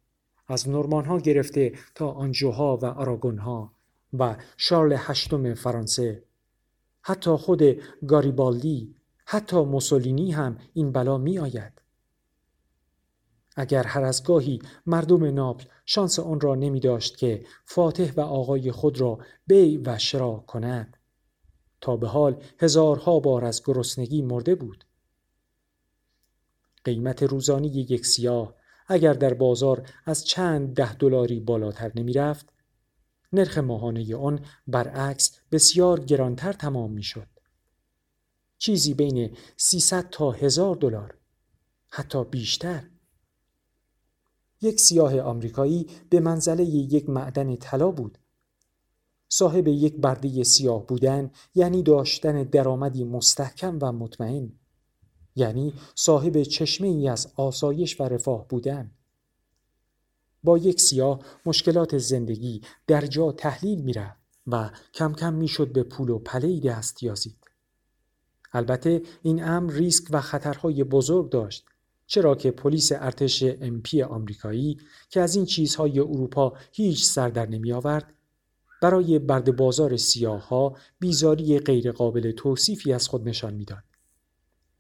از 0.49 0.69
نورمان 0.69 1.05
ها 1.05 1.19
گرفته 1.19 1.73
تا 1.95 2.11
آنجوها 2.11 2.77
و 2.77 2.85
آراگون 2.85 3.39
ها 3.39 3.73
و 4.19 4.37
شارل 4.57 4.97
هشتم 4.99 5.55
فرانسه. 5.55 6.23
حتی 7.03 7.31
خود 7.31 7.63
گاریبالدی 8.07 8.95
حتی 9.27 9.65
موسولینی 9.65 10.31
هم 10.31 10.59
این 10.75 10.93
بلا 10.93 11.19
می 11.19 11.39
آید 11.39 11.73
اگر 13.57 13.83
هر 13.83 14.03
از 14.03 14.25
گاهی 14.25 14.59
مردم 14.87 15.25
ناپل 15.25 15.65
شانس 15.87 16.19
آن 16.19 16.41
را 16.41 16.55
نمی 16.55 16.81
داشت 16.81 17.17
که 17.17 17.45
فاتح 17.65 18.13
و 18.17 18.21
آقای 18.21 18.73
خود 18.73 19.01
را 19.01 19.19
بی 19.47 19.79
و 19.79 19.99
شرا 19.99 20.45
کند 20.47 20.98
تا 21.81 21.97
به 21.97 22.09
حال 22.09 22.43
هزارها 22.59 23.21
بار 23.21 23.45
از 23.45 23.63
گرسنگی 23.65 24.23
مرده 24.23 24.55
بود 24.55 24.85
قیمت 26.85 27.23
روزانی 27.23 27.69
یک 27.69 28.07
سیاه 28.07 28.55
اگر 28.87 29.13
در 29.13 29.35
بازار 29.35 29.91
از 30.07 30.25
چند 30.25 30.75
ده 30.75 30.95
دلاری 30.95 31.41
بالاتر 31.41 31.93
نمی 31.95 32.13
رفت 32.13 32.53
نرخ 33.33 33.59
ماهانه 33.59 34.17
آن 34.17 34.45
برعکس 34.67 35.41
بسیار 35.53 36.01
گرانتر 36.01 36.53
تمام 36.53 36.93
می 36.93 37.03
شد. 37.03 37.27
چیزی 38.59 38.95
بین 38.95 39.37
300 39.57 40.11
تا 40.11 40.31
هزار 40.31 40.77
دلار 40.77 41.19
حتی 41.89 42.25
بیشتر 42.25 42.91
یک 44.61 44.81
سیاه 44.81 45.21
آمریکایی 45.21 45.87
به 46.11 46.21
منزله 46.21 46.65
یک 46.65 47.09
معدن 47.09 47.57
طلا 47.57 47.91
بود. 47.91 48.19
صاحب 49.29 49.69
یک 49.69 49.97
برده 49.97 50.45
سیاه 50.45 50.87
بودن 50.87 51.31
یعنی 51.55 51.83
داشتن 51.83 52.43
درآمدی 52.43 53.05
مستحکم 53.05 53.79
و 53.83 53.93
مطمئن. 53.93 54.53
یعنی 55.37 55.75
صاحب 55.95 56.43
چشمه 56.43 56.89
ای 56.89 57.09
از 57.09 57.33
آسایش 57.37 58.01
و 58.01 58.05
رفاه 58.05 58.49
بودن. 58.49 58.91
با 60.45 60.59
یک 60.59 60.81
سیاه 60.81 61.21
مشکلات 61.47 61.99
زندگی 61.99 62.61
در 62.87 63.07
جا 63.07 63.33
تحلیل 63.33 63.81
میره 63.81 64.17
و 64.47 64.71
کم 64.95 65.13
کم 65.13 65.35
می‌شد 65.35 65.73
به 65.73 65.83
پول 65.83 66.09
و 66.09 66.19
پله 66.19 66.61
دست 66.61 67.03
یازید. 67.03 67.37
البته 68.53 69.03
این 69.23 69.45
امر 69.45 69.73
ریسک 69.73 70.05
و 70.11 70.21
خطرهای 70.21 70.85
بزرگ 70.85 71.31
داشت 71.31 71.65
چرا 72.07 72.35
که 72.35 72.51
پلیس 72.51 72.93
ارتش 72.93 73.45
امپی 73.61 74.03
آمریکایی 74.03 74.79
که 75.11 75.21
از 75.21 75.37
این 75.37 75.45
چیزهای 75.45 76.01
اروپا 76.01 76.53
هیچ 76.73 77.05
سر 77.05 77.29
در 77.29 77.47
نمی 77.47 77.73
آورد 77.73 78.15
برای 78.83 79.19
برد 79.19 79.57
بازار 79.57 79.97
سیاه 79.97 80.49
ها 80.49 80.77
بیزاری 80.99 81.59
غیرقابل 81.59 82.31
توصیفی 82.31 82.93
از 82.93 83.09
خود 83.09 83.29
نشان 83.29 83.55
می‌داد. 83.55 83.85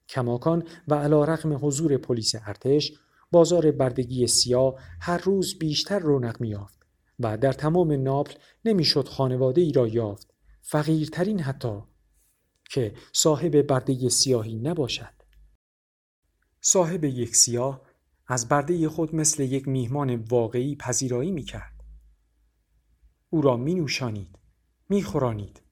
کماکان 0.08 0.62
و 0.88 0.94
علا 0.94 1.24
رقم 1.24 1.66
حضور 1.66 1.96
پلیس 1.96 2.34
ارتش 2.46 2.92
بازار 3.30 3.70
بردگی 3.70 4.26
سیاه 4.26 4.74
هر 5.00 5.18
روز 5.18 5.58
بیشتر 5.58 5.98
رونق 5.98 6.40
میافت 6.40 6.78
و 7.18 7.36
در 7.36 7.52
تمام 7.52 7.92
ناپل 7.92 8.34
نمی‌شد 8.64 9.08
خانواده 9.08 9.60
ای 9.60 9.72
را 9.72 9.88
یافت 9.88 10.34
فقیرترین 10.62 11.40
حتی 11.40 11.82
که 12.70 12.94
صاحب 13.12 13.62
برده 13.62 14.08
سیاهی 14.08 14.56
نباشد 14.56 15.18
صاحب 16.60 17.04
یک 17.04 17.36
سیاه 17.36 17.82
از 18.26 18.48
برده 18.48 18.88
خود 18.88 19.14
مثل 19.14 19.42
یک 19.42 19.68
میهمان 19.68 20.14
واقعی 20.14 20.76
پذیرایی 20.76 21.32
می 21.32 21.42
کرد. 21.42 21.77
او 23.30 23.40
را 23.40 23.56
می 23.56 23.74
نوشانید، 23.74 24.38
می 24.88 25.02
خورانید. 25.02 25.62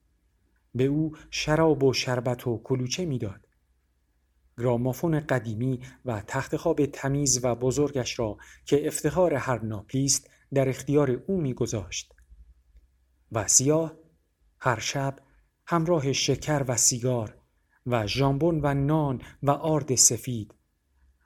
به 0.74 0.84
او 0.84 1.16
شراب 1.30 1.84
و 1.84 1.92
شربت 1.92 2.46
و 2.46 2.60
کلوچه 2.64 3.06
می‌داد. 3.06 3.46
گرامافون 4.58 5.20
قدیمی 5.20 5.80
و 6.04 6.22
تخت 6.26 6.56
خواب 6.56 6.86
تمیز 6.86 7.44
و 7.44 7.54
بزرگش 7.54 8.18
را 8.18 8.36
که 8.64 8.86
افتخار 8.86 9.34
هر 9.34 9.62
ناپیست 9.62 10.30
در 10.54 10.68
اختیار 10.68 11.10
او 11.10 11.40
میگذاشت 11.40 12.14
و 13.32 13.48
سیاه 13.48 13.92
هر 14.60 14.78
شب 14.78 15.16
همراه 15.66 16.12
شکر 16.12 16.64
و 16.68 16.76
سیگار 16.76 17.38
و 17.86 18.06
ژامبون 18.06 18.60
و 18.62 18.74
نان 18.74 19.22
و 19.42 19.50
آرد 19.50 19.94
سفید 19.94 20.54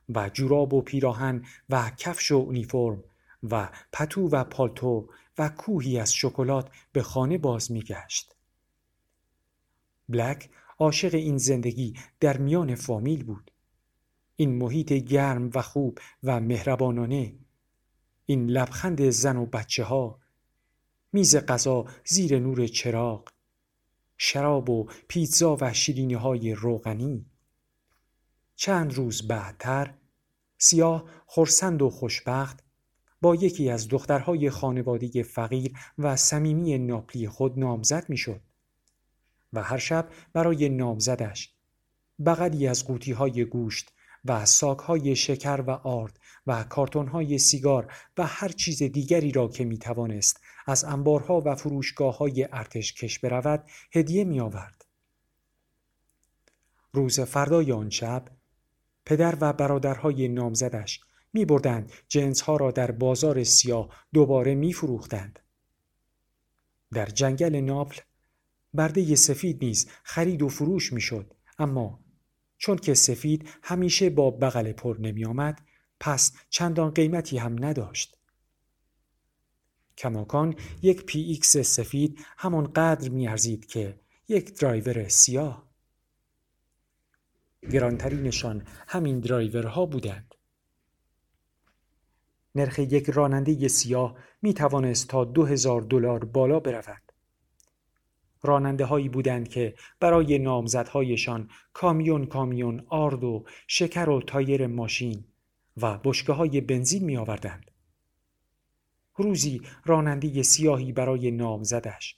و 0.09 0.29
جوراب 0.29 0.75
و 0.75 0.83
پیراهن 0.83 1.45
و 1.69 1.91
کفش 1.97 2.33
و 2.33 2.35
اونیفرم 2.35 3.05
و 3.43 3.69
پتو 3.93 4.29
و 4.29 4.45
پالتو 4.45 5.09
و 5.41 5.49
کوهی 5.49 5.99
از 5.99 6.15
شکلات 6.15 6.71
به 6.93 7.03
خانه 7.03 7.39
باز 7.39 7.73
میگشت. 7.73 8.37
بلک 10.09 10.51
عاشق 10.79 11.15
این 11.15 11.39
زندگی 11.39 11.95
در 12.21 12.37
میان 12.37 12.75
فامیل 12.75 13.25
بود. 13.25 13.51
این 14.37 14.59
محیط 14.59 14.93
گرم 14.93 15.51
و 15.55 15.63
خوب 15.63 15.99
و 16.23 16.41
مهربانانه 16.41 17.35
این 18.27 18.51
لبخند 18.51 19.11
زن 19.11 19.37
و 19.37 19.47
بچه 19.47 19.85
ها 19.85 20.21
میز 21.13 21.37
غذا 21.37 21.85
زیر 22.05 22.39
نور 22.39 22.67
چراغ 22.67 23.29
شراب 24.17 24.71
و 24.71 24.89
پیتزا 25.09 25.57
و 25.61 25.73
شیرینی 25.73 26.15
های 26.15 26.55
روغنی 26.55 27.27
چند 28.57 28.95
روز 28.95 29.29
بعدتر 29.29 29.95
سیاه 30.59 31.05
خورسند 31.27 31.83
و 31.83 31.91
خوشبخت 31.91 32.65
با 33.21 33.35
یکی 33.35 33.71
از 33.71 33.89
دخترهای 33.89 34.51
خانواده 34.51 35.23
فقیر 35.23 35.73
و 35.99 36.17
صمیمی 36.17 36.79
ناپلی 36.79 37.29
خود 37.29 37.59
نامزد 37.59 38.05
می‌شد 38.09 38.41
و 39.53 39.63
هر 39.63 39.79
شب 39.79 40.09
برای 40.33 40.69
نامزدش 40.69 41.55
بغلی 42.27 42.67
از 42.67 42.87
قوطی 42.87 43.13
های 43.13 43.45
گوشت 43.45 43.93
و 44.25 44.47
ساک 44.47 44.79
های 44.79 45.17
شکر 45.17 45.65
و 45.67 45.71
آرد 45.71 46.21
و 46.47 46.65
کارتون 46.65 47.09
های 47.09 47.39
سیگار 47.39 47.93
و 48.19 48.27
هر 48.27 48.49
چیز 48.49 48.83
دیگری 48.83 49.33
را 49.33 49.49
که 49.49 49.65
می 49.65 49.79
توانست 49.79 50.41
از 50.67 50.85
انبارها 50.85 51.43
و 51.45 51.55
فروشگاه 51.55 52.19
های 52.19 52.49
ارتش 52.53 52.95
کش 52.95 53.19
برود 53.19 53.65
هدیه 53.93 54.25
می 54.25 54.41
آورد. 54.41 54.85
روز 56.93 57.21
فردای 57.21 57.73
آن 57.73 57.91
شب 57.91 58.25
پدر 59.05 59.37
و 59.41 59.53
برادرهای 59.53 60.29
نامزدش 60.29 61.01
می 61.33 61.45
بردند 61.45 61.93
جنس 62.09 62.41
ها 62.41 62.57
را 62.57 62.71
در 62.71 62.91
بازار 62.91 63.45
سیاه 63.45 63.89
دوباره 64.13 64.55
می 64.55 64.73
فروختند. 64.73 65.39
در 66.93 67.07
جنگل 67.07 67.57
ناپل 67.57 68.01
برده 68.75 69.15
سفید 69.15 69.65
نیز 69.65 69.89
خرید 70.03 70.43
و 70.43 70.49
فروش 70.49 70.93
می 70.93 71.01
شد 71.01 71.35
اما 71.59 72.01
چون 72.59 72.77
که 72.77 72.95
سفید 72.95 73.49
همیشه 73.63 74.11
با 74.11 74.31
بغل 74.31 74.73
پر 74.73 74.97
نمی 75.01 75.25
آمد 75.25 75.61
پس 76.01 76.33
چندان 76.51 76.91
قیمتی 76.91 77.39
هم 77.39 77.65
نداشت. 77.65 78.17
کماکان 79.99 80.55
یک 80.83 81.07
PX 81.07 81.57
سفید 81.57 82.25
همان 82.39 82.73
قدر 82.73 83.09
می 83.09 83.29
ارزید 83.29 83.67
که 83.67 84.01
یک 84.29 84.61
درایور 84.61 85.09
سیاه. 85.09 85.71
گرانترینشان 87.73 88.67
همین 88.89 89.21
درایورها 89.21 89.87
بودند. 89.87 90.35
نرخ 92.55 92.79
یک 92.79 93.11
راننده 93.11 93.69
سیاه 93.69 94.17
می 94.43 94.55
توانست 94.55 95.09
تا 95.09 95.25
دو 95.25 95.45
هزار 95.45 95.81
دلار 95.81 96.25
بالا 96.25 96.61
برود. 96.61 97.03
راننده 98.43 98.85
هایی 98.85 99.09
بودند 99.09 99.49
که 99.49 99.75
برای 100.01 100.39
نامزدهایشان 100.39 101.49
کامیون 101.73 102.27
کامیون 102.27 102.85
آرد 102.89 103.25
و 103.25 103.45
شکر 103.67 104.09
و 104.09 104.23
تایر 104.23 104.67
ماشین 104.67 105.25
و 105.77 105.99
بشکه 105.99 106.33
های 106.33 106.61
بنزین 106.61 107.05
می 107.05 107.17
آوردند. 107.17 107.71
روزی 109.17 109.63
راننده 109.85 110.43
سیاهی 110.43 110.93
برای 110.93 111.31
نامزدش 111.31 112.17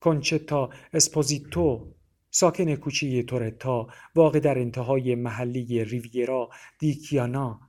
کنچتا 0.00 0.70
اسپوزیتو 0.92 1.94
ساکن 2.30 2.74
کوچه 2.74 3.22
تورتا 3.22 3.88
واقع 4.14 4.40
در 4.40 4.58
انتهای 4.58 5.14
محلی 5.14 5.84
ریویرا 5.84 6.50
دیکیانا 6.78 7.60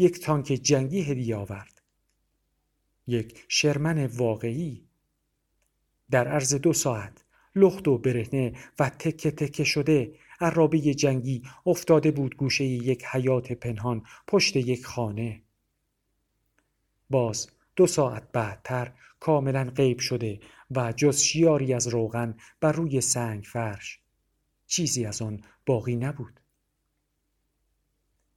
یک 0.00 0.20
تانک 0.20 0.46
جنگی 0.46 1.02
هدیه 1.02 1.36
آورد. 1.36 1.82
یک 3.06 3.44
شرمن 3.48 4.06
واقعی 4.06 4.84
در 6.10 6.28
عرض 6.28 6.54
دو 6.54 6.72
ساعت 6.72 7.24
لخت 7.56 7.88
و 7.88 7.98
برهنه 7.98 8.52
و 8.78 8.90
تکه 8.90 9.30
تکه 9.30 9.64
شده 9.64 10.14
عرابه 10.40 10.78
جنگی 10.78 11.42
افتاده 11.66 12.10
بود 12.10 12.36
گوشه 12.36 12.64
یک 12.64 13.04
حیات 13.04 13.52
پنهان 13.52 14.02
پشت 14.26 14.56
یک 14.56 14.86
خانه. 14.86 15.42
باز 17.10 17.50
دو 17.76 17.86
ساعت 17.86 18.32
بعدتر 18.32 18.92
کاملا 19.20 19.64
غیب 19.64 19.98
شده 19.98 20.40
و 20.70 20.92
جز 20.92 21.20
شیاری 21.20 21.74
از 21.74 21.88
روغن 21.88 22.34
بر 22.60 22.72
روی 22.72 23.00
سنگ 23.00 23.44
فرش 23.44 24.00
چیزی 24.66 25.04
از 25.06 25.22
آن 25.22 25.40
باقی 25.66 25.96
نبود. 25.96 26.40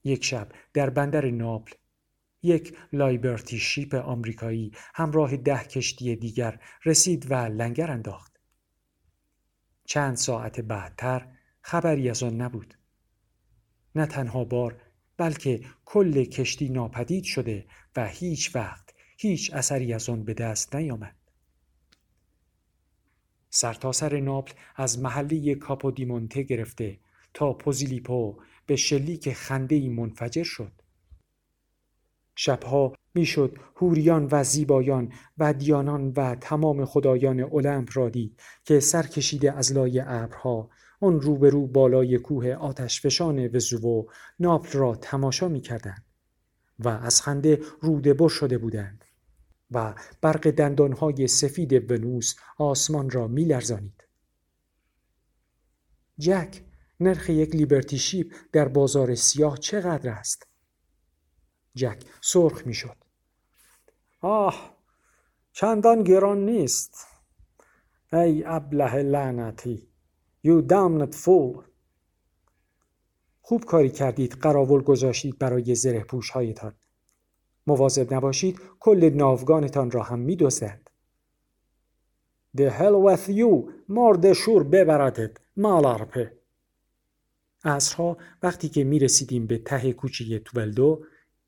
یک 0.03 0.25
شب 0.25 0.51
در 0.73 0.89
بندر 0.89 1.29
ناپل 1.29 1.73
یک 2.43 2.77
لایبرتی 2.93 3.59
شیپ 3.59 3.95
آمریکایی 3.95 4.71
همراه 4.95 5.37
ده 5.37 5.63
کشتی 5.63 6.15
دیگر 6.15 6.59
رسید 6.85 7.31
و 7.31 7.33
لنگر 7.33 7.91
انداخت. 7.91 8.39
چند 9.85 10.15
ساعت 10.15 10.59
بعدتر 10.59 11.27
خبری 11.61 12.09
از 12.09 12.23
آن 12.23 12.41
نبود. 12.41 12.77
نه 13.95 14.05
تنها 14.05 14.43
بار 14.43 14.81
بلکه 15.17 15.65
کل 15.85 16.23
کشتی 16.23 16.69
ناپدید 16.69 17.23
شده 17.23 17.65
و 17.95 18.07
هیچ 18.07 18.55
وقت 18.55 18.93
هیچ 19.17 19.53
اثری 19.53 19.93
از 19.93 20.09
آن 20.09 20.23
به 20.23 20.33
دست 20.33 20.75
نیامد. 20.75 21.15
سرتاسر 23.49 24.09
سر 24.09 24.19
ناپل 24.19 24.53
از 24.75 24.99
محله 24.99 25.55
کاپودیمونته 25.55 26.43
گرفته 26.43 26.99
تا 27.33 27.53
پوزیلیپو 27.53 28.41
به 28.65 28.75
شلیک 28.75 29.33
خنده 29.33 29.89
منفجر 29.89 30.43
شد. 30.43 30.71
شبها 32.35 32.93
می‌شد 33.13 33.57
هوریان 33.75 34.27
و 34.31 34.43
زیبایان 34.43 35.13
و 35.37 35.53
دیانان 35.53 36.13
و 36.15 36.35
تمام 36.35 36.85
خدایان 36.85 37.39
المپ 37.39 37.89
را 37.93 38.09
دید 38.09 38.39
که 38.63 38.79
سر 38.79 39.03
کشیده 39.03 39.51
از 39.51 39.73
لای 39.73 39.99
ابرها. 39.99 40.69
آن 41.01 41.21
روبرو 41.21 41.67
بالای 41.67 42.17
کوه 42.17 42.53
آتشفشان 42.53 43.47
وزوو 43.55 44.05
ناپل 44.39 44.79
را 44.79 44.95
تماشا 44.95 45.47
می‌کردند 45.47 46.05
و 46.79 46.87
از 46.87 47.21
خنده 47.21 47.59
روده 47.81 48.13
بر 48.13 48.27
شده 48.27 48.57
بودند 48.57 49.05
و 49.71 49.95
برق 50.21 50.51
دندانهای 50.51 51.27
سفید 51.27 51.91
ونوس 51.91 52.35
آسمان 52.57 53.09
را 53.09 53.27
میلرزانید. 53.27 54.03
جک 56.19 56.61
نرخ 56.99 57.29
یک 57.29 57.55
لیبرتی 57.55 57.97
شیپ 57.97 58.33
در 58.51 58.67
بازار 58.67 59.15
سیاه 59.15 59.57
چقدر 59.57 60.09
است؟ 60.09 60.47
جک 61.75 62.03
سرخ 62.21 62.67
می‌شد. 62.67 62.97
آه 64.21 64.77
چندان 65.51 66.03
گران 66.03 66.45
نیست. 66.45 67.07
ای 68.13 68.43
ابله 68.45 68.95
لعنتی 68.95 69.93
You 70.47 70.61
damned 70.61 71.15
fool. 71.15 71.63
خوب 73.41 73.65
کاری 73.65 73.89
کردید 73.89 74.33
قراول 74.33 74.81
گذاشتید 74.81 75.39
برای 75.39 75.75
زره 75.75 76.03
پوش 76.03 76.29
هایتان 76.29 76.75
مواظب 77.67 78.13
نباشید 78.13 78.59
کل 78.79 79.09
ناوگانتان 79.09 79.91
را 79.91 80.03
هم 80.03 80.19
می 80.19 80.35
دوزند. 80.35 80.89
The 82.57 82.69
hell 82.69 83.07
with 83.07 83.29
you 83.29 83.71
مرد 83.89 84.33
شور 84.33 84.63
ببردد 84.63 85.37
مالارپه. 85.57 86.42
اصرها 87.63 88.17
وقتی 88.43 88.69
که 88.69 88.83
می 88.83 88.99
رسیدیم 88.99 89.47
به 89.47 89.57
ته 89.57 89.93
کوچه 89.93 90.39
توبلدو 90.39 91.05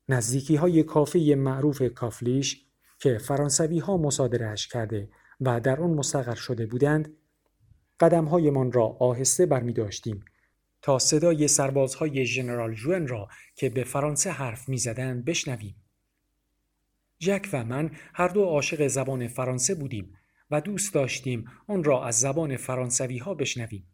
نزدیکی 0.08 0.56
های 0.56 0.82
کافه 0.82 1.34
معروف 1.38 1.82
کافلیش 1.82 2.66
که 2.98 3.18
فرانسوی 3.18 3.78
ها 3.78 3.96
مصادرهش 3.96 4.66
کرده 4.66 5.08
و 5.40 5.60
در 5.60 5.80
آن 5.80 5.90
مستقر 5.90 6.34
شده 6.34 6.66
بودند 6.66 7.16
قدمهایمان 8.00 8.72
را 8.72 8.86
آهسته 8.86 9.46
برمی 9.46 9.72
داشتیم 9.72 10.24
تا 10.82 10.98
صدای 10.98 11.48
سربازهای 11.48 12.26
ژنرال 12.26 12.74
جوئن 12.74 13.06
را 13.06 13.28
که 13.54 13.70
به 13.70 13.84
فرانسه 13.84 14.30
حرف 14.30 14.68
می‌زدند 14.68 15.24
بشنویم. 15.24 15.76
جک 17.18 17.48
و 17.52 17.64
من 17.64 17.90
هر 18.14 18.28
دو 18.28 18.44
عاشق 18.44 18.86
زبان 18.86 19.28
فرانسه 19.28 19.74
بودیم 19.74 20.14
و 20.50 20.60
دوست 20.60 20.94
داشتیم 20.94 21.44
آن 21.66 21.84
را 21.84 22.04
از 22.04 22.20
زبان 22.20 22.56
فرانسوی 22.56 23.18
ها 23.18 23.34
بشنویم. 23.34 23.86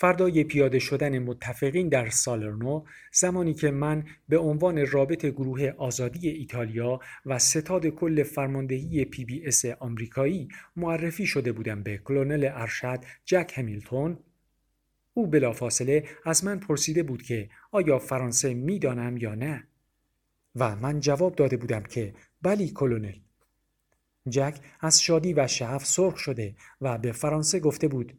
فردای 0.00 0.44
پیاده 0.44 0.78
شدن 0.78 1.18
متفقین 1.18 1.88
در 1.88 2.10
سالرنو 2.10 2.84
زمانی 3.12 3.54
که 3.54 3.70
من 3.70 4.04
به 4.28 4.38
عنوان 4.38 4.86
رابط 4.86 5.26
گروه 5.26 5.72
آزادی 5.78 6.28
ایتالیا 6.28 7.00
و 7.26 7.38
ستاد 7.38 7.86
کل 7.86 8.22
فرماندهی 8.22 9.04
پی 9.04 9.24
بی 9.24 9.46
اس 9.46 9.64
آمریکایی 9.64 10.48
معرفی 10.76 11.26
شده 11.26 11.52
بودم 11.52 11.82
به 11.82 11.98
کلونل 11.98 12.50
ارشد 12.52 12.98
جک 13.24 13.52
همیلتون. 13.56 14.18
او 15.14 15.26
بلافاصله 15.26 16.04
از 16.24 16.44
من 16.44 16.58
پرسیده 16.58 17.02
بود 17.02 17.22
که 17.22 17.48
آیا 17.70 17.98
فرانسه 17.98 18.54
می‌دانم 18.54 19.16
یا 19.16 19.34
نه؟ 19.34 19.64
و 20.56 20.76
من 20.76 21.00
جواب 21.00 21.34
داده 21.34 21.56
بودم 21.56 21.82
که 21.82 22.14
بلی 22.42 22.70
کلونل. 22.70 23.18
جک 24.28 24.58
از 24.80 25.02
شادی 25.02 25.32
و 25.32 25.46
شعف 25.46 25.86
سرخ 25.86 26.16
شده 26.16 26.54
و 26.80 26.98
به 26.98 27.12
فرانسه 27.12 27.60
گفته 27.60 27.88
بود 27.88 28.18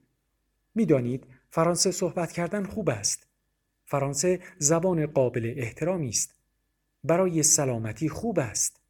می‌دانید 0.75 1.25
فرانسه 1.51 1.91
صحبت 1.91 2.31
کردن 2.31 2.63
خوب 2.63 2.89
است. 2.89 3.27
فرانسه 3.85 4.39
زبان 4.57 5.05
قابل 5.05 5.53
احترامی 5.57 6.09
است. 6.09 6.35
برای 7.03 7.43
سلامتی 7.43 8.09
خوب 8.09 8.39
است. 8.39 8.81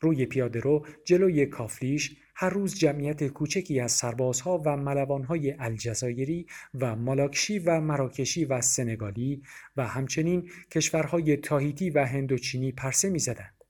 روی 0.00 0.26
پیاده 0.26 0.60
رو 0.60 0.86
جلوی 1.04 1.46
کافلیش 1.46 2.16
هر 2.34 2.50
روز 2.50 2.74
جمعیت 2.74 3.28
کوچکی 3.28 3.80
از 3.80 3.92
سربازها 3.92 4.58
و 4.58 4.76
ملوانهای 4.76 5.52
الجزایری 5.58 6.46
و 6.74 6.96
مالاکشی 6.96 7.58
و 7.58 7.80
مراکشی 7.80 8.44
و 8.44 8.60
سنگالی 8.60 9.42
و 9.76 9.86
همچنین 9.86 10.50
کشورهای 10.70 11.36
تاهیتی 11.36 11.90
و 11.90 12.04
هندوچینی 12.04 12.72
پرسه 12.72 13.10
می 13.10 13.18
زدند. 13.18 13.64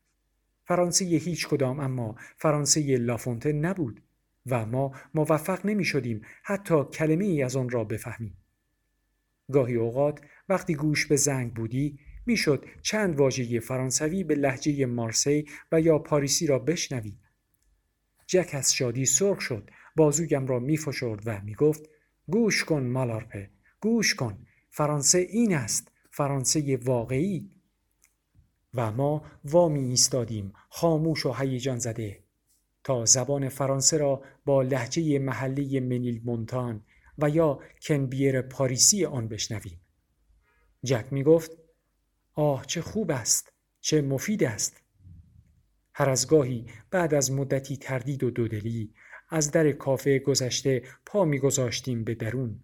فرانسه 0.64 1.04
هیچ 1.04 1.48
کدام 1.48 1.80
اما 1.80 2.16
فرانسه 2.36 2.96
لافونته 2.96 3.52
نبود 3.52 4.02
و 4.46 4.66
ما 4.66 4.92
موفق 5.14 5.66
نمی 5.66 5.84
شدیم 5.84 6.22
حتی 6.42 6.84
کلمه 6.84 7.24
ای 7.24 7.42
از 7.42 7.56
آن 7.56 7.68
را 7.68 7.84
بفهمیم. 7.84 8.36
گاهی 9.52 9.74
اوقات 9.74 10.20
وقتی 10.48 10.74
گوش 10.74 11.06
به 11.06 11.16
زنگ 11.16 11.54
بودی 11.54 11.98
می‌شد 12.26 12.64
چند 12.82 13.16
واژه 13.16 13.60
فرانسوی 13.60 14.24
به 14.24 14.34
لحجه 14.34 14.86
مارسی 14.86 15.46
و 15.72 15.80
یا 15.80 15.98
پاریسی 15.98 16.46
را 16.46 16.58
بشنوی. 16.58 17.18
جک 18.26 18.50
از 18.52 18.74
شادی 18.74 19.06
سرخ 19.06 19.40
شد 19.40 19.70
بازویم 19.96 20.46
را 20.46 20.58
میفشرد 20.58 21.22
و 21.26 21.40
می‌گفت 21.40 21.88
گوش 22.26 22.64
کن 22.64 22.82
مالارپه 22.82 23.50
گوش 23.80 24.14
کن 24.14 24.46
فرانسه 24.70 25.18
این 25.18 25.54
است 25.54 25.92
فرانسه 26.10 26.76
واقعی 26.76 27.50
و 28.74 28.92
ما 28.92 29.24
وامی 29.44 29.80
ایستادیم 29.80 30.52
خاموش 30.68 31.26
و 31.26 31.32
هیجان 31.32 31.78
زده 31.78 32.24
تا 32.84 33.04
زبان 33.04 33.48
فرانسه 33.48 33.96
را 33.96 34.22
با 34.44 34.62
لحجه 34.62 35.18
محلی 35.18 35.80
منیل 35.80 36.20
مونتان 36.24 36.84
و 37.18 37.30
یا 37.30 37.58
کنبیر 37.82 38.42
پاریسی 38.42 39.04
آن 39.04 39.28
بشنویم. 39.28 39.80
جک 40.84 41.06
می 41.10 41.22
گفت 41.22 41.50
آه 42.34 42.66
چه 42.66 42.82
خوب 42.82 43.10
است 43.10 43.52
چه 43.80 44.02
مفید 44.02 44.44
است. 44.44 44.82
هر 45.94 46.10
از 46.10 46.28
گاهی 46.28 46.66
بعد 46.90 47.14
از 47.14 47.32
مدتی 47.32 47.76
تردید 47.76 48.24
و 48.24 48.30
دودلی 48.30 48.94
از 49.28 49.50
در 49.50 49.72
کافه 49.72 50.18
گذشته 50.18 50.82
پا 51.06 51.24
میگذاشتیم 51.24 52.04
به 52.04 52.14
درون. 52.14 52.62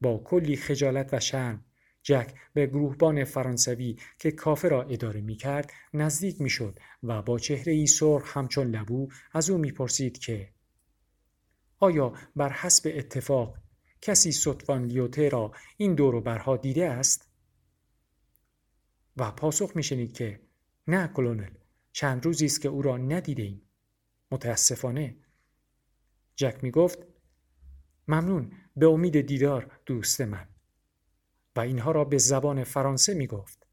با 0.00 0.18
کلی 0.24 0.56
خجالت 0.56 1.14
و 1.14 1.20
شرم 1.20 1.64
جک 2.04 2.34
به 2.52 2.66
گروهبان 2.66 3.24
فرانسوی 3.24 3.96
که 4.18 4.30
کافه 4.30 4.68
را 4.68 4.82
اداره 4.82 5.20
می 5.20 5.36
کرد 5.36 5.72
نزدیک 5.94 6.40
می 6.40 6.50
شد 6.50 6.78
و 7.02 7.22
با 7.22 7.38
چهره 7.38 7.72
ای 7.72 7.86
سرخ 7.86 8.36
همچون 8.36 8.70
لبو 8.70 9.08
از 9.32 9.50
او 9.50 9.58
می 9.58 9.72
پرسید 9.72 10.18
که 10.18 10.48
آیا 11.78 12.12
بر 12.36 12.52
حسب 12.52 12.92
اتفاق 12.94 13.58
کسی 14.00 14.32
سطفان 14.32 14.84
لیوته 14.84 15.28
را 15.28 15.52
این 15.76 15.94
دور 15.94 16.20
برها 16.20 16.56
دیده 16.56 16.90
است؟ 16.90 17.28
و 19.16 19.30
پاسخ 19.30 19.76
می 19.76 19.82
شنید 19.82 20.12
که 20.12 20.40
نه 20.88 21.08
کلونل 21.08 21.50
چند 21.92 22.24
روزی 22.24 22.46
است 22.46 22.60
که 22.60 22.68
او 22.68 22.82
را 22.82 22.96
ندیده 22.96 23.42
ایم. 23.42 23.62
متاسفانه 24.30 25.16
جک 26.36 26.58
می 26.62 26.70
گفت 26.70 26.98
ممنون 28.08 28.52
به 28.76 28.86
امید 28.86 29.20
دیدار 29.20 29.80
دوست 29.86 30.20
من 30.20 30.53
و 31.56 31.60
اینها 31.60 31.90
را 31.90 32.04
به 32.04 32.18
زبان 32.18 32.64
فرانسه 32.64 33.14
می 33.14 33.26
گفت 33.26 33.66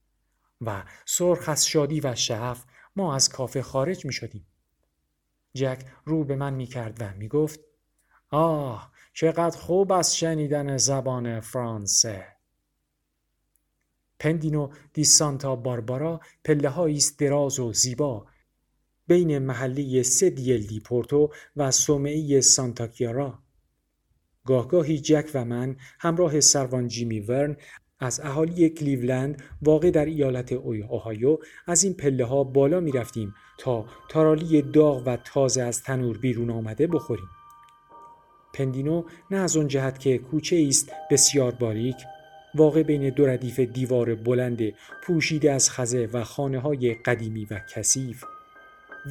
و 0.61 0.83
سرخ 1.05 1.49
از 1.49 1.67
شادی 1.67 1.99
و 1.99 2.15
شعف 2.15 2.65
ما 2.95 3.15
از 3.15 3.29
کافه 3.29 3.61
خارج 3.61 4.05
می 4.05 4.13
شدیم. 4.13 4.47
جک 5.53 5.85
رو 6.05 6.23
به 6.23 6.35
من 6.35 6.53
می 6.53 6.65
کرد 6.65 6.97
و 6.99 7.13
می 7.17 7.27
گفت 7.27 7.59
آه 8.29 8.91
چقدر 9.13 9.57
خوب 9.57 9.91
است 9.91 10.15
شنیدن 10.15 10.77
زبان 10.77 11.39
فرانسه. 11.39 12.27
پندینو 14.19 14.69
دی 14.93 15.03
سانتا 15.03 15.55
باربارا 15.55 16.19
پله 16.43 16.79
است 16.79 17.19
دراز 17.19 17.59
و 17.59 17.73
زیبا 17.73 18.27
بین 19.07 19.39
محله 19.39 20.03
سدیل 20.03 20.67
دی 20.67 20.79
پورتو 20.79 21.29
و 21.55 21.71
سومعی 21.71 22.41
سانتاکیارا 22.41 23.39
گاهگاهی 24.45 24.99
جک 24.99 25.31
و 25.33 25.45
من 25.45 25.75
همراه 25.99 26.39
سروان 26.39 26.87
جیمی 26.87 27.19
ورن 27.19 27.57
از 27.99 28.19
اهالی 28.19 28.69
کلیولند 28.69 29.43
واقع 29.61 29.91
در 29.91 30.05
ایالت 30.05 30.51
اوهایو 30.51 31.37
از 31.67 31.83
این 31.83 31.93
پله 31.93 32.25
ها 32.25 32.43
بالا 32.43 32.79
می 32.79 32.91
رفتیم 32.91 33.33
تا 33.57 33.85
تارالی 34.09 34.61
داغ 34.61 35.03
و 35.05 35.17
تازه 35.17 35.61
از 35.61 35.83
تنور 35.83 36.17
بیرون 36.17 36.49
آمده 36.49 36.87
بخوریم. 36.87 37.29
پندینو 38.53 39.03
نه 39.31 39.37
از 39.37 39.57
آن 39.57 39.67
جهت 39.67 39.99
که 39.99 40.17
کوچه 40.17 40.65
است 40.67 40.91
بسیار 41.11 41.51
باریک 41.51 41.95
واقع 42.55 42.83
بین 42.83 43.09
دو 43.09 43.25
ردیف 43.25 43.59
دیوار 43.59 44.15
بلند 44.15 44.59
پوشیده 45.03 45.51
از 45.51 45.69
خزه 45.69 46.09
و 46.13 46.23
خانه 46.23 46.59
های 46.59 46.93
قدیمی 46.93 47.45
و 47.45 47.59
کثیف 47.75 48.23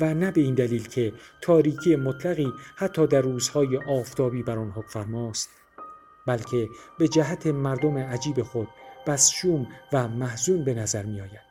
و 0.00 0.14
نه 0.14 0.30
به 0.30 0.40
این 0.40 0.54
دلیل 0.54 0.88
که 0.88 1.12
تاریکی 1.40 1.96
مطلقی 1.96 2.52
حتی 2.76 3.06
در 3.06 3.20
روزهای 3.20 3.76
آفتابی 3.76 4.42
بر 4.42 4.58
آن 4.58 4.74
فرماست 4.88 5.48
بلکه 6.26 6.68
به 6.98 7.08
جهت 7.08 7.46
مردم 7.46 7.98
عجیب 7.98 8.42
خود 8.42 8.68
بس 9.06 9.30
شوم 9.30 9.66
و 9.92 10.08
محزون 10.08 10.64
به 10.64 10.74
نظر 10.74 11.02
می 11.02 11.20
آید. 11.20 11.50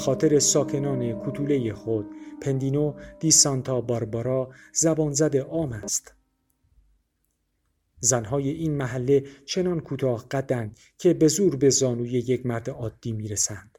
خاطر 0.00 0.38
ساکنان 0.38 1.20
کتوله 1.26 1.74
خود 1.74 2.06
پندینو 2.42 2.94
دی 3.20 3.30
سانتا 3.30 3.80
باربارا 3.80 4.50
زبانزد 4.72 5.36
عام 5.36 5.72
است. 5.72 6.14
زنهای 8.00 8.50
این 8.50 8.76
محله 8.76 9.24
چنان 9.46 9.80
کوتاه 9.80 10.28
قدند 10.28 10.78
که 10.98 11.14
به 11.14 11.28
زور 11.28 11.56
به 11.56 11.70
زانوی 11.70 12.10
یک 12.10 12.46
مرد 12.46 12.70
عادی 12.70 13.12
می‌رسند. 13.12 13.78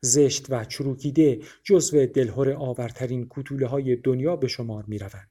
زشت 0.00 0.46
و 0.50 0.64
چروکیده 0.64 1.40
جزو 1.64 2.06
دلهور 2.06 2.52
آورترین 2.52 3.26
کتوله 3.30 3.66
های 3.66 3.96
دنیا 3.96 4.36
به 4.36 4.48
شمار 4.48 4.84
می 4.88 4.98
روند. 4.98 5.30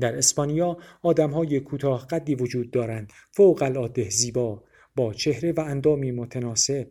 در 0.00 0.16
اسپانیا 0.16 0.78
آدم 1.02 1.30
های 1.30 1.60
کوتاه 1.60 2.06
قدی 2.06 2.34
وجود 2.34 2.70
دارند 2.70 3.12
فوق 3.30 3.62
العاده 3.62 4.10
زیبا 4.10 4.64
با 4.96 5.12
چهره 5.12 5.52
و 5.52 5.60
اندامی 5.60 6.10
متناسب. 6.10 6.88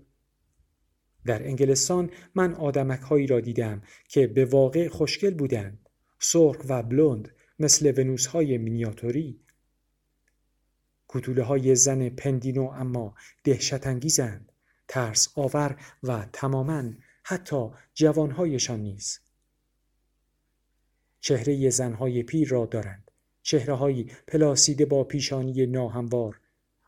در 1.25 1.47
انگلستان 1.47 2.09
من 2.35 2.53
آدمک 2.53 2.99
هایی 2.99 3.27
را 3.27 3.39
دیدم 3.39 3.81
که 4.07 4.27
به 4.27 4.45
واقع 4.45 4.87
خوشگل 4.87 5.33
بودند 5.33 5.89
سرخ 6.19 6.57
و 6.69 6.83
بلوند 6.83 7.29
مثل 7.59 7.93
ونوس 7.97 8.25
های 8.25 8.57
مینیاتوری. 8.57 9.39
کتوله 11.09 11.43
های 11.43 11.75
زن 11.75 12.09
پندینو 12.09 12.63
اما 12.63 13.15
دهشت 13.43 13.87
انگیزند 13.87 14.51
ترس 14.87 15.27
آور 15.35 15.77
و 16.03 16.25
تماما 16.33 16.83
حتی 17.23 17.69
جوانهایشان 17.93 18.79
نیز. 18.79 19.19
چهره 21.19 21.69
زنهای 21.69 22.23
پیر 22.23 22.49
را 22.49 22.65
دارند 22.65 23.11
چهره 23.41 23.73
های 23.73 24.05
پلاسیده 24.27 24.85
با 24.85 25.03
پیشانی 25.03 25.65
ناهموار 25.65 26.39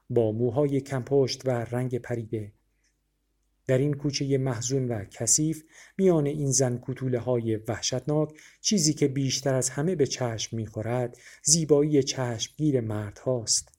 با 0.09 0.31
موهای 0.31 0.81
کمپشت 0.81 1.45
و 1.45 1.49
رنگ 1.49 1.97
پریده. 1.97 2.51
در 3.67 3.77
این 3.77 3.93
کوچه 3.93 4.37
محزون 4.37 4.87
و 4.87 5.05
کثیف 5.05 5.63
میان 5.97 6.25
این 6.25 6.51
زن 6.51 6.79
کتوله 6.81 7.19
های 7.19 7.55
وحشتناک 7.55 8.29
چیزی 8.61 8.93
که 8.93 9.07
بیشتر 9.07 9.53
از 9.53 9.69
همه 9.69 9.95
به 9.95 10.07
چشم 10.07 10.57
می‌خورد 10.57 11.17
زیبایی 11.43 12.03
چشمگیر 12.03 12.81
مرد 12.81 13.19
هاست. 13.19 13.73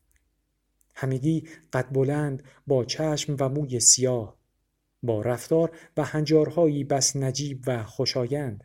همگی 0.95 1.49
قد 1.73 1.93
بلند 1.93 2.43
با 2.67 2.85
چشم 2.85 3.37
و 3.39 3.49
موی 3.49 3.81
سیاه 3.81 4.37
با 5.03 5.23
رفتار 5.23 5.77
و 5.97 6.05
هنجارهایی 6.05 6.85
بس 6.85 7.17
نجیب 7.17 7.63
و 7.67 7.85
خوشایند 7.85 8.65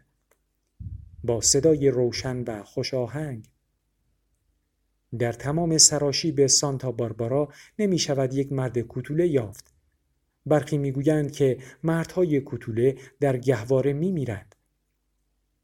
با 1.23 1.41
صدای 1.41 1.89
روشن 1.89 2.43
و 2.47 2.63
خوش 2.63 2.93
آهنگ 2.93 3.45
در 5.19 5.33
تمام 5.33 5.77
سراشی 5.77 6.31
به 6.31 6.47
سانتا 6.47 6.91
باربارا 6.91 7.49
نمی 7.79 7.99
شود 7.99 8.33
یک 8.33 8.51
مرد 8.51 8.79
کوتوله 8.79 9.27
یافت 9.27 9.68
برخی 10.45 10.77
می‌گویند 10.77 11.31
که 11.31 11.57
مردهای 11.83 12.41
کوتوله 12.41 12.97
در 13.19 13.37
گهواره 13.37 13.93
می 13.93 14.11
میرند. 14.11 14.55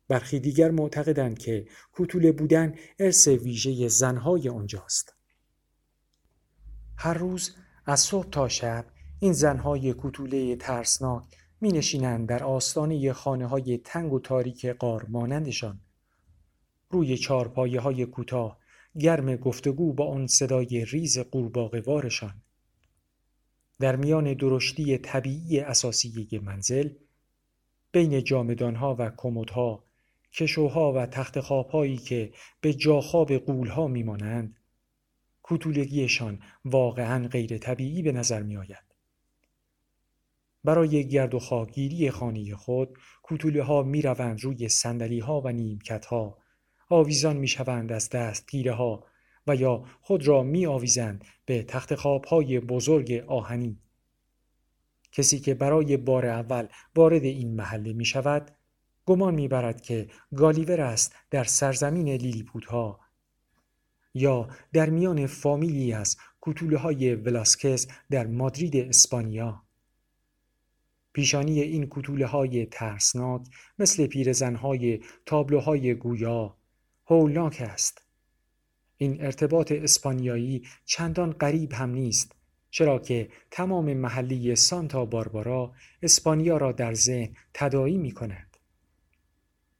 برخی 0.07 0.39
دیگر 0.39 0.71
معتقدند 0.71 1.37
که 1.37 1.67
کوتوله 1.91 2.31
بودن 2.31 2.75
ارث 2.99 3.27
ویژه 3.27 3.87
زنهای 3.87 4.49
آنجاست. 4.49 5.15
هر 6.97 7.13
روز 7.13 7.55
از 7.85 7.99
صبح 7.99 8.29
تا 8.29 8.47
شب 8.47 8.85
این 9.19 9.33
زنهای 9.33 9.93
کوتوله 9.93 10.55
ترسناک 10.55 11.23
می 11.61 11.71
نشینند 11.71 12.29
در 12.29 12.43
آستانه 12.43 13.13
خانه 13.13 13.47
های 13.47 13.77
تنگ 13.77 14.13
و 14.13 14.19
تاریک 14.19 14.65
قار 14.65 15.05
مانندشان. 15.09 15.79
روی 16.89 17.17
چارپایه 17.17 17.79
های 17.79 18.05
کوتاه 18.05 18.59
گرم 18.99 19.35
گفتگو 19.35 19.93
با 19.93 20.07
آن 20.07 20.27
صدای 20.27 20.85
ریز 20.85 21.19
قورباغه‌وارشان 21.19 22.41
در 23.79 23.95
میان 23.95 24.33
درشتی 24.33 24.97
طبیعی 24.97 25.59
اساسی 25.59 26.39
منزل 26.43 26.89
بین 27.91 28.23
جامدانها 28.23 28.95
و 28.99 29.11
کمدها 29.17 29.83
کشوها 30.33 30.93
و 30.93 31.05
تخت 31.05 31.39
خوابهایی 31.39 31.97
که 31.97 32.33
به 32.61 32.73
جاخواب 32.73 33.33
قولها 33.33 33.87
میمانند 33.87 34.59
کوتولگیشان 35.41 36.39
واقعا 36.65 37.27
غیر 37.27 37.57
طبیعی 37.57 38.01
به 38.01 38.11
نظر 38.11 38.43
می 38.43 38.57
آید. 38.57 38.85
برای 40.63 41.07
گرد 41.07 41.33
و 41.33 41.39
خاکگیری 41.39 42.11
خانه 42.11 42.55
خود 42.55 42.97
کوتوله 43.23 43.63
ها 43.63 43.83
می 43.83 44.01
روند 44.01 44.43
روی 44.43 44.69
سندلی 44.69 45.19
ها 45.19 45.41
و 45.41 45.51
نیمکت 45.51 46.05
ها 46.05 46.37
آویزان 46.89 47.37
می 47.37 47.47
شوند 47.47 47.91
از 47.91 48.09
دستگیره 48.09 48.73
ها 48.73 49.03
و 49.47 49.55
یا 49.55 49.83
خود 50.01 50.27
را 50.27 50.43
می 50.43 50.65
آویزند 50.65 51.25
به 51.45 51.63
تخت 51.63 51.91
های 52.27 52.59
بزرگ 52.59 53.23
آهنی. 53.27 53.79
کسی 55.11 55.39
که 55.39 55.53
برای 55.53 55.97
بار 55.97 56.25
اول 56.25 56.67
وارد 56.95 57.23
این 57.23 57.55
محله 57.55 57.93
می 57.93 58.05
شود 58.05 58.51
گمان 59.05 59.35
می 59.35 59.47
برد 59.47 59.81
که 59.81 60.07
گالیور 60.35 60.81
است 60.81 61.15
در 61.31 61.43
سرزمین 61.43 62.09
لیلیپودها 62.09 62.99
یا 64.13 64.47
در 64.73 64.89
میان 64.89 65.27
فامیلی 65.27 65.93
از 65.93 66.17
کتوله 66.41 66.77
های 66.77 67.15
ولاسکز 67.15 67.87
در 68.09 68.27
مادرید 68.27 68.77
اسپانیا. 68.77 69.61
پیشانی 71.13 71.61
این 71.61 71.87
کتوله 71.91 72.25
های 72.25 72.65
ترسناک 72.65 73.41
مثل 73.79 74.07
پیرزنهای 74.07 75.03
تابلوهای 75.25 75.93
گویا 75.93 76.57
هولناک 77.05 77.61
است. 77.61 78.04
این 78.97 79.23
ارتباط 79.25 79.71
اسپانیایی 79.71 80.67
چندان 80.85 81.31
غریب 81.31 81.73
هم 81.73 81.89
نیست 81.89 82.35
چرا 82.69 82.99
که 82.99 83.29
تمام 83.51 83.93
محلی 83.93 84.55
سانتا 84.55 85.05
باربارا 85.05 85.73
اسپانیا 86.01 86.57
را 86.57 86.71
در 86.71 86.93
ذهن 86.93 87.35
تدایی 87.53 87.97
می 87.97 88.11
کند. 88.11 88.57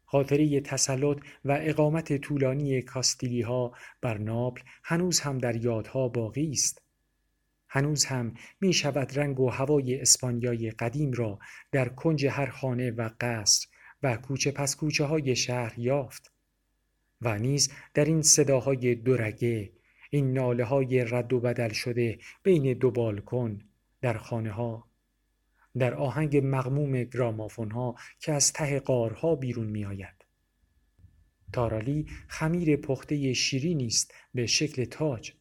خاطره 0.05 0.61
تسلط 0.61 1.17
و 1.45 1.57
اقامت 1.61 2.17
طولانی 2.17 2.81
کاستیلی 2.81 3.41
ها 3.41 3.73
بر 4.01 4.17
ناپل 4.17 4.61
هنوز 4.83 5.19
هم 5.19 5.37
در 5.37 5.55
یادها 5.55 6.07
باقی 6.07 6.51
است. 6.51 6.81
هنوز 7.69 8.05
هم 8.05 8.33
می 8.61 8.73
شود 8.73 9.19
رنگ 9.19 9.39
و 9.39 9.49
هوای 9.49 10.01
اسپانیای 10.01 10.71
قدیم 10.71 11.11
را 11.11 11.39
در 11.71 11.89
کنج 11.89 12.25
هر 12.25 12.49
خانه 12.49 12.91
و 12.91 13.09
قصر 13.21 13.67
و 14.03 14.17
کوچه 14.17 14.51
پس 14.51 14.75
کوچه 14.75 15.05
های 15.05 15.35
شهر 15.35 15.79
یافت. 15.79 16.34
و 17.21 17.39
نیز 17.39 17.71
در 17.93 18.05
این 18.05 18.21
صداهای 18.21 18.95
دورگه 18.95 19.71
این 20.09 20.33
ناله 20.33 20.63
های 20.63 21.05
رد 21.05 21.33
و 21.33 21.39
بدل 21.39 21.69
شده 21.69 22.19
بین 22.43 22.73
دو 22.73 22.91
بالکن 22.91 23.61
در 24.01 24.17
خانه 24.17 24.51
ها 24.51 24.87
در 25.77 25.93
آهنگ 25.93 26.41
مغموم 26.43 27.03
گرامافون 27.03 27.71
ها 27.71 27.95
که 28.19 28.33
از 28.33 28.53
ته 28.53 28.79
قارها 28.79 29.35
بیرون 29.35 29.67
می 29.67 29.85
آید. 29.85 30.25
تارالی 31.53 32.05
خمیر 32.27 32.77
پخته 32.77 33.33
شیری 33.33 33.75
نیست 33.75 34.13
به 34.33 34.45
شکل 34.45 34.85
تاج 34.85 35.33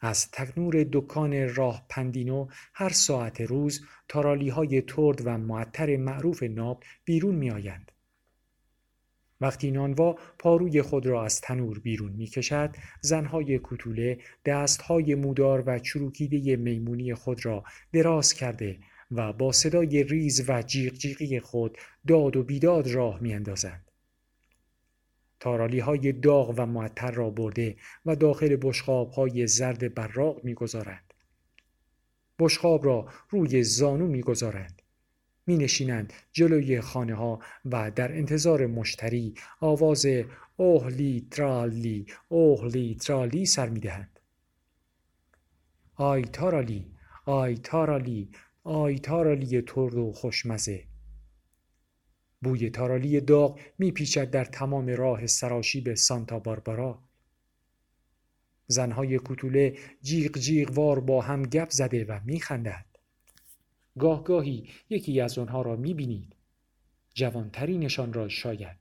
از 0.00 0.30
تکنور 0.30 0.86
دکان 0.92 1.54
راه 1.54 1.86
پندینو 1.88 2.48
هر 2.74 2.88
ساعت 2.88 3.40
روز 3.40 3.84
تارالی 4.08 4.48
های 4.48 4.82
ترد 4.82 5.26
و 5.26 5.38
معطر 5.38 5.96
معروف 5.96 6.42
ناب 6.42 6.84
بیرون 7.04 7.34
می 7.34 7.50
آیند. 7.50 7.92
وقتی 9.40 9.70
نانوا 9.70 10.16
پاروی 10.38 10.82
خود 10.82 11.06
را 11.06 11.24
از 11.24 11.40
تنور 11.40 11.78
بیرون 11.78 12.12
می 12.12 12.26
کشد 12.26 12.76
زنهای 13.00 13.58
کوتوله 13.58 14.18
دستهای 14.44 15.14
مودار 15.14 15.62
و 15.66 15.78
چروکیده 15.78 16.56
میمونی 16.56 17.14
خود 17.14 17.46
را 17.46 17.64
دراز 17.92 18.32
کرده 18.32 18.78
و 19.10 19.32
با 19.32 19.52
صدای 19.52 20.02
ریز 20.02 20.50
و 20.50 20.62
جیغ 20.62 20.92
جیغی 20.92 21.40
خود 21.40 21.78
داد 22.08 22.36
و 22.36 22.42
بیداد 22.42 22.88
راه 22.88 23.20
می 23.20 23.34
اندازند. 23.34 23.90
تارالی 25.40 25.78
های 25.78 26.12
داغ 26.12 26.54
و 26.56 26.66
معطر 26.66 27.10
را 27.10 27.30
برده 27.30 27.76
و 28.06 28.16
داخل 28.16 28.56
بشخاب 28.62 29.10
های 29.10 29.46
زرد 29.46 29.94
براق 29.94 30.44
می 30.44 30.54
گذارند. 30.54 31.14
بشخاب 32.38 32.84
را 32.84 33.08
روی 33.30 33.62
زانو 33.62 34.06
می 34.06 34.20
گذارند. 34.20 34.79
می 35.50 35.56
نشینند 35.56 36.12
جلوی 36.32 36.80
خانه 36.80 37.14
ها 37.14 37.40
و 37.64 37.90
در 37.90 38.12
انتظار 38.12 38.66
مشتری 38.66 39.34
آواز 39.60 40.06
اوهلی 40.56 41.26
ترالی 41.30 42.06
اوهلی 42.28 42.94
ترالی 42.94 43.46
سر 43.46 43.68
می 43.68 43.80
دهند. 43.80 44.20
آی 45.94 46.22
تارالی 46.22 46.92
آی 47.26 47.54
تارالی 47.56 48.30
آی 48.64 48.98
تارالی 48.98 49.62
ترد 49.62 49.94
و 49.94 50.12
خوشمزه. 50.12 50.84
بوی 52.42 52.70
تارالی 52.70 53.20
داغ 53.20 53.60
میپیچد 53.78 54.30
در 54.30 54.44
تمام 54.44 54.86
راه 54.86 55.26
سراشیب 55.26 55.94
سانتا 55.94 56.38
باربارا. 56.38 57.02
زنهای 58.66 59.18
کوتوله 59.18 59.78
جیغ 60.02 60.38
جیغ 60.38 60.70
وار 60.78 61.00
با 61.00 61.20
هم 61.20 61.42
گپ 61.42 61.70
زده 61.70 62.04
و 62.04 62.20
میخندند. 62.24 62.89
گاهگاهی 64.00 64.68
یکی 64.90 65.20
از 65.20 65.38
آنها 65.38 65.62
را 65.62 65.76
می‌بینید. 65.76 66.36
جوانترینشان 67.14 68.12
را 68.12 68.28
شاید 68.28 68.76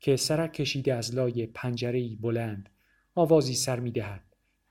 که 0.00 0.16
سرک 0.16 0.52
کشیده 0.52 0.94
از 0.94 1.14
لای 1.14 1.46
پنجره 1.46 2.16
بلند 2.16 2.70
آوازی 3.14 3.54
سر 3.54 3.80
می‌دهد. 3.80 4.22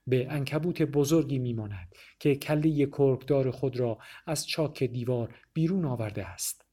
به 0.07 0.27
انکبوت 0.29 0.81
بزرگی 0.81 1.39
میماند 1.39 1.95
که 2.19 2.35
کله 2.35 2.85
کرکدار 2.85 3.51
خود 3.51 3.77
را 3.77 3.97
از 4.25 4.47
چاک 4.47 4.83
دیوار 4.83 5.35
بیرون 5.53 5.85
آورده 5.85 6.25
است. 6.25 6.65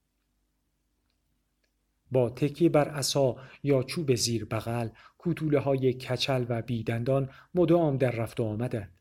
با 2.11 2.31
تکیه 2.31 2.69
بر 2.69 2.89
عصا 2.89 3.37
یا 3.63 3.83
چوب 3.83 4.15
زیر 4.15 4.45
بغل 4.45 4.89
کوتوله 5.19 5.59
های 5.59 5.93
کچل 5.93 6.47
و 6.49 6.63
بیدندان 6.63 7.31
مدام 7.55 7.97
در 7.97 8.11
رفت 8.11 8.41
و 8.41 8.45
آمدند. 8.45 9.00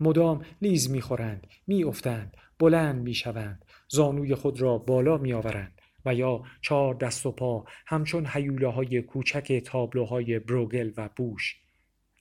مدام 0.00 0.44
لیز 0.62 0.90
می‌خورند 0.90 1.46
میافتند 1.66 2.36
بلند 2.58 3.02
می‌شوند 3.02 3.64
زانوی 3.88 4.34
خود 4.34 4.60
را 4.60 4.78
بالا 4.78 5.18
میآورند 5.18 5.80
و 6.04 6.14
یا 6.14 6.42
چهار 6.60 6.94
دست 6.94 7.26
و 7.26 7.32
پا 7.32 7.64
همچون 7.86 8.26
حیوله 8.26 8.68
های 8.68 9.02
کوچک 9.02 9.62
تابلوهای 9.66 10.38
بروگل 10.38 10.92
و 10.96 11.08
بوش 11.16 11.56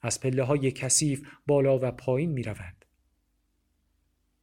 از 0.01 0.19
پله 0.19 0.43
های 0.43 0.71
کثیف 0.71 1.27
بالا 1.47 1.79
و 1.79 1.91
پایین 1.91 2.31
می 2.31 2.43
روند. 2.43 2.85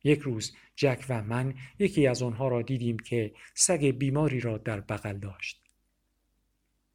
یک 0.04 0.20
روز 0.20 0.56
جک 0.76 1.04
و 1.08 1.22
من 1.22 1.54
یکی 1.78 2.06
از 2.06 2.22
آنها 2.22 2.48
را 2.48 2.62
دیدیم 2.62 2.98
که 2.98 3.34
سگ 3.54 3.84
بیماری 3.84 4.40
را 4.40 4.58
در 4.58 4.80
بغل 4.80 5.18
داشت. 5.18 5.62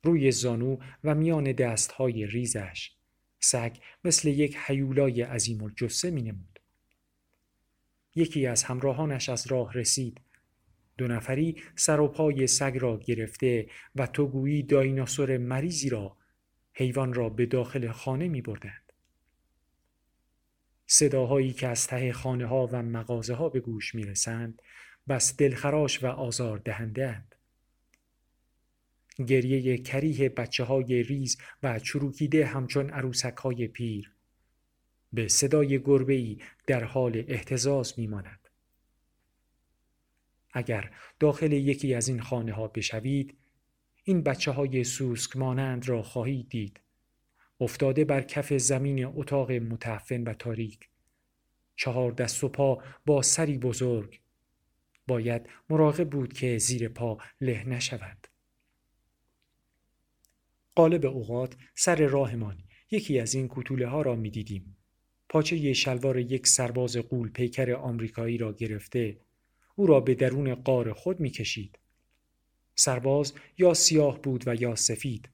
روی 0.03 0.31
زانو 0.31 0.77
و 1.03 1.15
میان 1.15 1.51
دستهای 1.51 2.25
ریزش 2.25 2.91
سگ 3.43 3.77
مثل 4.03 4.27
یک 4.27 4.57
حیولای 4.65 5.21
عظیم 5.21 5.63
الجثه 5.63 6.11
می 6.11 6.21
نمود. 6.21 6.59
یکی 8.15 8.47
از 8.47 8.63
همراهانش 8.63 9.29
از 9.29 9.47
راه 9.47 9.73
رسید 9.73 10.21
دو 10.97 11.07
نفری 11.07 11.63
سر 11.75 11.99
و 11.99 12.07
پای 12.07 12.47
سگ 12.47 12.77
را 12.81 12.97
گرفته 12.97 13.69
و 13.95 14.07
تو 14.07 14.27
گویی 14.27 14.63
دایناسور 14.63 15.37
مریضی 15.37 15.89
را 15.89 16.17
حیوان 16.73 17.13
را 17.13 17.29
به 17.29 17.45
داخل 17.45 17.91
خانه 17.91 18.27
می 18.27 18.41
بردند. 18.41 18.93
صداهایی 20.87 21.53
که 21.53 21.67
از 21.67 21.87
ته 21.87 22.13
خانه 22.13 22.45
ها 22.45 22.67
و 22.71 22.83
مغازه 22.83 23.33
ها 23.33 23.49
به 23.49 23.59
گوش 23.59 23.95
می 23.95 24.03
رسند 24.03 24.61
بس 25.07 25.37
دلخراش 25.37 26.03
و 26.03 26.07
آزار 26.07 26.57
دهندند. 26.57 27.32
گریه 29.27 29.77
کریه 29.77 30.29
بچه 30.29 30.63
های 30.63 31.03
ریز 31.03 31.37
و 31.63 31.79
چروکیده 31.79 32.45
همچون 32.45 32.89
عروسک 32.89 33.37
های 33.37 33.67
پیر. 33.67 34.11
به 35.13 35.27
صدای 35.27 35.79
گربه‌ای 35.79 36.37
در 36.67 36.83
حال 36.83 37.23
احتزاز 37.27 37.93
میماند. 37.97 38.49
اگر 40.53 40.91
داخل 41.19 41.51
یکی 41.51 41.93
از 41.93 42.07
این 42.07 42.21
خانه 42.21 42.53
ها 42.53 42.67
بشوید 42.67 43.37
این 44.03 44.23
بچه 44.23 44.51
های 44.51 44.83
سوسک 44.83 45.37
مانند 45.37 45.89
را 45.89 46.03
خواهید 46.03 46.49
دید. 46.49 46.79
افتاده 47.59 48.05
بر 48.05 48.21
کف 48.21 48.53
زمین 48.53 49.05
اتاق 49.05 49.51
متعفن 49.51 50.23
و 50.23 50.33
تاریک. 50.33 50.89
چهار 51.75 52.11
دست 52.11 52.43
و 52.43 52.49
پا 52.49 52.83
با 53.05 53.21
سری 53.21 53.57
بزرگ. 53.57 54.19
باید 55.07 55.49
مراقب 55.69 56.09
بود 56.09 56.33
که 56.33 56.57
زیر 56.57 56.89
پا 56.89 57.17
له 57.41 57.63
نشود. 57.63 58.22
قالب 60.75 61.05
اوقات 61.05 61.55
سر 61.75 62.07
راهمان 62.07 62.57
یکی 62.91 63.19
از 63.19 63.33
این 63.33 63.47
کوتوله 63.47 63.87
ها 63.87 64.01
را 64.01 64.15
می 64.15 64.29
دیدیم. 64.29 64.77
پاچه 65.29 65.73
شلوار 65.73 66.19
یک 66.19 66.47
سرباز 66.47 66.97
قول 66.97 67.29
پیکر 67.29 67.71
آمریکایی 67.71 68.37
را 68.37 68.53
گرفته 68.53 69.17
او 69.75 69.87
را 69.87 69.99
به 69.99 70.15
درون 70.15 70.55
قار 70.55 70.93
خود 70.93 71.19
می 71.19 71.29
کشید. 71.29 71.79
سرباز 72.75 73.33
یا 73.57 73.73
سیاه 73.73 74.21
بود 74.21 74.43
و 74.47 74.55
یا 74.55 74.75
سفید. 74.75 75.29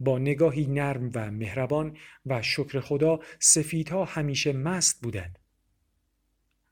با 0.00 0.18
نگاهی 0.18 0.66
نرم 0.66 1.10
و 1.14 1.30
مهربان 1.30 1.96
و 2.26 2.42
شکر 2.42 2.80
خدا 2.80 3.20
سفیدها 3.38 4.04
همیشه 4.04 4.52
مست 4.52 5.02
بودند. 5.02 5.38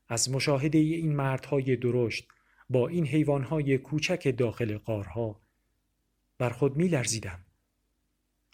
از 0.09 0.31
مشاهده 0.31 0.78
این 0.78 1.16
مردهای 1.16 1.77
درشت 1.77 2.28
با 2.70 2.89
این 2.89 3.06
حیوانهای 3.06 3.78
کوچک 3.78 4.35
داخل 4.39 4.78
قارها 4.78 5.40
بر 6.39 6.51
خود 6.51 6.77
می 6.77 6.89
لرزیدم. 6.89 7.43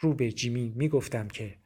رو 0.01 0.15
به 0.15 0.33
جیمی 0.33 0.73
می 0.77 0.89
گفتم 0.89 1.29
که 1.29 1.59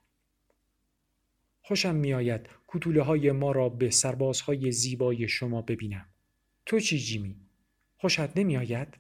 خوشم 1.63 1.95
می 1.95 2.15
آید 2.15 2.49
کتوله 2.69 3.03
های 3.03 3.33
ما 3.33 3.53
را 3.53 3.69
به 3.69 3.91
سربازهای 3.91 4.73
زیبای 4.73 5.29
شما 5.29 5.63
ببینم. 5.63 6.09
تو 6.67 6.81
چی 6.81 6.99
جیمی؟ 6.99 7.37
خوشت 7.97 8.39
نمی 8.39 8.57
آید؟ 8.57 8.99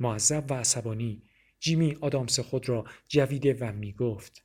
معذب 0.00 0.50
و 0.50 0.54
عصبانی 0.54 1.22
جیمی 1.60 1.96
آدامس 2.00 2.40
خود 2.40 2.68
را 2.68 2.84
جویده 3.08 3.54
و 3.54 3.72
می 3.72 3.92
گفت 3.92 4.44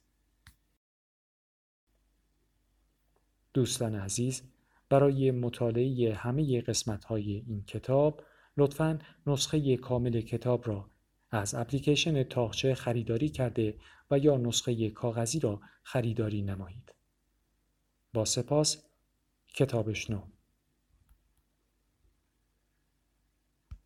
دوستان 3.54 3.96
عزیز 3.96 4.42
برای 4.90 5.32
مطالعه 5.32 6.14
همه 6.14 6.62
قسمت 6.62 7.04
های 7.04 7.44
این 7.48 7.64
کتاب 7.64 8.24
لطفا 8.58 9.00
نسخه 9.28 9.78
کامل 9.78 10.22
کتاب 10.22 10.68
را 10.68 10.90
از 11.32 11.56
اپلیکیشن 11.56 12.24
تاخچه 12.24 12.76
خریداری 12.76 13.30
کرده 13.30 13.80
و 14.12 14.20
یا 14.20 14.38
نسخه 14.38 14.90
کاغذی 14.90 15.40
را 15.40 15.62
خریداری 15.84 16.42
نمایید. 16.42 16.96
با 18.14 18.26
سپاس 18.26 18.86
کتابشنو 19.54 20.22